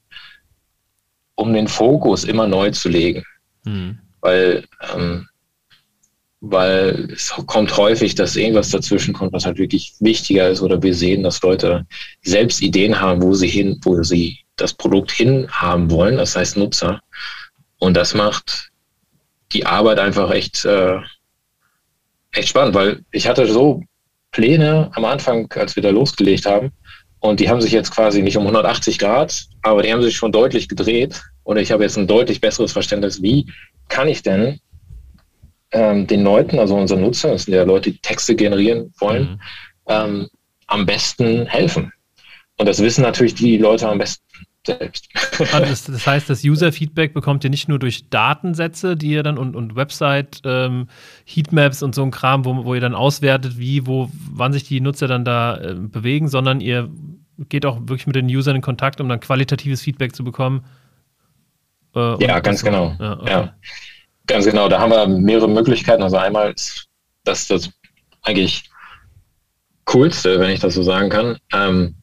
um 1.34 1.52
den 1.52 1.68
Fokus 1.68 2.24
immer 2.24 2.46
neu 2.46 2.70
zu 2.70 2.88
legen. 2.88 3.24
Mhm. 3.64 3.98
Weil, 4.20 4.64
ähm, 4.94 5.26
weil 6.40 7.08
es 7.12 7.30
kommt 7.46 7.76
häufig, 7.76 8.14
dass 8.14 8.36
irgendwas 8.36 8.70
dazwischen 8.70 9.14
kommt, 9.14 9.32
was 9.32 9.46
halt 9.46 9.58
wirklich 9.58 9.94
wichtiger 9.98 10.48
ist, 10.48 10.62
oder 10.62 10.80
wir 10.82 10.94
sehen, 10.94 11.24
dass 11.24 11.42
Leute 11.42 11.86
selbst 12.22 12.62
Ideen 12.62 13.00
haben, 13.00 13.20
wo 13.22 13.34
sie 13.34 13.48
hin, 13.48 13.80
wo 13.82 14.00
sie 14.02 14.38
das 14.56 14.72
Produkt 14.72 15.10
hin 15.10 15.48
haben 15.50 15.90
wollen, 15.90 16.16
das 16.16 16.36
heißt 16.36 16.56
Nutzer. 16.56 17.00
Und 17.78 17.96
das 17.96 18.14
macht 18.14 18.70
die 19.52 19.66
Arbeit 19.66 19.98
einfach 19.98 20.30
echt, 20.30 20.64
äh, 20.64 20.98
echt 22.32 22.48
spannend, 22.48 22.74
weil 22.74 23.04
ich 23.10 23.26
hatte 23.28 23.46
so 23.46 23.82
Pläne 24.30 24.90
am 24.94 25.04
Anfang, 25.04 25.50
als 25.52 25.76
wir 25.76 25.82
da 25.82 25.90
losgelegt 25.90 26.46
haben, 26.46 26.72
und 27.20 27.40
die 27.40 27.48
haben 27.48 27.60
sich 27.60 27.72
jetzt 27.72 27.90
quasi 27.90 28.22
nicht 28.22 28.36
um 28.36 28.44
180 28.44 28.98
Grad, 28.98 29.46
aber 29.62 29.82
die 29.82 29.92
haben 29.92 30.02
sich 30.02 30.16
schon 30.16 30.32
deutlich 30.32 30.68
gedreht. 30.68 31.20
Und 31.42 31.56
ich 31.56 31.72
habe 31.72 31.82
jetzt 31.82 31.96
ein 31.96 32.06
deutlich 32.06 32.40
besseres 32.40 32.72
Verständnis, 32.72 33.22
wie 33.22 33.46
kann 33.88 34.08
ich 34.08 34.22
denn 34.22 34.60
ähm, 35.72 36.06
den 36.06 36.22
Leuten, 36.22 36.58
also 36.58 36.76
unseren 36.76 37.00
Nutzern, 37.00 37.32
das 37.32 37.44
sind 37.44 37.54
ja 37.54 37.64
Leute, 37.64 37.90
die 37.90 37.98
Texte 37.98 38.36
generieren 38.36 38.92
wollen, 38.98 39.30
mhm. 39.30 39.38
ähm, 39.88 40.28
am 40.66 40.86
besten 40.86 41.46
helfen. 41.46 41.92
Und 42.58 42.66
das 42.66 42.82
wissen 42.82 43.02
natürlich 43.02 43.34
die 43.34 43.56
Leute 43.56 43.88
am 43.88 43.98
besten 43.98 44.22
selbst. 44.68 45.08
Also 45.52 45.92
das, 45.92 46.06
heißt, 46.06 46.28
das 46.28 46.42
User-Feedback 46.42 47.14
bekommt 47.14 47.44
ihr 47.44 47.50
nicht 47.50 47.68
nur 47.68 47.78
durch 47.78 48.08
Datensätze, 48.10 48.96
die 48.96 49.10
ihr 49.10 49.22
dann 49.22 49.38
und, 49.38 49.54
und 49.54 49.76
Website, 49.76 50.40
ähm, 50.44 50.88
Heatmaps 51.24 51.82
und 51.82 51.94
so 51.94 52.02
ein 52.02 52.10
Kram, 52.10 52.44
wo, 52.44 52.64
wo 52.64 52.74
ihr 52.74 52.80
dann 52.80 52.94
auswertet, 52.94 53.56
wie, 53.56 53.86
wo, 53.86 54.10
wann 54.32 54.52
sich 54.52 54.64
die 54.64 54.80
Nutzer 54.80 55.06
dann 55.06 55.24
da 55.24 55.56
äh, 55.58 55.74
bewegen, 55.74 56.28
sondern 56.28 56.60
ihr 56.60 56.90
geht 57.48 57.64
auch 57.66 57.78
wirklich 57.82 58.08
mit 58.08 58.16
den 58.16 58.26
Usern 58.26 58.56
in 58.56 58.62
Kontakt, 58.62 59.00
um 59.00 59.08
dann 59.08 59.20
qualitatives 59.20 59.80
Feedback 59.80 60.14
zu 60.14 60.24
bekommen. 60.24 60.64
Äh, 61.94 62.24
ja, 62.24 62.40
ganz 62.40 62.64
genau. 62.64 62.96
Ja, 62.98 63.20
okay. 63.20 63.30
ja, 63.30 63.54
ganz 64.26 64.44
genau. 64.44 64.68
Da 64.68 64.80
haben 64.80 64.90
wir 64.90 65.06
mehrere 65.06 65.48
Möglichkeiten. 65.48 66.02
Also 66.02 66.16
einmal 66.16 66.52
ist 66.52 66.88
das 67.24 67.46
das 67.46 67.70
eigentlich 68.22 68.64
coolste, 69.84 70.40
wenn 70.40 70.50
ich 70.50 70.60
das 70.60 70.74
so 70.74 70.82
sagen 70.82 71.10
kann. 71.10 71.38
Ähm, 71.52 71.94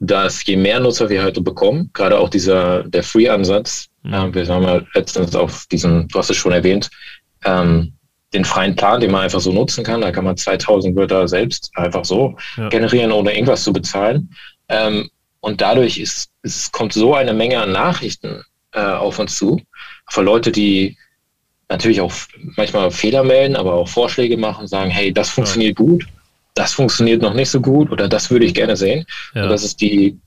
dass 0.00 0.44
je 0.44 0.56
mehr 0.56 0.80
Nutzer 0.80 1.08
wir 1.08 1.24
heute 1.24 1.40
bekommen, 1.40 1.90
gerade 1.94 2.18
auch 2.18 2.28
dieser 2.28 2.84
der 2.84 3.02
Free-Ansatz, 3.02 3.88
äh, 4.04 4.32
wir 4.32 4.46
haben 4.48 4.64
ja 4.64 4.80
letztens 4.94 5.34
auf 5.34 5.66
diesen, 5.66 6.08
du 6.08 6.18
hast 6.18 6.30
es 6.30 6.36
schon 6.36 6.52
erwähnt, 6.52 6.90
ähm, 7.44 7.92
den 8.34 8.44
freien 8.44 8.76
Plan, 8.76 9.00
den 9.00 9.10
man 9.10 9.22
einfach 9.22 9.40
so 9.40 9.52
nutzen 9.52 9.84
kann. 9.84 10.00
Da 10.00 10.10
kann 10.10 10.24
man 10.24 10.36
2000 10.36 10.96
Wörter 10.96 11.26
selbst 11.28 11.70
einfach 11.74 12.04
so 12.04 12.36
ja. 12.56 12.68
generieren, 12.68 13.12
ohne 13.12 13.32
irgendwas 13.32 13.62
zu 13.62 13.72
bezahlen. 13.72 14.30
Ähm, 14.68 15.08
und 15.40 15.60
dadurch 15.60 15.98
ist, 15.98 16.30
es 16.42 16.70
kommt 16.72 16.92
so 16.92 17.14
eine 17.14 17.32
Menge 17.32 17.60
an 17.60 17.72
Nachrichten 17.72 18.42
äh, 18.72 18.80
auf 18.80 19.18
uns 19.18 19.36
zu, 19.36 19.60
von 20.10 20.24
Leute, 20.24 20.50
die 20.50 20.98
natürlich 21.68 22.00
auch 22.00 22.12
manchmal 22.56 22.90
Fehler 22.90 23.24
melden, 23.24 23.56
aber 23.56 23.74
auch 23.74 23.88
Vorschläge 23.88 24.36
machen, 24.36 24.66
sagen, 24.66 24.90
hey, 24.90 25.12
das 25.12 25.30
funktioniert 25.30 25.78
ja. 25.78 25.84
gut 25.84 26.06
das 26.56 26.72
funktioniert 26.72 27.22
noch 27.22 27.34
nicht 27.34 27.50
so 27.50 27.60
gut 27.60 27.92
oder 27.92 28.08
das 28.08 28.30
würde 28.30 28.46
ich 28.46 28.54
gerne 28.54 28.76
sehen. 28.76 29.04
Ja. 29.34 29.44
Und 29.44 29.50
das 29.50 29.62
ist 29.62 29.80
die 29.80 30.18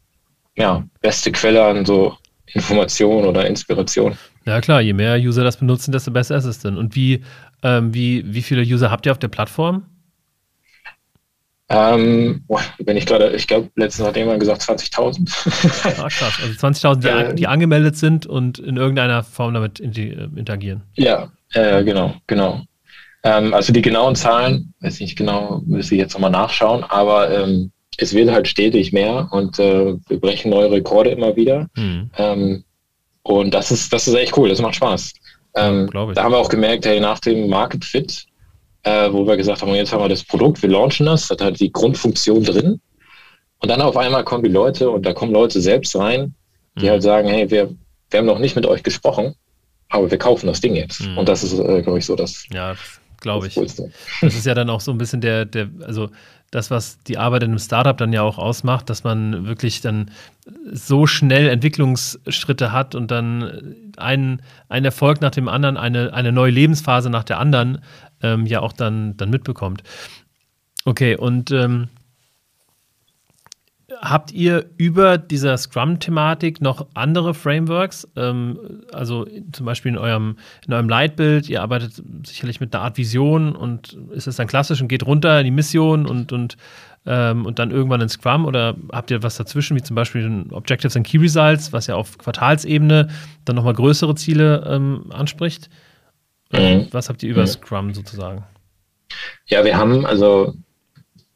ja, 0.55 0.83
beste 1.01 1.31
Quelle 1.31 1.63
an 1.63 1.85
so 1.85 2.15
Information 2.53 3.25
oder 3.25 3.45
Inspiration. 3.45 4.17
Ja 4.45 4.61
klar, 4.61 4.81
je 4.81 4.93
mehr 4.93 5.17
User 5.17 5.43
das 5.43 5.57
benutzen, 5.57 5.91
desto 5.91 6.11
besser 6.11 6.37
ist 6.37 6.45
es 6.45 6.59
denn. 6.59 6.77
Und 6.77 6.95
wie, 6.95 7.23
ähm, 7.63 7.93
wie, 7.93 8.23
wie 8.33 8.41
viele 8.41 8.61
User 8.61 8.89
habt 8.91 9.05
ihr 9.05 9.11
auf 9.11 9.19
der 9.19 9.27
Plattform? 9.27 9.85
Ähm, 11.71 12.43
wenn 12.79 12.97
ich 12.97 13.05
gerade, 13.05 13.29
ich 13.35 13.47
glaube, 13.47 13.69
letztens 13.75 14.07
hat 14.07 14.17
jemand 14.17 14.39
gesagt 14.39 14.61
20.000. 14.63 15.99
ah, 16.01 16.07
krass. 16.09 16.39
Also 16.41 16.53
20.000, 16.89 17.29
die, 17.29 17.35
die, 17.41 17.47
angemeldet 17.47 17.95
sind 17.95 18.25
und 18.25 18.57
in 18.57 18.77
irgendeiner 18.77 19.23
Form 19.23 19.53
damit 19.53 19.79
äh, 19.79 20.29
interagieren. 20.35 20.81
Ja, 20.95 21.31
äh, 21.53 21.83
genau, 21.83 22.15
genau. 22.25 22.63
Ähm, 23.23 23.53
also 23.53 23.73
die 23.73 23.81
genauen 23.81 24.15
Zahlen, 24.15 24.73
weiß 24.79 24.99
nicht 24.99 25.17
genau, 25.17 25.61
müsste 25.65 25.95
ich 25.95 26.01
jetzt 26.01 26.13
nochmal 26.13 26.31
nachschauen, 26.31 26.83
aber 26.83 27.29
ähm, 27.31 27.71
es 27.97 28.13
wird 28.13 28.31
halt 28.31 28.47
stetig 28.47 28.93
mehr 28.93 29.27
und 29.31 29.59
äh, 29.59 29.95
wir 30.07 30.19
brechen 30.19 30.51
neue 30.51 30.71
Rekorde 30.71 31.09
immer 31.11 31.35
wieder. 31.35 31.67
Mhm. 31.75 32.09
Ähm, 32.17 32.63
und 33.23 33.53
das 33.53 33.71
ist, 33.71 33.91
das 33.91 34.07
ist 34.07 34.15
echt 34.15 34.37
cool, 34.37 34.49
das 34.49 34.61
macht 34.61 34.75
Spaß. 34.75 35.13
Ähm, 35.55 35.89
da 35.91 36.23
haben 36.23 36.31
wir 36.31 36.37
auch 36.37 36.49
gemerkt, 36.49 36.85
hey, 36.85 36.99
nach 36.99 37.19
dem 37.19 37.49
Market 37.49 37.83
Fit, 37.83 38.25
äh, 38.83 39.11
wo 39.11 39.27
wir 39.27 39.35
gesagt 39.35 39.61
haben, 39.61 39.73
jetzt 39.75 39.91
haben 39.91 40.03
wir 40.03 40.09
das 40.09 40.23
Produkt, 40.23 40.61
wir 40.61 40.69
launchen 40.69 41.05
das, 41.05 41.27
das 41.27 41.41
hat 41.41 41.59
die 41.59 41.71
Grundfunktion 41.71 42.43
drin. 42.43 42.79
Und 43.61 43.69
dann 43.69 43.81
auf 43.81 43.97
einmal 43.97 44.23
kommen 44.23 44.43
die 44.43 44.49
Leute 44.49 44.89
und 44.89 45.05
da 45.05 45.13
kommen 45.13 45.33
Leute 45.33 45.59
selbst 45.59 45.95
rein, 45.95 46.33
die 46.77 46.85
mhm. 46.85 46.91
halt 46.91 47.03
sagen, 47.03 47.27
hey, 47.27 47.49
wir, 47.51 47.75
wir 48.09 48.19
haben 48.19 48.25
noch 48.25 48.39
nicht 48.39 48.55
mit 48.55 48.65
euch 48.65 48.83
gesprochen, 48.83 49.35
aber 49.89 50.09
wir 50.09 50.17
kaufen 50.17 50.47
das 50.47 50.61
Ding 50.61 50.75
jetzt. 50.75 51.01
Mhm. 51.01 51.17
Und 51.17 51.27
das 51.27 51.43
ist, 51.43 51.59
äh, 51.59 51.81
glaube 51.81 51.99
ich, 51.99 52.05
so 52.05 52.15
das. 52.15 52.45
Ja, 52.53 52.75
glaube 53.21 53.47
ich. 53.47 53.55
Das 53.55 54.35
ist 54.35 54.45
ja 54.45 54.53
dann 54.53 54.69
auch 54.69 54.81
so 54.81 54.91
ein 54.91 54.97
bisschen 54.97 55.21
der, 55.21 55.45
der, 55.45 55.69
also 55.85 56.09
das, 56.51 56.71
was 56.71 56.97
die 57.03 57.17
Arbeit 57.17 57.43
in 57.43 57.51
einem 57.51 57.59
Startup 57.59 57.95
dann 57.95 58.11
ja 58.11 58.23
auch 58.23 58.37
ausmacht, 58.37 58.89
dass 58.89 59.03
man 59.03 59.45
wirklich 59.45 59.81
dann 59.81 60.09
so 60.71 61.05
schnell 61.05 61.47
Entwicklungsschritte 61.47 62.71
hat 62.71 62.95
und 62.95 63.11
dann 63.11 63.75
einen, 63.97 64.41
einen 64.67 64.85
Erfolg 64.85 65.21
nach 65.21 65.31
dem 65.31 65.47
anderen, 65.47 65.77
eine, 65.77 66.13
eine 66.13 66.31
neue 66.31 66.51
Lebensphase 66.51 67.09
nach 67.09 67.23
der 67.23 67.39
anderen 67.39 67.79
ähm, 68.21 68.45
ja 68.45 68.61
auch 68.61 68.73
dann, 68.73 69.15
dann 69.17 69.29
mitbekommt. 69.29 69.83
Okay, 70.85 71.15
und 71.15 71.51
ähm, 71.51 71.89
Habt 74.01 74.31
ihr 74.31 74.69
über 74.77 75.17
dieser 75.17 75.57
Scrum-Thematik 75.57 76.61
noch 76.61 76.87
andere 76.93 77.33
Frameworks? 77.33 78.07
Ähm, 78.15 78.83
also 78.91 79.25
zum 79.51 79.65
Beispiel 79.65 79.91
in 79.91 79.97
eurem, 79.97 80.37
in 80.67 80.73
eurem 80.73 80.89
Leitbild, 80.89 81.49
ihr 81.49 81.61
arbeitet 81.61 82.01
sicherlich 82.25 82.59
mit 82.59 82.73
einer 82.73 82.83
Art 82.83 82.97
Vision 82.97 83.55
und 83.55 83.97
ist 84.11 84.27
es 84.27 84.35
dann 84.35 84.47
klassisch 84.47 84.81
und 84.81 84.87
geht 84.87 85.05
runter 85.05 85.39
in 85.39 85.45
die 85.45 85.51
Mission 85.51 86.05
und, 86.05 86.31
und, 86.31 86.57
ähm, 87.05 87.45
und 87.45 87.59
dann 87.59 87.71
irgendwann 87.71 88.01
in 88.01 88.09
Scrum 88.09 88.45
oder 88.45 88.75
habt 88.91 89.11
ihr 89.11 89.23
was 89.23 89.37
dazwischen, 89.37 89.75
wie 89.75 89.81
zum 89.81 89.95
Beispiel 89.95 90.23
in 90.23 90.51
Objectives 90.51 90.95
and 90.95 91.05
Key 91.05 91.17
Results, 91.17 91.73
was 91.73 91.87
ja 91.87 91.95
auf 91.95 92.17
Quartalsebene 92.17 93.09
dann 93.45 93.55
nochmal 93.55 93.73
größere 93.73 94.15
Ziele 94.15 94.63
ähm, 94.67 95.05
anspricht? 95.09 95.69
Mhm. 96.51 96.87
Was 96.91 97.09
habt 97.09 97.23
ihr 97.23 97.29
über 97.29 97.41
mhm. 97.41 97.47
Scrum 97.47 97.93
sozusagen? 97.93 98.43
Ja, 99.47 99.63
wir 99.63 99.77
haben 99.77 100.05
also 100.05 100.53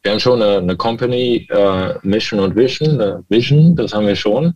wir 0.04 0.12
haben 0.12 0.20
schon 0.20 0.40
eine, 0.40 0.58
eine 0.58 0.76
Company 0.76 1.48
äh, 1.50 1.94
Mission 2.02 2.38
und 2.38 2.54
Vision, 2.54 3.00
eine 3.00 3.24
Vision, 3.28 3.74
das 3.74 3.92
haben 3.92 4.06
wir 4.06 4.16
schon. 4.16 4.54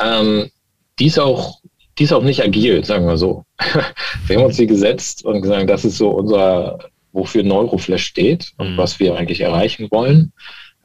Ähm, 0.00 0.50
die 0.98 1.06
ist 1.06 1.18
auch 1.18 1.60
die 1.98 2.04
ist 2.04 2.12
auch 2.12 2.22
nicht 2.22 2.42
agil, 2.42 2.84
sagen 2.84 3.06
wir 3.06 3.16
so. 3.16 3.44
wir 4.26 4.36
haben 4.36 4.44
uns 4.46 4.56
die 4.56 4.66
gesetzt 4.66 5.24
und 5.24 5.42
gesagt, 5.42 5.68
das 5.68 5.84
ist 5.84 5.98
so 5.98 6.10
unser, 6.10 6.78
wofür 7.12 7.42
Neuroflash 7.42 8.04
steht 8.04 8.52
und 8.56 8.72
mhm. 8.72 8.76
was 8.78 8.98
wir 8.98 9.14
eigentlich 9.16 9.40
erreichen 9.40 9.88
wollen. 9.90 10.32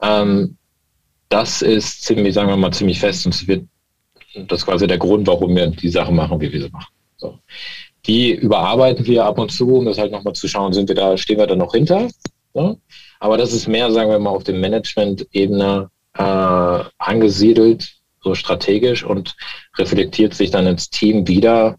Ähm, 0.02 0.58
das 1.30 1.62
ist 1.62 2.04
ziemlich, 2.04 2.34
sagen 2.34 2.50
wir 2.50 2.58
mal, 2.58 2.74
ziemlich 2.74 3.00
fest 3.00 3.26
und 3.26 3.36
es 3.36 3.48
wird 3.48 3.66
das 4.46 4.60
ist 4.60 4.66
quasi 4.66 4.86
der 4.86 4.98
Grund, 4.98 5.26
warum 5.28 5.56
wir 5.56 5.68
die 5.68 5.90
Sachen 5.90 6.16
machen, 6.16 6.40
wie 6.40 6.52
wir 6.52 6.62
sie 6.62 6.70
machen. 6.70 6.94
So. 7.18 7.40
Die 8.06 8.34
überarbeiten 8.34 9.06
wir 9.06 9.26
ab 9.26 9.40
und 9.40 9.52
zu, 9.52 9.78
um 9.78 9.86
das 9.86 9.98
halt 9.98 10.12
nochmal 10.12 10.34
zu 10.34 10.48
schauen, 10.48 10.74
sind 10.74 10.88
wir 10.88 10.96
da, 10.96 11.18
stehen 11.18 11.40
wir 11.40 11.48
da 11.48 11.56
noch 11.56 11.74
hinter? 11.74 12.08
So. 12.58 12.80
Aber 13.20 13.38
das 13.38 13.54
ist 13.54 13.68
mehr, 13.68 13.92
sagen 13.92 14.10
wir 14.10 14.18
mal, 14.18 14.32
auf 14.32 14.44
dem 14.44 14.60
Management-Ebene 14.60 15.92
äh, 16.18 16.84
angesiedelt, 16.98 17.88
so 18.24 18.34
strategisch 18.34 19.04
und 19.04 19.36
reflektiert 19.78 20.34
sich 20.34 20.50
dann 20.50 20.66
ins 20.66 20.90
Team 20.90 21.28
wieder, 21.28 21.78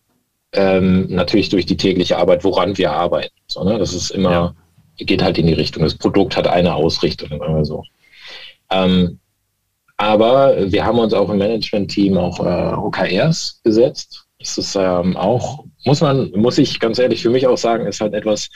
ähm, 0.53 1.09
natürlich 1.09 1.49
durch 1.49 1.67
die 1.67 1.77
tägliche 1.77 2.17
Arbeit, 2.17 2.45
woran 2.45 2.79
wir 2.79 2.93
arbeiten. 2.93 3.35
So, 3.49 3.65
ne? 3.65 3.77
Das 3.77 3.93
ist 3.93 4.11
immer, 4.11 4.31
ja. 4.31 4.55
geht 5.05 5.21
halt 5.21 5.37
in 5.37 5.49
die 5.49 5.53
Richtung. 5.53 5.83
Das 5.83 5.97
Produkt 5.97 6.37
hat 6.37 6.47
eine 6.47 6.77
Ausrichtung, 6.77 7.31
immer 7.33 7.65
so. 7.65 7.83
Ähm, 8.71 9.19
aber 9.97 10.71
wir 10.71 10.87
haben 10.87 11.01
uns 11.01 11.13
auch 11.13 11.29
im 11.29 11.39
Management-Team 11.39 12.17
auch 12.17 12.39
äh, 12.39 12.77
OKRs 12.77 13.61
gesetzt. 13.65 14.27
Das 14.39 14.57
ist 14.57 14.77
ähm, 14.77 15.17
auch, 15.17 15.65
muss 15.85 16.01
man, 16.01 16.31
muss 16.37 16.59
ich 16.59 16.79
ganz 16.79 17.01
ehrlich 17.01 17.21
für 17.21 17.31
mich 17.31 17.49
auch 17.49 17.59
sagen, 17.59 17.85
ist 17.85 18.01
halt 18.01 18.15
etwas, 18.15 18.49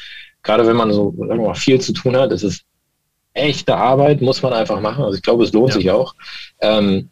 gerade 0.42 0.66
wenn 0.66 0.76
man 0.76 0.92
so, 0.92 1.14
sagen 1.16 1.40
wir 1.40 1.48
mal, 1.48 1.54
viel 1.54 1.80
zu 1.80 1.92
tun 1.92 2.16
hat, 2.16 2.32
ist 2.32 2.42
es 2.42 2.62
echte 3.34 3.76
Arbeit, 3.76 4.20
muss 4.20 4.42
man 4.42 4.52
einfach 4.52 4.80
machen. 4.80 5.04
Also 5.04 5.16
ich 5.16 5.22
glaube, 5.22 5.44
es 5.44 5.52
lohnt 5.52 5.70
ja. 5.70 5.74
sich 5.74 5.90
auch. 5.90 6.14
Ähm, 6.60 7.08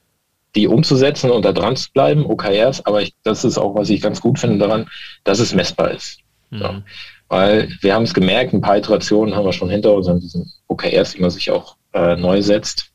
die 0.57 0.67
umzusetzen 0.67 1.31
und 1.31 1.45
da 1.45 1.53
dran 1.53 1.77
zu 1.77 1.93
bleiben, 1.93 2.27
OKRs, 2.27 2.85
aber 2.85 3.03
ich, 3.03 3.15
das 3.23 3.45
ist 3.45 3.57
auch, 3.57 3.75
was 3.75 3.89
ich 3.89 4.01
ganz 4.01 4.21
gut 4.21 4.39
finde 4.39 4.59
daran, 4.59 4.89
dass 5.23 5.39
es 5.39 5.55
messbar 5.55 5.93
ist. 5.93 6.19
Mhm. 6.51 6.61
Ja. 6.61 6.83
Weil 7.29 7.69
wir 7.81 7.95
haben 7.95 8.03
es 8.03 8.15
gemerkt, 8.15 8.53
ein 8.53 8.61
paar 8.61 8.77
Iterationen 8.77 9.37
haben 9.37 9.45
wir 9.45 9.53
schon 9.53 9.71
hinter 9.71 9.95
uns 9.95 10.09
an 10.09 10.19
diesen 10.19 10.51
OKRs, 10.67 11.13
die 11.13 11.21
man 11.21 11.31
sich 11.31 11.51
auch 11.53 11.77
äh, 11.93 12.17
neu 12.17 12.43
setzt, 12.43 12.91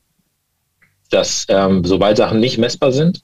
dass 1.10 1.46
ähm, 1.48 1.82
sobald 1.84 2.18
Sachen 2.18 2.40
nicht 2.40 2.58
messbar 2.58 2.92
sind, 2.92 3.22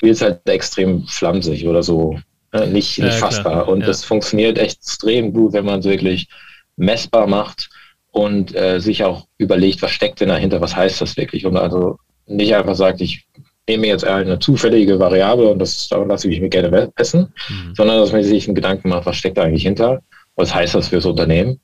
wird 0.00 0.14
es 0.14 0.22
halt 0.22 0.40
extrem 0.48 1.06
flamsig 1.06 1.66
oder 1.68 1.84
so 1.84 2.18
äh, 2.52 2.66
nicht, 2.66 2.98
nicht 2.98 3.00
ja, 3.00 3.10
fassbar. 3.10 3.64
Klar. 3.64 3.68
Und 3.68 3.80
ja. 3.80 3.86
das 3.86 4.04
funktioniert 4.04 4.58
extrem 4.58 5.32
gut, 5.32 5.52
wenn 5.52 5.64
man 5.64 5.80
es 5.80 5.86
wirklich 5.86 6.28
messbar 6.76 7.26
macht 7.26 7.68
und 8.10 8.54
äh, 8.54 8.80
sich 8.80 9.04
auch 9.04 9.26
überlegt, 9.36 9.82
was 9.82 9.90
steckt 9.90 10.20
denn 10.20 10.28
dahinter, 10.28 10.60
was 10.60 10.74
heißt 10.74 11.00
das 11.00 11.16
wirklich? 11.16 11.46
Und 11.46 11.56
also 11.56 11.98
nicht 12.26 12.54
einfach 12.54 12.74
sagt, 12.74 13.00
ich 13.00 13.26
nehme 13.68 13.86
jetzt 13.86 14.04
eine 14.04 14.38
zufällige 14.38 14.98
Variable 14.98 15.50
und 15.50 15.58
das 15.58 15.90
lasse 15.90 16.30
ich 16.30 16.40
mich 16.40 16.50
gerne 16.50 16.90
messen, 16.96 17.32
mhm. 17.48 17.74
sondern 17.74 17.98
dass 17.98 18.12
man 18.12 18.24
sich 18.24 18.46
einen 18.46 18.54
Gedanken 18.54 18.88
macht, 18.88 19.06
was 19.06 19.16
steckt 19.16 19.36
da 19.36 19.42
eigentlich 19.42 19.64
hinter, 19.64 20.00
was 20.36 20.54
heißt 20.54 20.74
das 20.74 20.88
fürs 20.88 21.04
Unternehmen. 21.04 21.60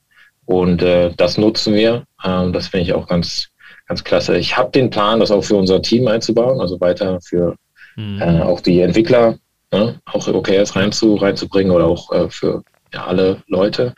Und 0.46 0.82
äh, 0.82 1.10
das 1.16 1.38
nutzen 1.38 1.74
wir. 1.74 2.04
Ähm, 2.24 2.52
das 2.52 2.68
finde 2.68 2.84
ich 2.84 2.92
auch 2.92 3.08
ganz, 3.08 3.48
ganz 3.86 4.04
klasse. 4.04 4.36
Ich 4.36 4.56
habe 4.56 4.70
den 4.70 4.90
Plan, 4.90 5.20
das 5.20 5.30
auch 5.30 5.42
für 5.42 5.56
unser 5.56 5.80
Team 5.80 6.06
einzubauen, 6.06 6.60
also 6.60 6.78
weiter 6.80 7.18
für 7.22 7.56
mhm. 7.96 8.20
äh, 8.20 8.42
auch 8.42 8.60
die 8.60 8.80
Entwickler, 8.80 9.38
ne, 9.74 10.00
auch 10.06 10.26
OKRs 10.26 10.76
reinzu, 10.76 11.16
reinzubringen 11.16 11.72
oder 11.72 11.86
auch 11.86 12.10
äh, 12.12 12.28
für 12.30 12.62
ja, 12.92 13.06
alle 13.06 13.42
Leute. 13.48 13.94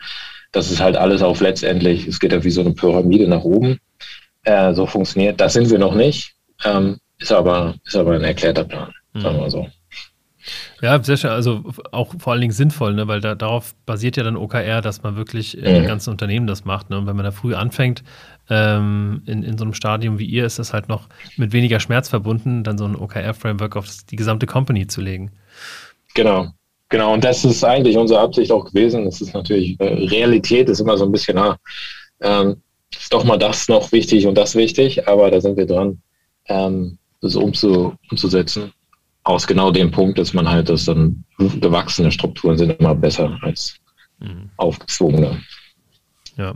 Das 0.51 0.71
ist 0.71 0.81
halt 0.81 0.95
alles 0.95 1.21
auf 1.21 1.41
letztendlich, 1.41 2.07
es 2.07 2.19
geht 2.19 2.31
ja 2.31 2.43
wie 2.43 2.49
so 2.49 2.61
eine 2.61 2.73
Pyramide 2.73 3.27
nach 3.27 3.43
oben. 3.43 3.79
Äh, 4.43 4.73
so 4.73 4.85
funktioniert. 4.85 5.39
Das 5.41 5.53
sind 5.53 5.69
wir 5.69 5.79
noch 5.79 5.93
nicht. 5.93 6.33
Ähm, 6.63 6.97
ist, 7.19 7.31
aber, 7.31 7.75
ist 7.85 7.95
aber 7.95 8.15
ein 8.15 8.23
erklärter 8.23 8.63
Plan, 8.63 8.91
mhm. 9.13 9.21
sagen 9.21 9.39
wir 9.39 9.49
so. 9.49 9.67
Ja, 10.81 11.01
sehr 11.03 11.17
schön. 11.17 11.31
Also 11.31 11.63
auch 11.91 12.13
vor 12.19 12.33
allen 12.33 12.41
Dingen 12.41 12.53
sinnvoll, 12.53 12.93
ne? 12.93 13.07
weil 13.07 13.19
da, 13.19 13.35
darauf 13.35 13.73
basiert 13.85 14.15
ja 14.15 14.23
dann 14.23 14.37
OKR, 14.37 14.81
dass 14.81 15.03
man 15.03 15.15
wirklich 15.15 15.57
in 15.57 15.81
mhm. 15.81 15.87
ganzen 15.87 16.11
Unternehmen 16.11 16.47
das 16.47 16.65
macht. 16.65 16.89
Ne? 16.89 16.97
Und 16.97 17.07
wenn 17.07 17.15
man 17.15 17.25
da 17.25 17.31
früh 17.31 17.55
anfängt, 17.55 18.03
ähm, 18.49 19.23
in, 19.25 19.43
in 19.43 19.57
so 19.57 19.65
einem 19.65 19.73
Stadium 19.73 20.19
wie 20.19 20.25
ihr, 20.25 20.45
ist 20.45 20.59
das 20.59 20.73
halt 20.73 20.87
noch 20.87 21.09
mit 21.35 21.51
weniger 21.51 21.79
Schmerz 21.79 22.09
verbunden, 22.09 22.63
dann 22.63 22.77
so 22.77 22.85
ein 22.85 22.95
OKR-Framework 22.95 23.75
auf 23.75 23.87
die 24.09 24.15
gesamte 24.15 24.45
Company 24.45 24.87
zu 24.87 25.01
legen. 25.01 25.31
Genau, 26.17 26.47
genau. 26.89 27.13
Und 27.13 27.23
das 27.23 27.45
ist 27.45 27.63
eigentlich 27.63 27.95
unsere 27.95 28.19
Absicht 28.19 28.51
auch 28.51 28.65
gewesen. 28.65 29.05
Das 29.05 29.21
ist 29.21 29.35
natürlich, 29.35 29.79
äh, 29.79 29.85
Realität 29.85 30.67
ist 30.67 30.79
immer 30.79 30.97
so 30.97 31.05
ein 31.05 31.11
bisschen, 31.11 31.37
ah, 31.37 31.55
ähm, 32.21 32.55
ist 32.91 33.13
doch 33.13 33.23
mal 33.23 33.37
das 33.37 33.67
noch 33.67 33.91
wichtig 33.91 34.25
und 34.25 34.35
das 34.35 34.55
wichtig, 34.55 35.07
aber 35.07 35.29
da 35.29 35.39
sind 35.39 35.57
wir 35.57 35.67
dran 35.67 36.01
ähm, 36.47 36.97
das 37.21 37.35
umzu, 37.35 37.93
umzusetzen. 38.09 38.73
Aus 39.25 39.45
genau 39.45 39.69
dem 39.69 39.91
Punkt, 39.91 40.17
dass 40.17 40.33
man 40.33 40.49
halt, 40.49 40.69
dass 40.69 40.85
dann 40.85 41.23
gewachsene 41.37 42.11
Strukturen 42.11 42.57
sind 42.57 42.79
immer 42.79 42.95
besser 42.95 43.37
als 43.43 43.75
mhm. 44.17 44.49
aufgezwungene. 44.57 45.39
Ja. 46.35 46.55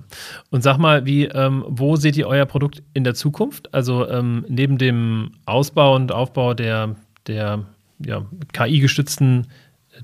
Und 0.50 0.64
sag 0.64 0.80
mal, 0.80 1.06
wie, 1.06 1.26
ähm, 1.26 1.66
wo 1.68 1.98
seht 1.98 2.18
ihr 2.18 2.26
euer 2.26 2.48
Produkt 2.48 2.82
in 2.96 3.04
der 3.04 3.14
Zukunft? 3.14 3.72
Also 3.76 4.10
ähm, 4.10 4.44
neben 4.48 4.80
dem 4.80 5.34
Ausbau 5.46 5.96
und 5.96 6.12
Aufbau 6.12 6.56
der, 6.56 6.96
der 7.28 7.68
ja, 8.06 8.26
KI-gestützten 8.54 9.48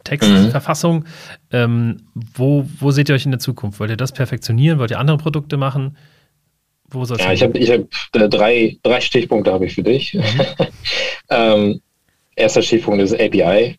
Textverfassung, 0.03 0.99
mhm. 0.99 1.05
ähm, 1.51 2.01
wo, 2.13 2.65
wo 2.79 2.91
seht 2.91 3.09
ihr 3.09 3.15
euch 3.15 3.25
in 3.25 3.31
der 3.31 3.39
Zukunft? 3.39 3.79
Wollt 3.79 3.89
ihr 3.89 3.97
das 3.97 4.11
perfektionieren? 4.11 4.79
Wollt 4.79 4.91
ihr 4.91 4.99
andere 4.99 5.17
Produkte 5.17 5.57
machen? 5.57 5.97
Wo 6.89 7.03
soll 7.05 7.19
ja, 7.19 7.33
ich 7.33 7.43
habe 7.43 7.57
ich 7.57 7.69
hab, 7.71 7.81
äh, 8.13 8.29
drei, 8.29 8.77
drei 8.83 9.01
Stichpunkte 9.01 9.51
habe 9.51 9.65
ich 9.65 9.75
für 9.75 9.83
dich. 9.83 10.13
Mhm. 10.13 10.23
ähm, 11.29 11.81
erster 12.35 12.61
Stichpunkt 12.61 13.01
ist 13.01 13.13
API. 13.13 13.77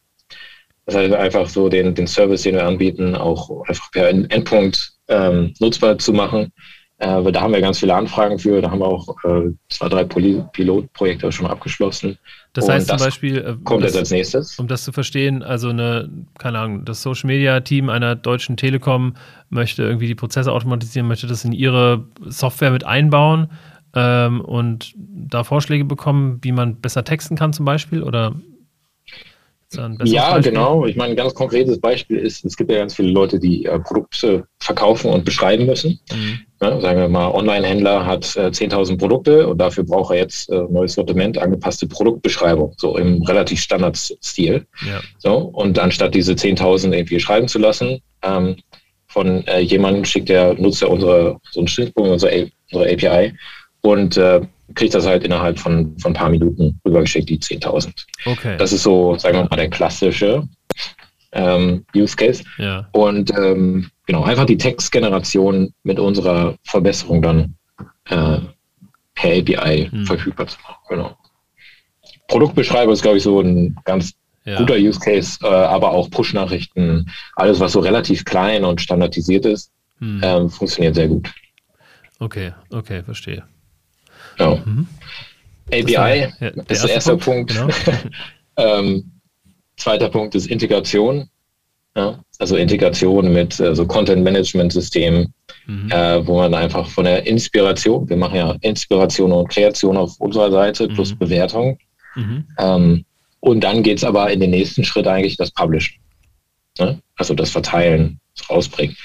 Das 0.87 0.97
heißt 0.97 1.13
einfach 1.15 1.49
so 1.49 1.69
den, 1.69 1.95
den 1.95 2.07
Service, 2.07 2.43
den 2.43 2.55
wir 2.55 2.65
anbieten, 2.65 3.15
auch 3.15 3.63
einfach 3.69 3.91
per 3.93 4.09
Endpunkt 4.09 4.93
ähm, 5.09 5.53
nutzbar 5.61 5.99
zu 5.99 6.13
machen. 6.13 6.53
Äh, 6.99 7.31
da 7.31 7.41
haben 7.41 7.53
wir 7.53 7.61
ganz 7.61 7.79
viele 7.79 7.95
Anfragen 7.95 8.39
für. 8.39 8.61
Da 8.61 8.71
haben 8.71 8.81
wir 8.81 8.87
auch 8.87 9.09
äh, 9.25 9.53
zwei, 9.69 9.89
drei 9.89 10.05
Pilotprojekte 10.05 11.31
schon 11.31 11.47
abgeschlossen. 11.47 12.19
Das 12.55 12.69
heißt 12.69 12.91
das 12.91 12.99
zum 12.99 13.07
Beispiel, 13.07 13.39
äh, 13.39 13.57
kommt 13.63 13.85
das, 13.85 13.95
als 13.95 14.11
nächstes. 14.11 14.59
Um 14.59 14.67
das 14.67 14.83
zu 14.83 14.91
verstehen, 14.91 15.45
also 15.45 15.69
eine, 15.69 16.11
keine 16.39 16.59
Ahnung, 16.59 16.85
das 16.85 17.03
Social 17.03 17.29
Media 17.29 17.61
Team 17.61 17.89
einer 17.89 18.17
deutschen 18.17 18.57
Telekom 18.57 19.15
möchte 19.49 19.85
irgendwie 19.85 20.09
die 20.09 20.17
Prozesse 20.17 20.53
automatisieren, 20.53 21.07
möchte 21.07 21.29
das 21.29 21.45
in 21.45 21.53
ihre 21.53 22.05
Software 22.27 22.73
mit 22.73 22.85
einbauen 22.85 23.53
ähm, 23.95 24.41
und 24.41 24.93
da 24.97 25.45
Vorschläge 25.45 25.85
bekommen, 25.85 26.41
wie 26.43 26.53
man 26.53 26.81
besser 26.81 27.05
texten 27.05 27.37
kann 27.37 27.53
zum 27.53 27.65
Beispiel 27.65 28.03
oder 28.03 28.35
ja, 29.73 29.87
Beispiel? 29.89 30.53
genau. 30.53 30.87
Ich 30.87 30.97
meine, 30.97 31.11
ein 31.11 31.17
ganz 31.17 31.35
konkretes 31.35 31.79
Beispiel 31.79 32.17
ist, 32.19 32.45
es 32.45 32.57
gibt 32.57 32.71
ja 32.71 32.79
ganz 32.79 32.95
viele 32.95 33.11
Leute, 33.11 33.39
die 33.39 33.67
äh, 33.67 33.79
Produkte 33.79 34.47
verkaufen 34.59 35.11
und 35.11 35.25
beschreiben 35.25 35.67
müssen. 35.67 36.01
Mhm. 36.11 36.41
Ja, 36.61 36.81
sagen 36.81 36.99
wir 36.99 37.09
mal, 37.09 37.31
Online-Händler 37.31 38.05
hat 38.05 38.37
äh, 38.37 38.49
10.000 38.49 38.99
Produkte 38.99 39.47
und 39.47 39.59
dafür 39.59 39.85
braucht 39.85 40.13
er 40.13 40.19
jetzt 40.19 40.51
äh, 40.51 40.65
neues 40.71 40.95
Sortiment, 40.95 41.39
angepasste 41.39 41.87
Produktbeschreibung, 41.87 42.75
so 42.77 42.97
im 42.97 43.23
relativ 43.23 43.61
Standardstil. 43.61 44.67
Ja. 44.85 45.01
So, 45.19 45.37
und 45.37 45.79
anstatt 45.79 46.15
diese 46.15 46.33
10.000 46.33 46.93
irgendwie 46.93 47.21
schreiben 47.21 47.47
zu 47.47 47.61
lassen, 47.61 48.01
ähm, 48.23 48.57
von 49.07 49.47
äh, 49.47 49.61
jemandem 49.61 50.05
schickt 50.05 50.29
der 50.29 50.55
Nutzer 50.55 50.91
unsere, 50.91 51.39
so 51.51 51.61
einen 51.61 51.69
Schnittpunkt, 51.69 52.11
unsere, 52.11 52.51
unsere 52.73 52.93
API 52.93 53.35
und 53.83 54.17
äh, 54.17 54.41
kriegt 54.75 54.95
das 54.95 55.07
halt 55.07 55.25
innerhalb 55.25 55.59
von, 55.59 55.97
von 55.99 56.11
ein 56.11 56.15
paar 56.15 56.29
Minuten 56.29 56.79
rübergeschickt, 56.85 57.29
die 57.29 57.39
10.000. 57.39 57.91
Okay. 58.27 58.57
Das 58.59 58.73
ist 58.73 58.83
so, 58.83 59.17
sagen 59.17 59.39
wir 59.39 59.45
mal, 59.49 59.57
der 59.57 59.71
klassische 59.71 60.47
ähm, 61.33 61.85
Use 61.95 62.17
Case. 62.17 62.45
Ja. 62.59 62.89
Und 62.93 63.31
ähm, 63.37 63.91
genau, 64.07 64.25
einfach 64.25 64.47
die 64.47 64.57
Textgeneration 64.57 65.73
mit 65.83 65.99
unserer 65.99 66.57
Verbesserung 66.65 67.23
dann 67.23 67.55
äh, 68.07 68.39
per 69.15 69.39
API 69.39 69.89
hm. 69.91 70.07
verfügbar 70.07 70.47
zu 70.47 70.59
machen. 70.63 70.77
Genau. 70.89 71.17
Produktbeschreibung 72.29 72.93
ist, 72.93 73.03
glaube 73.03 73.19
ich, 73.19 73.23
so 73.23 73.41
ein 73.41 73.77
ganz 73.85 74.13
ja. 74.45 74.59
guter 74.59 74.77
Use 74.77 75.01
Case, 75.01 75.39
äh, 75.43 75.47
aber 75.47 75.91
auch 75.91 76.11
Push-Nachrichten, 76.11 77.11
alles, 77.37 77.61
was 77.61 77.73
so 77.73 77.81
relativ 77.81 78.25
klein 78.25 78.65
und 78.65 78.81
standardisiert 78.81 79.47
ist, 79.47 79.73
hm. 79.99 80.21
ähm, 80.23 80.51
funktioniert 80.51 80.95
sehr 80.95 81.09
gut. 81.09 81.33
Okay, 82.21 82.53
okay, 82.71 83.03
verstehe. 83.03 83.45
Genau. 84.37 84.61
Mhm. 84.65 84.87
API 85.71 86.33
der 86.41 86.71
ist 86.71 86.85
der 86.85 86.95
erste 86.95 87.17
Punkt. 87.17 87.55
Punkt. 87.55 87.85
Genau. 87.85 87.99
ähm, 88.57 89.18
zweiter 89.79 90.09
Punkt 90.09 90.35
ist 90.35 90.47
Integration. 90.47 91.29
Ja, 91.97 92.23
also 92.39 92.57
Integration 92.57 93.33
mit 93.33 93.55
so 93.55 93.87
Content-Management-Systemen, 93.87 95.33
mhm. 95.67 95.91
äh, 95.91 96.25
wo 96.25 96.37
man 96.37 96.55
einfach 96.55 96.89
von 96.89 97.05
der 97.05 97.27
Inspiration, 97.27 98.09
wir 98.09 98.17
machen 98.17 98.37
ja 98.37 98.55
Inspiration 98.61 99.33
und 99.33 99.49
Kreation 99.49 99.97
auf 99.97 100.21
unserer 100.21 100.51
Seite 100.53 100.89
mhm. 100.89 100.95
plus 100.95 101.15
Bewertung. 101.17 101.79
Mhm. 102.15 102.47
Ähm, 102.59 103.05
und 103.41 103.65
dann 103.65 103.83
geht 103.83 103.99
es 103.99 104.05
aber 104.05 104.31
in 104.31 104.41
den 104.41 104.51
nächsten 104.51 104.85
Schritt 104.85 105.07
eigentlich 105.07 105.37
das 105.37 105.51
Publishen. 105.51 105.97
Ne? 106.79 107.01
Also 107.17 107.35
das 107.35 107.51
Verteilen, 107.51 108.21
das 108.37 108.49
Rausbringen. 108.51 108.97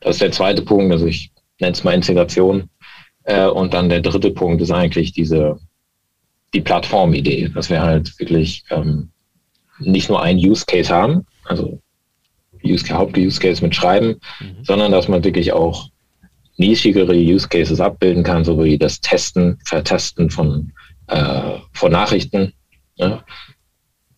Das 0.00 0.16
ist 0.16 0.22
der 0.22 0.32
zweite 0.32 0.62
Punkt. 0.62 0.92
Also 0.92 1.06
ich 1.06 1.30
nennt 1.60 1.76
es 1.76 1.84
mal 1.84 1.94
Integration. 1.94 2.68
Äh, 3.24 3.46
und 3.46 3.74
dann 3.74 3.88
der 3.88 4.00
dritte 4.00 4.30
Punkt 4.30 4.62
ist 4.62 4.70
eigentlich 4.70 5.12
diese, 5.12 5.58
die 6.54 6.60
Plattformidee, 6.60 7.50
dass 7.54 7.70
wir 7.70 7.82
halt 7.82 8.18
wirklich 8.18 8.64
ähm, 8.70 9.10
nicht 9.78 10.08
nur 10.08 10.22
einen 10.22 10.38
Use 10.38 10.64
Case 10.66 10.92
haben, 10.92 11.26
also 11.44 11.78
Use, 12.64 12.88
Haupt-Use 12.88 13.40
Case 13.40 13.62
mit 13.62 13.74
Schreiben, 13.74 14.20
mhm. 14.40 14.64
sondern 14.64 14.92
dass 14.92 15.08
man 15.08 15.24
wirklich 15.24 15.52
auch 15.52 15.88
nischigere 16.56 17.14
Use 17.14 17.48
Cases 17.48 17.80
abbilden 17.80 18.22
kann, 18.22 18.44
so 18.44 18.62
wie 18.62 18.78
das 18.78 19.00
Testen, 19.00 19.58
Vertesten 19.64 20.30
von, 20.30 20.72
äh, 21.08 21.58
von 21.72 21.92
Nachrichten. 21.92 22.52
Ja. 22.96 23.22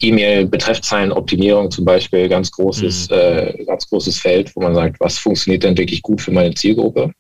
E-Mail-Betreffzeilenoptimierung 0.00 1.70
zum 1.72 1.84
Beispiel, 1.84 2.28
ganz 2.28 2.52
großes, 2.52 3.10
mhm. 3.10 3.16
äh, 3.16 3.64
ganz 3.64 3.88
großes 3.88 4.18
Feld, 4.18 4.54
wo 4.54 4.60
man 4.60 4.74
sagt, 4.74 5.00
was 5.00 5.18
funktioniert 5.18 5.64
denn 5.64 5.76
wirklich 5.76 6.02
gut 6.02 6.20
für 6.20 6.30
meine 6.30 6.54
Zielgruppe? 6.54 7.12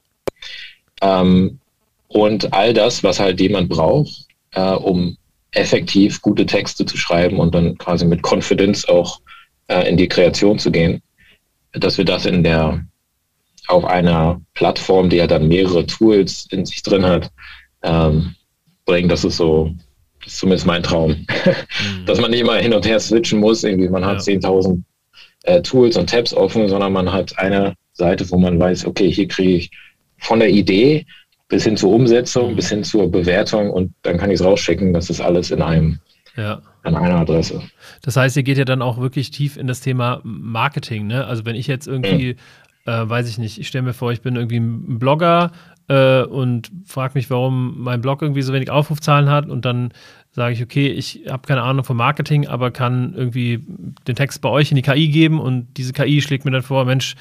Ähm, 1.02 1.58
und 2.06 2.52
all 2.52 2.72
das, 2.72 3.02
was 3.02 3.18
halt 3.18 3.40
jemand 3.40 3.68
braucht, 3.68 4.26
äh, 4.52 4.70
um 4.70 5.16
effektiv 5.52 6.20
gute 6.22 6.46
Texte 6.46 6.84
zu 6.84 6.96
schreiben 6.96 7.38
und 7.38 7.54
dann 7.54 7.76
quasi 7.78 8.04
mit 8.04 8.22
Confidence 8.22 8.86
auch 8.88 9.20
äh, 9.68 9.88
in 9.88 9.96
die 9.96 10.08
Kreation 10.08 10.58
zu 10.58 10.70
gehen, 10.70 11.02
dass 11.72 11.98
wir 11.98 12.04
das 12.04 12.26
in 12.26 12.42
der 12.42 12.84
auf 13.68 13.84
einer 13.84 14.40
Plattform, 14.54 15.10
die 15.10 15.16
ja 15.16 15.26
dann 15.26 15.48
mehrere 15.48 15.84
Tools 15.86 16.46
in 16.50 16.64
sich 16.64 16.82
drin 16.82 17.04
hat, 17.04 17.30
ähm, 17.82 18.34
bringen. 18.86 19.08
Das 19.08 19.24
ist 19.24 19.36
so, 19.36 19.74
das 20.24 20.32
ist 20.32 20.38
zumindest 20.38 20.66
mein 20.66 20.82
Traum. 20.82 21.10
Mhm. 21.10 21.26
Dass 22.06 22.18
man 22.18 22.30
nicht 22.30 22.40
immer 22.40 22.56
hin 22.56 22.72
und 22.72 22.86
her 22.86 22.98
switchen 22.98 23.40
muss, 23.40 23.64
irgendwie 23.64 23.88
man 23.88 24.04
hat 24.04 24.26
ja. 24.26 24.34
10.000 24.34 24.82
äh, 25.44 25.60
Tools 25.60 25.96
und 25.96 26.08
Tabs 26.08 26.32
offen, 26.32 26.68
sondern 26.68 26.92
man 26.92 27.12
hat 27.12 27.38
eine 27.38 27.74
Seite, 27.92 28.28
wo 28.30 28.38
man 28.38 28.58
weiß, 28.58 28.86
okay, 28.86 29.10
hier 29.10 29.28
kriege 29.28 29.56
ich 29.56 29.70
von 30.16 30.40
der 30.40 30.48
Idee 30.48 31.04
bis 31.48 31.64
hin 31.64 31.76
zur 31.76 31.90
Umsetzung, 31.90 32.52
mhm. 32.52 32.56
bis 32.56 32.68
hin 32.68 32.84
zur 32.84 33.10
Bewertung 33.10 33.70
und 33.70 33.92
dann 34.02 34.18
kann 34.18 34.30
ich 34.30 34.40
es 34.40 34.44
rausschicken. 34.44 34.92
Das 34.92 35.10
ist 35.10 35.20
alles 35.20 35.50
in 35.50 35.62
einem 35.62 35.98
ja. 36.36 36.60
an 36.82 36.94
einer 36.94 37.16
Adresse. 37.16 37.62
Das 38.02 38.16
heißt, 38.16 38.36
ihr 38.36 38.42
geht 38.42 38.58
ja 38.58 38.64
dann 38.64 38.82
auch 38.82 38.98
wirklich 38.98 39.30
tief 39.30 39.56
in 39.56 39.66
das 39.66 39.80
Thema 39.80 40.20
Marketing. 40.22 41.06
Ne? 41.06 41.24
Also 41.24 41.44
wenn 41.44 41.56
ich 41.56 41.66
jetzt 41.66 41.88
irgendwie, 41.88 42.36
mhm. 42.86 42.92
äh, 42.92 43.08
weiß 43.08 43.28
ich 43.28 43.38
nicht, 43.38 43.58
ich 43.58 43.68
stelle 43.68 43.82
mir 43.82 43.94
vor, 43.94 44.12
ich 44.12 44.20
bin 44.20 44.36
irgendwie 44.36 44.58
ein 44.58 44.98
Blogger 44.98 45.52
äh, 45.88 46.22
und 46.22 46.70
frage 46.86 47.14
mich, 47.14 47.30
warum 47.30 47.82
mein 47.82 48.00
Blog 48.00 48.22
irgendwie 48.22 48.42
so 48.42 48.52
wenig 48.52 48.70
Aufrufzahlen 48.70 49.30
hat 49.30 49.48
und 49.48 49.64
dann 49.64 49.92
sage 50.30 50.52
ich, 50.52 50.62
okay, 50.62 50.88
ich 50.88 51.22
habe 51.28 51.46
keine 51.48 51.62
Ahnung 51.62 51.84
vom 51.84 51.96
Marketing, 51.96 52.46
aber 52.46 52.70
kann 52.70 53.14
irgendwie 53.14 53.64
den 54.06 54.14
Text 54.14 54.40
bei 54.40 54.50
euch 54.50 54.70
in 54.70 54.76
die 54.76 54.82
KI 54.82 55.08
geben 55.08 55.40
und 55.40 55.66
diese 55.76 55.92
KI 55.92 56.20
schlägt 56.20 56.44
mir 56.44 56.50
dann 56.50 56.62
vor, 56.62 56.84
Mensch, 56.84 57.16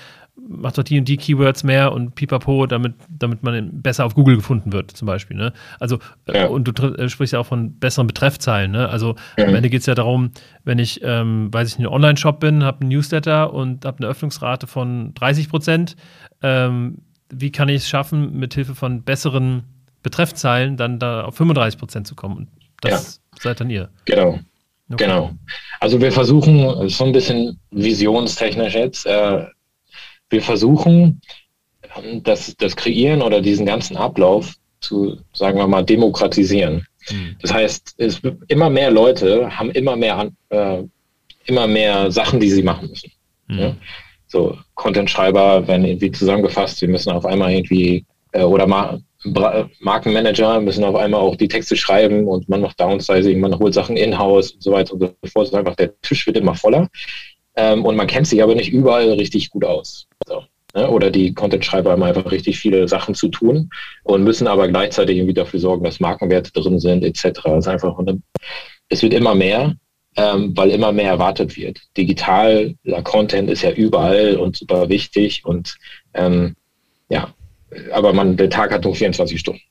mach 0.47 0.71
doch 0.71 0.83
die 0.83 0.99
und 0.99 1.07
die 1.07 1.17
Keywords 1.17 1.63
mehr 1.63 1.91
und 1.91 2.15
pipapo, 2.15 2.65
damit, 2.65 2.93
damit 3.09 3.43
man 3.43 3.81
besser 3.81 4.05
auf 4.05 4.15
Google 4.15 4.38
gefunden 4.38 4.71
wird, 4.71 4.91
zum 4.91 5.05
Beispiel. 5.05 5.38
Ne? 5.38 5.53
Also, 5.79 5.99
äh, 6.25 6.41
ja. 6.41 6.47
und 6.47 6.65
du 6.65 6.88
äh, 6.93 7.09
sprichst 7.09 7.33
ja 7.33 7.39
auch 7.39 7.45
von 7.45 7.77
besseren 7.79 8.07
Betreffzeilen. 8.07 8.71
Ne? 8.71 8.89
Also, 8.89 9.15
mhm. 9.38 9.43
am 9.45 9.55
Ende 9.55 9.69
geht 9.69 9.81
es 9.81 9.85
ja 9.85 9.95
darum, 9.95 10.31
wenn 10.63 10.79
ich, 10.79 11.01
ähm, 11.03 11.53
weiß 11.53 11.73
ich, 11.73 11.79
ein 11.79 11.88
Online-Shop 11.88 12.39
bin, 12.39 12.63
habe 12.63 12.81
einen 12.81 12.89
Newsletter 12.89 13.53
und 13.53 13.85
habe 13.85 13.99
eine 13.99 14.07
Öffnungsrate 14.07 14.67
von 14.67 15.13
30 15.15 15.49
Prozent, 15.49 15.95
ähm, 16.41 16.99
wie 17.29 17.51
kann 17.51 17.69
ich 17.69 17.77
es 17.77 17.89
schaffen, 17.89 18.38
mit 18.38 18.53
Hilfe 18.53 18.75
von 18.75 19.03
besseren 19.03 19.63
Betreffzeilen 20.01 20.77
dann 20.77 20.99
da 20.99 21.25
auf 21.25 21.35
35 21.35 21.79
Prozent 21.79 22.07
zu 22.07 22.15
kommen? 22.15 22.38
Und 22.38 22.47
das 22.81 23.21
ja. 23.35 23.41
seid 23.41 23.59
dann 23.59 23.69
ihr. 23.69 23.89
Genau. 24.05 24.39
Okay. 24.89 25.03
Genau. 25.03 25.31
Also 25.81 25.99
wir 25.99 26.13
versuchen 26.13 26.88
so 26.88 27.03
ein 27.03 27.11
bisschen 27.11 27.59
visionstechnisch 27.71 28.73
jetzt, 28.73 29.05
äh, 29.05 29.45
wir 30.30 30.41
versuchen, 30.41 31.21
das, 32.23 32.55
das 32.57 32.75
Kreieren 32.75 33.21
oder 33.21 33.41
diesen 33.41 33.65
ganzen 33.65 33.97
Ablauf 33.97 34.53
zu, 34.80 35.17
sagen 35.34 35.57
wir 35.57 35.67
mal, 35.67 35.84
demokratisieren. 35.84 36.86
Mhm. 37.09 37.36
Das 37.41 37.53
heißt, 37.53 37.95
es, 37.97 38.21
immer 38.47 38.69
mehr 38.69 38.91
Leute 38.91 39.57
haben 39.57 39.71
immer 39.71 39.95
mehr, 39.95 40.30
äh, 40.49 40.84
immer 41.45 41.67
mehr 41.67 42.11
Sachen, 42.11 42.39
die 42.39 42.49
sie 42.49 42.63
machen 42.63 42.89
müssen. 42.89 43.11
Mhm. 43.47 43.59
Ja? 43.59 43.75
So, 44.28 44.57
Content-Schreiber 44.75 45.67
werden 45.67 45.86
irgendwie 45.86 46.11
zusammengefasst, 46.11 46.78
sie 46.78 46.88
müssen 46.88 47.11
auf 47.11 47.25
einmal 47.25 47.53
irgendwie, 47.53 48.05
äh, 48.34 48.43
oder 48.43 48.67
Ma 48.67 48.99
Markenmanager 49.80 50.61
müssen 50.61 50.84
auf 50.84 50.95
einmal 50.95 51.19
auch 51.19 51.36
die 51.36 51.47
Texte 51.47 51.75
schreiben 51.75 52.28
und 52.28 52.47
man 52.47 52.61
macht 52.61 52.80
Downsizing, 52.80 53.39
man 53.39 53.57
holt 53.57 53.73
Sachen 53.73 53.97
in-house 53.97 54.51
und 54.51 54.63
so 54.63 54.71
weiter 54.71 54.93
und 54.93 54.99
so 55.01 55.13
fort. 55.25 55.53
Einfach 55.53 55.75
der 55.75 55.99
Tisch 56.01 56.25
wird 56.28 56.38
immer 56.38 56.53
voller. 56.53 56.88
Ähm, 57.58 57.84
und 57.84 57.95
man 57.95 58.08
kennt 58.08 58.28
sich 58.28 58.41
aber 58.41 58.55
nicht 58.55 58.72
überall 58.72 59.12
richtig 59.14 59.49
gut 59.49 59.66
aus. 59.66 60.08
So, 60.28 60.43
ne? 60.76 60.89
Oder 60.89 61.10
die 61.10 61.34
Content-Schreiber 61.34 61.91
haben 61.91 62.03
einfach 62.03 62.32
richtig 62.32 62.60
viele 62.60 62.88
Sachen 62.88 63.16
zu 63.16 63.30
tun 63.30 63.70
und 64.03 64.24
müssen 64.24 64.47
aber 64.47 64.68
gleichzeitig 64.68 65.18
irgendwie 65.18 65.34
dafür 65.34 65.60
sorgen, 65.60 65.84
dass 65.84 65.99
Markenwerte 65.99 66.51
drin 66.51 66.80
sind, 66.80 67.03
etc. 67.03 67.39
Es, 67.58 67.68
einfach, 67.68 67.99
es 68.89 69.01
wird 69.01 69.14
immer 69.14 69.34
mehr, 69.34 69.76
ähm, 70.16 70.55
weil 70.55 70.70
immer 70.70 70.91
mehr 70.91 71.10
erwartet 71.10 71.58
wird. 71.58 71.80
Digitaler 71.97 72.76
Content 73.03 73.49
ist 73.49 73.64
ja 73.64 73.72
überall 73.72 74.38
und 74.38 74.55
super 74.55 74.88
wichtig 74.88 75.43
und 75.43 75.76
ähm, 76.14 76.55
ja, 77.10 77.34
aber 77.91 78.14
man, 78.14 78.38
der 78.38 78.49
Tag 78.51 78.72
hat 78.72 78.84
nur 78.84 78.95
24 78.95 79.39
Stunden. 79.39 79.62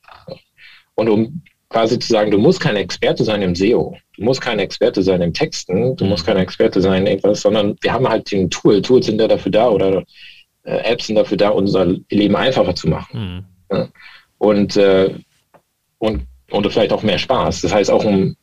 Und 0.97 1.09
um 1.09 1.43
quasi 1.69 1.99
zu 1.99 2.09
sagen, 2.09 2.31
du 2.31 2.39
musst 2.39 2.61
kein 2.61 2.77
Experte 2.77 3.25
sein 3.25 3.43
im 3.43 3.55
SEO, 3.55 3.97
du 4.17 4.25
musst 4.25 4.41
kein 4.41 4.59
Experte 4.59 5.03
sein 5.03 5.21
im 5.23 5.33
Texten, 5.33 5.97
du 5.97 6.05
musst 6.05 6.25
mhm. 6.25 6.33
kein 6.33 6.37
Experte 6.39 6.81
sein 6.81 7.03
in 7.03 7.07
irgendwas, 7.09 7.41
sondern 7.41 7.77
wir 7.81 7.93
haben 7.93 8.09
halt 8.09 8.31
ein 8.33 8.51
Tool. 8.51 8.81
Tools 8.83 9.07
sind 9.07 9.21
ja 9.21 9.29
dafür 9.29 9.53
da 9.53 9.69
oder 9.69 10.05
äh, 10.65 10.79
Apps 10.93 11.07
sind 11.07 11.17
dafür 11.17 11.37
da, 11.37 11.51
unser 11.51 11.87
Leben 12.11 12.37
einfacher 12.37 12.75
zu 12.75 12.89
machen. 12.89 13.45
Mhm. 13.71 13.77
Ja. 13.77 13.89
Und, 14.39 14.77
äh, 14.77 15.15
und, 15.99 16.27
und 16.51 16.73
vielleicht 16.73 16.93
auch 16.93 17.03
mehr 17.03 17.19
Spaß. 17.19 17.63
Das 17.63 17.75
heißt, 17.75 17.91
auch 17.91 18.05
um, 18.05 18.37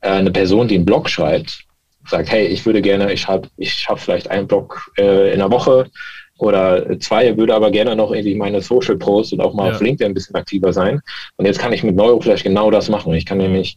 äh, 0.00 0.08
eine 0.08 0.30
Person, 0.30 0.68
die 0.68 0.76
einen 0.76 0.84
Blog 0.84 1.08
schreibt, 1.08 1.64
sagt, 2.06 2.30
hey, 2.30 2.46
ich 2.46 2.64
würde 2.64 2.82
gerne, 2.82 3.12
ich 3.12 3.26
habe 3.26 3.48
ich 3.56 3.88
hab 3.88 3.98
vielleicht 3.98 4.30
einen 4.30 4.46
Blog 4.46 4.92
äh, 4.98 5.32
in 5.32 5.40
der 5.40 5.50
Woche, 5.50 5.90
oder 6.38 6.98
zwei, 7.00 7.36
würde 7.36 7.54
aber 7.54 7.70
gerne 7.70 7.94
noch 7.96 8.12
irgendwie 8.12 8.34
meine 8.34 8.60
Social 8.62 8.96
Posts 8.96 9.34
und 9.34 9.40
auch 9.40 9.54
mal 9.54 9.68
ja. 9.68 9.74
auf 9.74 9.80
LinkedIn 9.80 10.12
ein 10.12 10.14
bisschen 10.14 10.36
aktiver 10.36 10.72
sein. 10.72 11.00
Und 11.36 11.46
jetzt 11.46 11.58
kann 11.58 11.72
ich 11.72 11.82
mit 11.82 11.96
Neuroflash 11.96 12.44
genau 12.44 12.70
das 12.70 12.88
machen. 12.88 13.12
Ich 13.14 13.26
kann 13.26 13.38
nämlich 13.38 13.76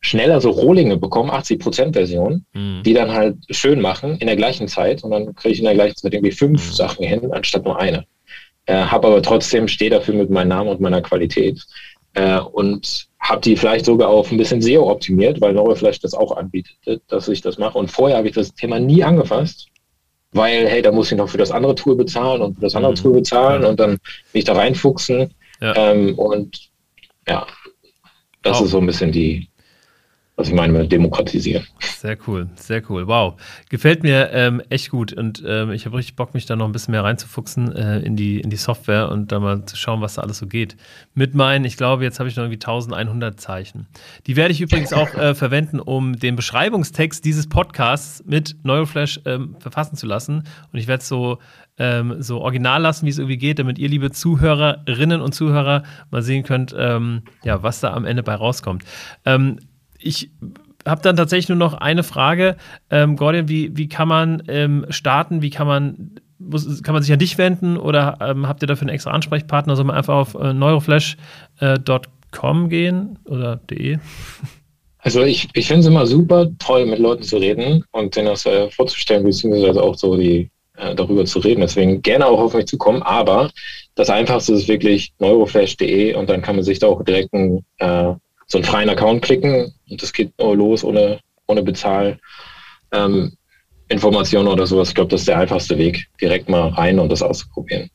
schneller 0.00 0.40
so 0.40 0.50
Rohlinge 0.50 0.96
bekommen, 0.96 1.30
80% 1.30 1.92
Version, 1.92 2.44
mhm. 2.52 2.82
die 2.84 2.92
dann 2.92 3.12
halt 3.12 3.36
schön 3.50 3.80
machen 3.80 4.16
in 4.18 4.26
der 4.26 4.36
gleichen 4.36 4.66
Zeit 4.66 5.04
und 5.04 5.12
dann 5.12 5.34
kriege 5.34 5.52
ich 5.52 5.58
in 5.60 5.64
der 5.64 5.74
gleichen 5.74 5.96
Zeit 5.96 6.12
irgendwie 6.12 6.32
fünf 6.32 6.68
mhm. 6.68 6.74
Sachen 6.74 7.06
hin, 7.06 7.32
anstatt 7.32 7.64
nur 7.64 7.78
eine. 7.78 8.04
Äh, 8.66 8.74
habe 8.74 9.08
aber 9.08 9.22
trotzdem, 9.22 9.68
stehe 9.68 9.90
dafür 9.90 10.14
mit 10.14 10.30
meinem 10.30 10.48
Namen 10.48 10.70
und 10.70 10.80
meiner 10.80 11.02
Qualität 11.02 11.64
äh, 12.14 12.38
und 12.38 13.06
habe 13.20 13.40
die 13.40 13.56
vielleicht 13.56 13.86
sogar 13.86 14.08
auf 14.08 14.30
ein 14.32 14.38
bisschen 14.38 14.60
SEO 14.60 14.90
optimiert, 14.90 15.40
weil 15.40 15.52
Neuroflash 15.52 16.00
das 16.00 16.14
auch 16.14 16.36
anbietet, 16.36 17.02
dass 17.08 17.28
ich 17.28 17.40
das 17.40 17.58
mache. 17.58 17.78
Und 17.78 17.90
vorher 17.90 18.18
habe 18.18 18.28
ich 18.28 18.34
das 18.34 18.54
Thema 18.54 18.80
nie 18.80 19.04
angefasst 19.04 19.68
weil, 20.32 20.68
hey, 20.68 20.82
da 20.82 20.92
muss 20.92 21.12
ich 21.12 21.18
noch 21.18 21.28
für 21.28 21.38
das 21.38 21.50
andere 21.50 21.74
Tool 21.74 21.94
bezahlen 21.94 22.42
und 22.42 22.54
für 22.54 22.62
das 22.62 22.74
andere 22.74 22.92
mhm. 22.92 22.96
Tool 22.96 23.12
bezahlen 23.12 23.64
und 23.64 23.78
dann 23.78 23.98
mich 24.32 24.44
da 24.44 24.54
reinfuchsen. 24.54 25.34
Ja. 25.60 25.76
Ähm, 25.76 26.18
und 26.18 26.70
ja, 27.28 27.46
das 28.42 28.60
oh. 28.60 28.64
ist 28.64 28.70
so 28.70 28.78
ein 28.78 28.86
bisschen 28.86 29.12
die, 29.12 29.48
was 30.36 30.48
ich 30.48 30.54
meine 30.54 30.88
demokratisieren. 30.88 31.66
Sehr 31.78 32.16
cool, 32.26 32.48
sehr 32.54 32.82
cool. 32.88 33.06
Wow. 33.06 33.34
Gefällt 33.68 34.02
mir 34.02 34.30
ähm, 34.32 34.62
echt 34.70 34.90
gut. 34.90 35.12
Und 35.12 35.42
ähm, 35.46 35.72
ich 35.72 35.84
habe 35.84 35.96
richtig 35.98 36.16
Bock, 36.16 36.32
mich 36.32 36.46
da 36.46 36.56
noch 36.56 36.64
ein 36.64 36.72
bisschen 36.72 36.92
mehr 36.92 37.04
reinzufuchsen 37.04 37.70
äh, 37.72 38.00
in, 38.00 38.16
die, 38.16 38.40
in 38.40 38.48
die 38.48 38.56
Software 38.56 39.10
und 39.10 39.30
da 39.30 39.40
mal 39.40 39.66
zu 39.66 39.76
schauen, 39.76 40.00
was 40.00 40.14
da 40.14 40.22
alles 40.22 40.38
so 40.38 40.46
geht. 40.46 40.76
Mit 41.14 41.34
meinen, 41.34 41.66
ich 41.66 41.76
glaube, 41.76 42.04
jetzt 42.04 42.18
habe 42.18 42.30
ich 42.30 42.36
noch 42.36 42.44
irgendwie 42.44 42.56
1100 42.56 43.38
Zeichen. 43.38 43.86
Die 44.26 44.36
werde 44.36 44.52
ich 44.52 44.62
übrigens 44.62 44.94
auch 44.94 45.14
äh, 45.14 45.34
verwenden, 45.34 45.80
um 45.80 46.18
den 46.18 46.34
Beschreibungstext 46.34 47.24
dieses 47.24 47.48
Podcasts 47.48 48.24
mit 48.24 48.56
Neuroflash 48.62 49.20
ähm, 49.26 49.56
verfassen 49.60 49.96
zu 49.96 50.06
lassen. 50.06 50.44
Und 50.72 50.78
ich 50.78 50.86
werde 50.86 51.02
es 51.02 51.08
so 51.08 51.38
ähm, 51.78 52.22
so 52.22 52.40
original 52.40 52.82
lassen, 52.82 53.06
wie 53.06 53.10
es 53.10 53.18
irgendwie 53.18 53.38
geht, 53.38 53.58
damit 53.58 53.78
ihr, 53.78 53.88
liebe 53.88 54.10
Zuhörerinnen 54.10 55.20
und 55.20 55.32
Zuhörer, 55.34 55.82
mal 56.10 56.22
sehen 56.22 56.42
könnt, 56.42 56.74
ähm, 56.76 57.22
ja, 57.44 57.62
was 57.62 57.80
da 57.80 57.92
am 57.94 58.04
Ende 58.04 58.22
bei 58.22 58.34
rauskommt. 58.34 58.84
Ähm, 59.24 59.58
ich 60.02 60.30
habe 60.86 61.02
dann 61.02 61.16
tatsächlich 61.16 61.48
nur 61.48 61.58
noch 61.58 61.74
eine 61.74 62.02
Frage. 62.02 62.56
Ähm, 62.90 63.16
Gordian, 63.16 63.48
wie, 63.48 63.76
wie 63.76 63.88
kann 63.88 64.08
man 64.08 64.42
ähm, 64.48 64.86
starten? 64.88 65.42
Wie 65.42 65.50
kann 65.50 65.66
man, 65.66 66.12
muss, 66.38 66.82
kann 66.82 66.94
man 66.94 67.02
sich 67.02 67.12
an 67.12 67.18
dich 67.18 67.38
wenden 67.38 67.76
oder 67.76 68.18
ähm, 68.20 68.48
habt 68.48 68.62
ihr 68.62 68.66
dafür 68.66 68.82
einen 68.82 68.94
extra 68.94 69.12
Ansprechpartner? 69.12 69.76
Soll 69.76 69.84
man 69.84 69.96
einfach 69.96 70.14
auf 70.14 70.34
äh, 70.34 70.52
neuroflash.com 70.52 72.64
äh, 72.64 72.68
gehen 72.68 73.18
oder 73.24 73.56
de? 73.56 73.98
Also 74.98 75.22
ich, 75.22 75.48
ich 75.54 75.66
finde 75.66 75.80
es 75.80 75.86
immer 75.86 76.06
super 76.06 76.48
toll, 76.58 76.86
mit 76.86 76.98
Leuten 76.98 77.22
zu 77.22 77.36
reden 77.36 77.84
und 77.90 78.14
denen 78.14 78.28
das 78.28 78.46
äh, 78.46 78.70
vorzustellen, 78.70 79.24
beziehungsweise 79.24 79.82
auch 79.82 79.96
so 79.96 80.16
die 80.16 80.50
äh, 80.76 80.94
darüber 80.94 81.24
zu 81.24 81.40
reden. 81.40 81.60
Deswegen 81.60 82.02
gerne 82.02 82.26
auch 82.26 82.38
auf 82.38 82.54
mich 82.54 82.66
zukommen. 82.66 83.02
Aber 83.02 83.50
das 83.94 84.10
Einfachste 84.10 84.54
ist 84.54 84.68
wirklich 84.68 85.12
neuroflash.de 85.18 86.14
und 86.14 86.30
dann 86.30 86.42
kann 86.42 86.56
man 86.56 86.64
sich 86.64 86.78
da 86.78 86.86
auch 86.86 87.04
direkt 87.04 87.32
ein 87.34 87.64
äh, 87.78 88.14
so 88.52 88.58
einen 88.58 88.66
freien 88.66 88.90
Account 88.90 89.22
klicken 89.22 89.72
und 89.88 90.02
das 90.02 90.12
geht 90.12 90.38
nur 90.38 90.54
los 90.54 90.84
ohne, 90.84 91.18
ohne 91.46 91.62
Bezahl. 91.62 92.18
Ähm, 92.92 93.32
oder 94.46 94.66
sowas. 94.66 94.88
Ich 94.90 94.94
glaube, 94.94 95.10
das 95.10 95.22
ist 95.22 95.28
der 95.28 95.38
einfachste 95.38 95.78
Weg, 95.78 96.06
direkt 96.20 96.50
mal 96.50 96.68
rein 96.68 96.98
und 96.98 97.10
das 97.10 97.22
auszuprobieren. 97.22 97.88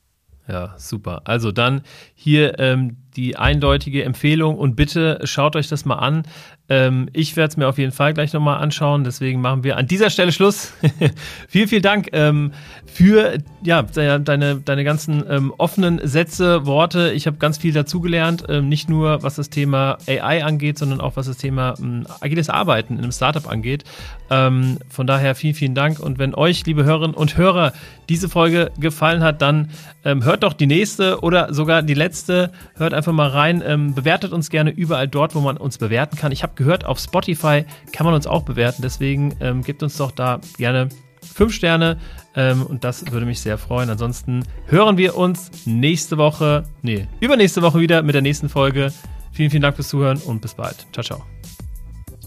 Ja, 0.48 0.74
super. 0.78 1.22
Also 1.26 1.52
dann 1.52 1.82
hier 2.16 2.58
ähm, 2.60 2.98
die 3.18 3.36
eindeutige 3.36 4.04
Empfehlung 4.04 4.58
und 4.58 4.76
bitte 4.76 5.20
schaut 5.24 5.56
euch 5.56 5.68
das 5.68 5.84
mal 5.84 5.96
an. 5.96 6.24
Ähm, 6.70 7.10
ich 7.14 7.36
werde 7.38 7.52
es 7.52 7.58
mir 7.58 7.68
auf 7.68 7.78
jeden 7.78 7.92
Fall 7.92 8.14
gleich 8.14 8.34
nochmal 8.34 8.60
anschauen. 8.60 9.04
Deswegen 9.04 9.42
machen 9.42 9.64
wir 9.64 9.78
an 9.78 9.88
dieser 9.88 10.10
Stelle 10.10 10.32
Schluss. 10.32 10.74
vielen, 11.48 11.68
vielen 11.68 11.82
Dank 11.82 12.10
ähm, 12.12 12.52
für 12.86 13.38
ja, 13.64 13.84
deine, 13.84 14.58
deine 14.58 14.84
ganzen 14.84 15.24
ähm, 15.30 15.54
offenen 15.58 16.06
Sätze, 16.06 16.66
Worte. 16.66 17.12
Ich 17.14 17.26
habe 17.26 17.38
ganz 17.38 17.58
viel 17.58 17.74
dazugelernt. 17.74 18.44
Ähm, 18.50 18.68
nicht 18.68 18.90
nur 18.90 19.24
was 19.24 19.36
das 19.36 19.50
Thema 19.50 19.98
AI 20.08 20.44
angeht, 20.44 20.78
sondern 20.78 21.00
auch 21.00 21.16
was 21.16 21.28
das 21.28 21.38
Thema 21.38 21.76
ähm, 21.80 22.06
agiles 22.20 22.50
Arbeiten 22.50 22.96
in 22.96 23.00
einem 23.00 23.12
Startup 23.12 23.48
angeht. 23.50 23.86
Ähm, 24.30 24.78
von 24.90 25.08
daher 25.08 25.36
vielen, 25.36 25.54
vielen 25.54 25.76
Dank. 25.76 26.00
Und 26.00 26.20
wenn 26.20 26.36
euch, 26.36 26.66
liebe 26.66 26.84
Hörerinnen 26.84 27.16
und 27.16 27.38
Hörer, 27.38 27.72
diese 28.10 28.30
Folge 28.30 28.72
gefallen 28.80 29.22
hat, 29.22 29.42
dann 29.42 29.70
hört 30.04 30.44
doch 30.44 30.54
die 30.54 30.68
nächste 30.68 31.20
oder 31.20 31.54
sogar 31.54 31.82
die 31.82 31.94
letzte. 31.94 32.54
Hört 32.78 32.94
einfach 32.94 33.07
mal 33.14 33.30
rein. 33.30 33.94
bewertet 33.96 34.32
uns 34.32 34.50
gerne 34.50 34.72
überall 34.72 35.08
dort, 35.08 35.36
wo 35.36 35.40
man 35.42 35.58
uns 35.58 35.78
bewerten 35.78 36.18
kann. 36.18 36.32
Ich 36.32 36.44
habe 36.44 36.54
gehört, 36.56 36.86
auf 36.86 37.00
Spotify 37.00 37.66
kann 37.92 38.06
man 38.06 38.14
uns 38.14 38.28
auch 38.28 38.44
bewerten. 38.44 38.82
Deswegen 38.82 39.36
ähm, 39.40 39.64
gebt 39.64 39.84
uns 39.84 39.98
doch 39.98 40.12
da 40.12 40.40
gerne 40.58 40.90
fünf 41.34 41.54
Sterne 41.54 41.98
ähm, 42.36 42.64
und 42.64 42.84
das 42.84 43.12
würde 43.12 43.26
mich 43.26 43.42
sehr 43.42 43.58
freuen. 43.58 43.90
Ansonsten 43.90 44.44
hören 44.68 44.98
wir 44.98 45.18
uns 45.18 45.66
nächste 45.66 46.18
Woche, 46.18 46.64
nee, 46.82 47.08
übernächste 47.20 47.62
Woche 47.62 47.80
wieder 47.80 48.02
mit 48.04 48.16
der 48.16 48.22
nächsten 48.22 48.50
Folge. 48.50 48.94
Vielen, 49.32 49.52
vielen 49.52 49.62
Dank 49.64 49.76
fürs 49.76 49.90
Zuhören 49.90 50.18
und 50.20 50.42
bis 50.42 50.56
bald. 50.56 50.88
Ciao, 50.94 51.04
ciao. 51.04 51.24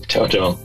Ciao, 0.08 0.28
ciao. 0.28 0.58